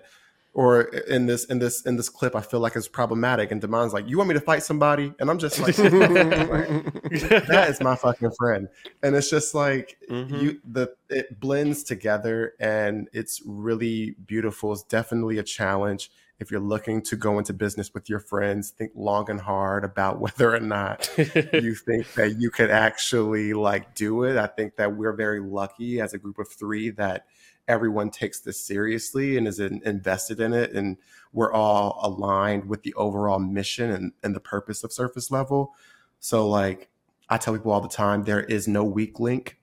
[0.55, 2.37] or in this in this in this clip.
[2.37, 3.51] I feel like it's problematic.
[3.51, 7.81] And Damon's like, "You want me to fight somebody?" And I'm just like, "That is
[7.81, 8.69] my fucking friend."
[9.03, 10.37] And it's just like mm-hmm.
[10.37, 14.73] you the it blends together, and it's really beautiful.
[14.73, 16.11] It's definitely a challenge
[16.43, 20.21] if you're looking to go into business with your friends, think long and hard about
[20.21, 24.37] whether or not you think that you could actually like do it.
[24.37, 27.27] I think that we're very lucky as a group of three that
[27.69, 30.73] everyone takes this seriously and is in, invested in it.
[30.73, 30.97] And
[31.33, 35.75] we're all aligned with the overall mission and, and the purpose of surface level.
[36.21, 36.91] So like
[37.29, 39.59] I tell people all the time, there is no weak link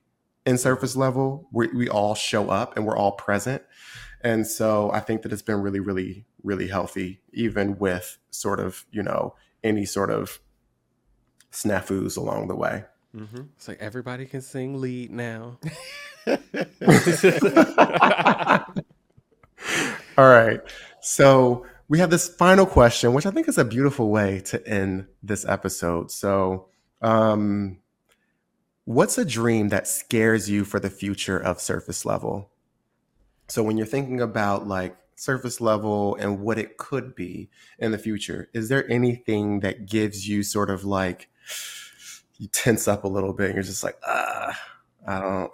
[0.45, 1.47] in surface level.
[1.51, 3.63] We, we all show up and we're all present.
[4.21, 8.85] And so I think that it's been really, really, really healthy, even with sort of,
[8.91, 10.39] you know, any sort of
[11.51, 12.85] snafus along the way.
[13.15, 13.41] Mm-hmm.
[13.55, 15.57] It's like everybody can sing lead now.
[20.17, 20.61] All right.
[21.01, 25.07] So we have this final question, which I think is a beautiful way to end
[25.23, 26.11] this episode.
[26.11, 26.67] So,
[27.01, 27.79] um,
[28.85, 32.51] what's a dream that scares you for the future of surface level?
[33.47, 37.49] So when you're thinking about like surface level and what it could be
[37.79, 41.29] in the future, is there anything that gives you sort of like
[42.39, 44.59] you tense up a little bit and you're just like, ah,
[45.05, 45.51] I don't.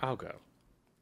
[0.00, 0.32] I'll go.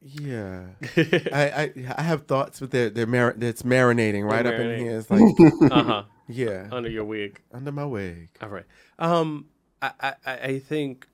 [0.00, 0.66] Yeah,
[0.96, 4.98] I, I I have thoughts, but they're they're mar- it's marinating right up in here.
[4.98, 5.22] It's like,
[5.72, 8.28] uh huh, yeah, under your wig, under my wig.
[8.40, 8.64] All right.
[8.98, 9.46] Um,
[9.82, 11.08] I I, I think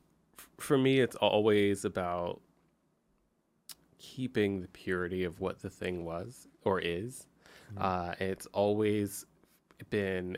[0.58, 2.40] for me, it's always about
[3.98, 7.26] keeping the purity of what the thing was or is.
[7.74, 7.82] Mm-hmm.
[7.82, 9.24] Uh, it's always
[9.88, 10.36] been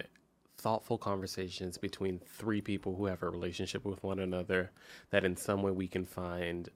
[0.58, 4.70] thoughtful conversations between three people who have a relationship with one another
[5.10, 6.68] that in some way we can find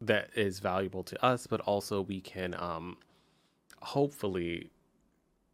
[0.00, 2.96] that is valuable to us, but also we can um,
[3.82, 4.70] hopefully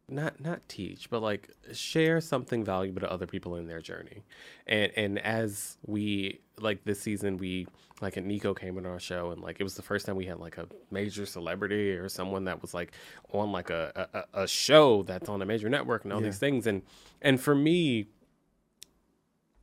[0.09, 4.23] not not teach but like share something valuable to other people in their journey.
[4.65, 7.67] And and as we like this season we
[7.99, 10.39] like Nicco came on our show and like it was the first time we had
[10.39, 12.93] like a major celebrity or someone that was like
[13.33, 16.27] on like a a, a show that's on a major network and all yeah.
[16.27, 16.67] these things.
[16.67, 16.83] And
[17.21, 18.07] and for me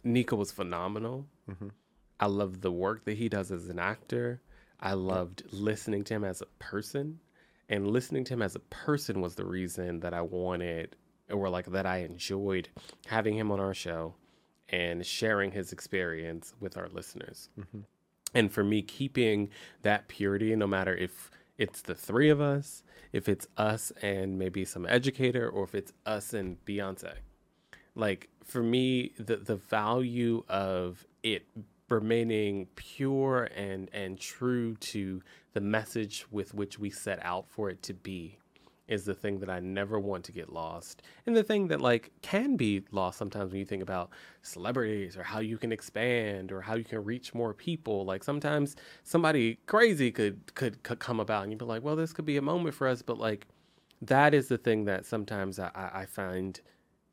[0.05, 1.27] Nicco was phenomenal.
[1.51, 1.69] Mm-hmm.
[2.21, 4.41] i love the work that he does as an actor.
[4.81, 7.21] I loved listening to him as a person
[7.69, 10.97] and listening to him as a person was the reason that I wanted
[11.31, 12.69] or like that I enjoyed
[13.07, 14.15] having him on our show
[14.69, 17.49] and sharing his experience with our listeners.
[17.59, 17.81] Mm-hmm.
[18.35, 19.51] And for me, keeping
[19.83, 22.83] that purity, no matter if it's the three of us,
[23.13, 27.15] if it's us and maybe some educator, or if it's us and Beyonce.
[27.95, 31.47] Like for me, the the value of it
[31.95, 35.23] remaining pure and and true to
[35.53, 38.39] the message with which we set out for it to be
[38.87, 41.03] is the thing that I never want to get lost.
[41.27, 44.11] And the thing that like can be lost sometimes when you think about
[44.43, 48.05] celebrities or how you can expand or how you can reach more people.
[48.05, 52.13] Like sometimes somebody crazy could could, could come about and you'd be like, well, this
[52.13, 53.01] could be a moment for us.
[53.01, 53.47] But like
[54.03, 56.61] that is the thing that sometimes I, I find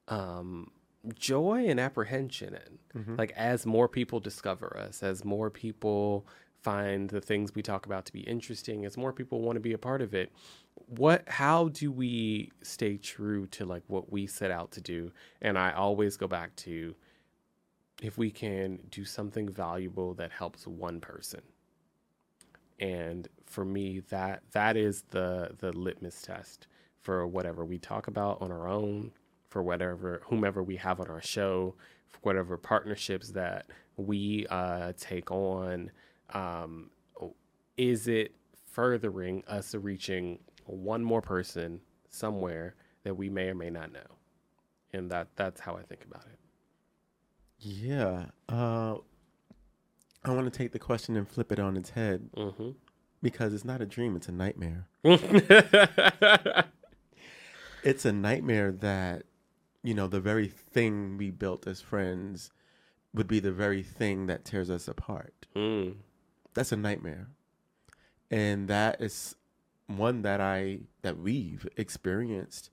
[0.10, 0.72] um
[1.16, 3.02] joy and apprehension in.
[3.02, 3.16] Mm-hmm.
[3.16, 6.26] Like as more people discover us, as more people
[6.62, 9.74] find the things we talk about to be interesting, as more people want to be
[9.74, 10.32] a part of it,
[10.88, 15.12] what how do we stay true to like what we set out to do?
[15.42, 16.96] And I always go back to
[18.02, 21.42] if we can do something valuable that helps one person.
[22.80, 26.68] And for me that that is the the litmus test
[27.02, 29.12] for whatever we talk about on our own
[29.52, 31.76] for whatever whomever we have on our show,
[32.08, 33.66] for whatever partnerships that
[33.98, 35.92] we uh, take on,
[36.34, 36.90] um,
[37.78, 38.34] is it
[38.72, 44.00] furthering us reaching one more person somewhere that we may or may not know?
[44.94, 46.40] And that that's how I think about it.
[47.60, 48.28] Yeah.
[48.48, 48.96] Uh,
[50.24, 52.70] I want to take the question and flip it on its head Mm-hmm.
[53.22, 54.88] because it's not a dream, it's a nightmare.
[57.84, 59.24] It's a nightmare that,
[59.84, 62.52] you know, the very thing we built as friends
[63.14, 65.48] would be the very thing that tears us apart.
[65.56, 65.96] mm.
[66.54, 67.30] That's a nightmare.
[68.30, 69.36] And that is
[69.88, 72.70] one that I that we've experienced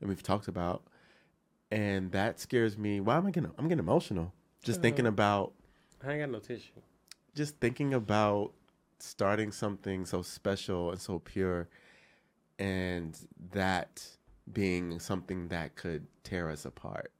[0.00, 0.82] and we've talked about.
[1.70, 3.00] And that scares me.
[3.00, 4.32] Why am I getting I'm getting emotional.
[4.62, 5.52] Just thinking about
[6.04, 6.72] I ain't got no tissue.
[7.34, 8.52] just thinking about
[8.98, 11.68] starting something so special and so pure
[12.58, 13.16] and
[13.52, 14.04] that
[14.52, 17.12] being something that could tear us apart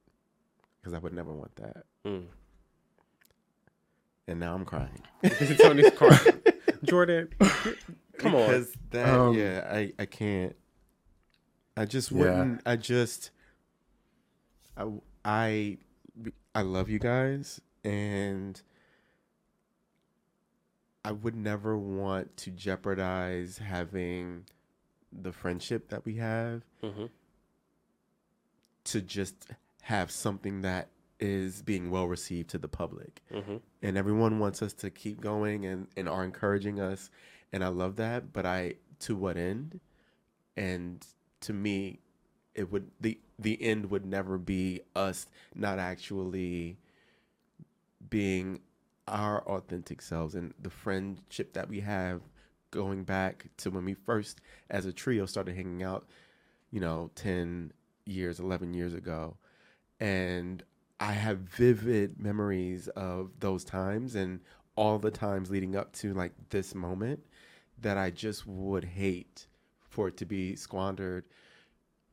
[0.79, 2.25] because i would never want that Mm.
[4.27, 5.01] and now i'm crying
[5.59, 6.41] Tony's crying.
[6.83, 7.29] Jordan,
[8.17, 8.47] come on.
[8.47, 10.55] because that Um, yeah i i can't
[11.77, 13.29] i just wouldn't i just
[14.75, 14.85] i
[15.23, 15.77] i
[16.55, 18.61] i love you guys and
[21.05, 24.45] i would never want to jeopardize having
[25.11, 27.05] the friendship that we have hmm
[28.91, 29.47] to just
[29.81, 30.89] have something that
[31.19, 33.21] is being well received to the public.
[33.31, 37.09] Hmm and everyone wants us to keep going and, and are encouraging us.
[37.53, 39.79] And i love that but i to what end?
[40.55, 41.05] And
[41.41, 41.99] to me
[42.53, 46.77] it would the the end would never be us not actually
[48.09, 48.59] being
[49.07, 52.21] our authentic selves and the friendship that we have
[52.69, 54.39] going back to when we first
[54.69, 56.07] as a trio started hanging out
[56.71, 57.73] you know 10
[58.11, 59.37] years 11 years ago
[59.99, 60.63] and
[60.99, 64.39] I have vivid memories of those times and
[64.75, 67.25] all the times leading up to like this moment
[67.81, 69.47] that I just would hate
[69.89, 71.25] for it to be squandered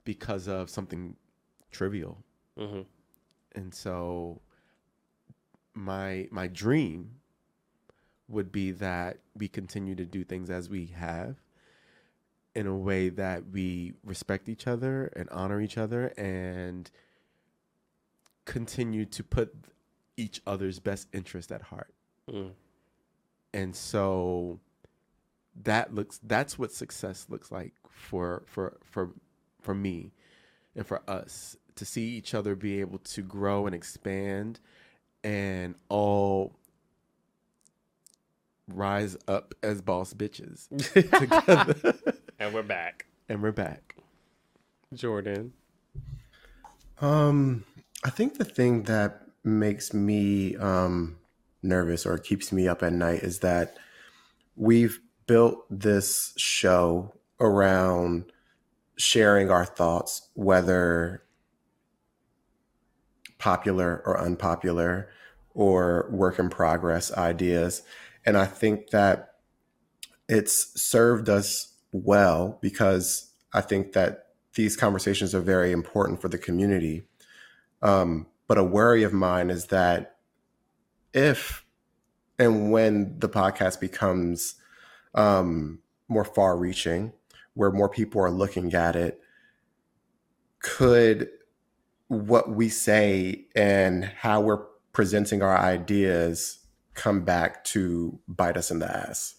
[0.04, 1.16] because of something
[1.70, 2.24] trivial.
[2.56, 2.82] hmm
[3.54, 4.40] And so
[5.74, 7.20] my my dream
[8.28, 11.36] would be that we continue to do things as we have
[12.58, 16.90] in a way that we respect each other and honor each other and
[18.46, 19.54] continue to put
[20.16, 21.94] each other's best interest at heart.
[22.28, 22.50] Mm.
[23.54, 24.58] And so
[25.62, 29.10] that looks that's what success looks like for for for
[29.60, 30.10] for me
[30.74, 34.58] and for us to see each other be able to grow and expand
[35.22, 36.56] and all
[38.66, 42.17] rise up as boss bitches together.
[42.38, 43.06] And we're back.
[43.28, 43.96] and we're back.
[44.94, 45.52] Jordan.
[47.00, 47.64] Um,
[48.04, 51.18] I think the thing that makes me um,
[51.62, 53.76] nervous or keeps me up at night is that
[54.56, 58.32] we've built this show around
[58.96, 61.22] sharing our thoughts, whether
[63.38, 65.10] popular or unpopular
[65.54, 67.82] or work in progress ideas.
[68.24, 69.34] And I think that
[70.28, 76.38] it's served us well because I think that these conversations are very important for the
[76.38, 77.04] community.
[77.82, 80.16] Um, but a worry of mine is that
[81.12, 81.64] if
[82.38, 84.54] and when the podcast becomes
[85.14, 87.12] um, more far reaching,
[87.54, 89.20] where more people are looking at it,
[90.60, 91.28] could
[92.08, 96.58] what we say and how we're presenting our ideas
[96.94, 99.34] come back to bite us in the ass?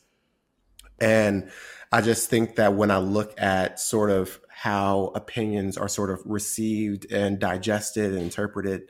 [0.99, 1.49] And
[1.91, 6.21] I just think that when I look at sort of how opinions are sort of
[6.25, 8.83] received and digested and interpreted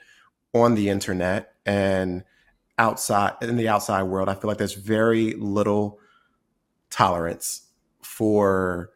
[0.54, 2.24] on the internet and
[2.78, 6.00] outside in the outside world, I feel like there's very little
[6.90, 7.68] tolerance
[8.02, 8.92] for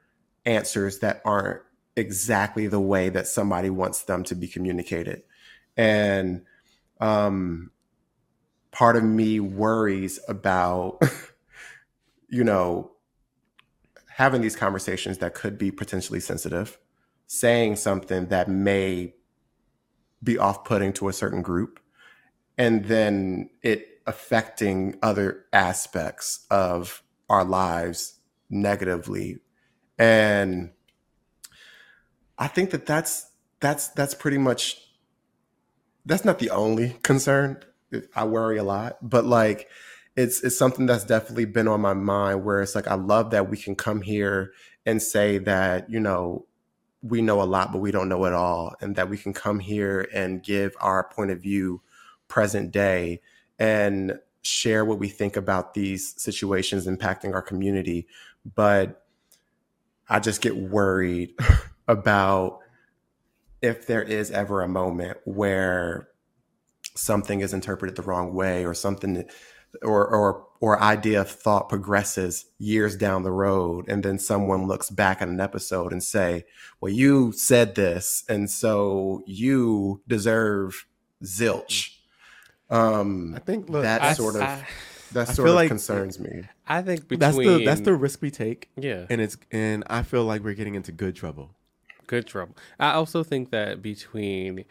[0.45, 1.61] answers that aren't
[1.95, 5.23] exactly the way that somebody wants them to be communicated.
[5.77, 6.43] And
[6.99, 7.71] um,
[8.71, 11.01] part of me worries about,
[12.29, 12.92] you know,
[14.15, 16.77] having these conversations that could be potentially sensitive,
[17.25, 19.13] saying something that may
[20.21, 21.79] be off putting to a certain group,
[22.57, 28.19] and then it affecting other aspects of our lives
[28.49, 29.39] negatively.
[29.97, 30.71] And
[32.37, 34.77] I think that that's that's that's pretty much
[36.05, 37.63] that's not the only concern.
[38.15, 39.69] I worry a lot, but like
[40.15, 43.49] it's it's something that's definitely been on my mind where it's like I love that
[43.49, 44.53] we can come here
[44.85, 46.45] and say that, you know,
[47.01, 49.59] we know a lot but we don't know it all and that we can come
[49.59, 51.81] here and give our point of view
[52.27, 53.21] present day
[53.59, 58.07] and share what we think about these situations impacting our community.
[58.55, 59.03] But
[60.07, 61.33] I just get worried
[61.87, 62.59] about
[63.61, 66.09] if there is ever a moment where
[66.95, 69.25] something is interpreted the wrong way or something
[69.81, 74.89] or or or idea of thought progresses years down the road and then someone looks
[74.89, 76.45] back at an episode and say
[76.79, 80.85] well you said this and so you deserve
[81.23, 81.97] zilch
[82.69, 84.65] um I think look, that I- sort of I-
[85.13, 88.31] that sort of like- concerns me I think between that's the that's the risk we
[88.31, 91.53] take, yeah and it's and I feel like we're getting into good trouble.
[92.07, 92.55] good trouble.
[92.79, 94.63] I also think that between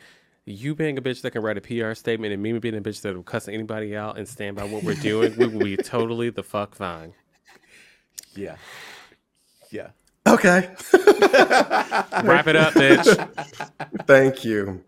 [0.45, 3.01] you being a bitch that can write a PR statement and me being a bitch
[3.03, 6.31] that will cuss anybody out and stand by what we're doing, we will be totally
[6.31, 7.15] the fuck fine.
[8.35, 8.57] Yeah,
[9.71, 9.89] yeah.
[10.27, 14.07] okay Wrap it up, bitch.
[14.07, 14.83] Thank you.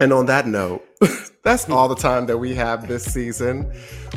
[0.00, 0.82] And on that note,
[1.44, 3.70] that's all the time that we have this season.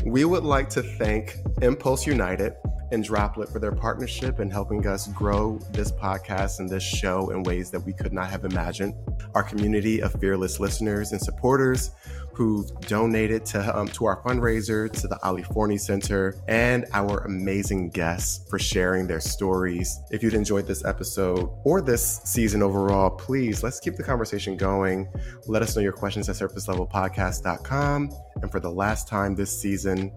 [0.05, 2.53] We would like to thank Impulse United
[2.93, 7.43] and Droplet for their partnership in helping us grow this podcast and this show in
[7.43, 8.93] ways that we could not have imagined.
[9.35, 11.91] Our community of fearless listeners and supporters
[12.33, 17.89] who've donated to, um, to our fundraiser, to the Ali Forney Center, and our amazing
[17.89, 19.99] guests for sharing their stories.
[20.09, 25.07] If you'd enjoyed this episode or this season overall, please let's keep the conversation going.
[25.47, 28.11] Let us know your questions at surfacelevelpodcast.com.
[28.41, 30.11] And for the last time this season,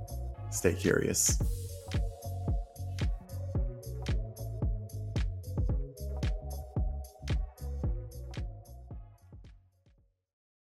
[0.51, 1.39] stay curious.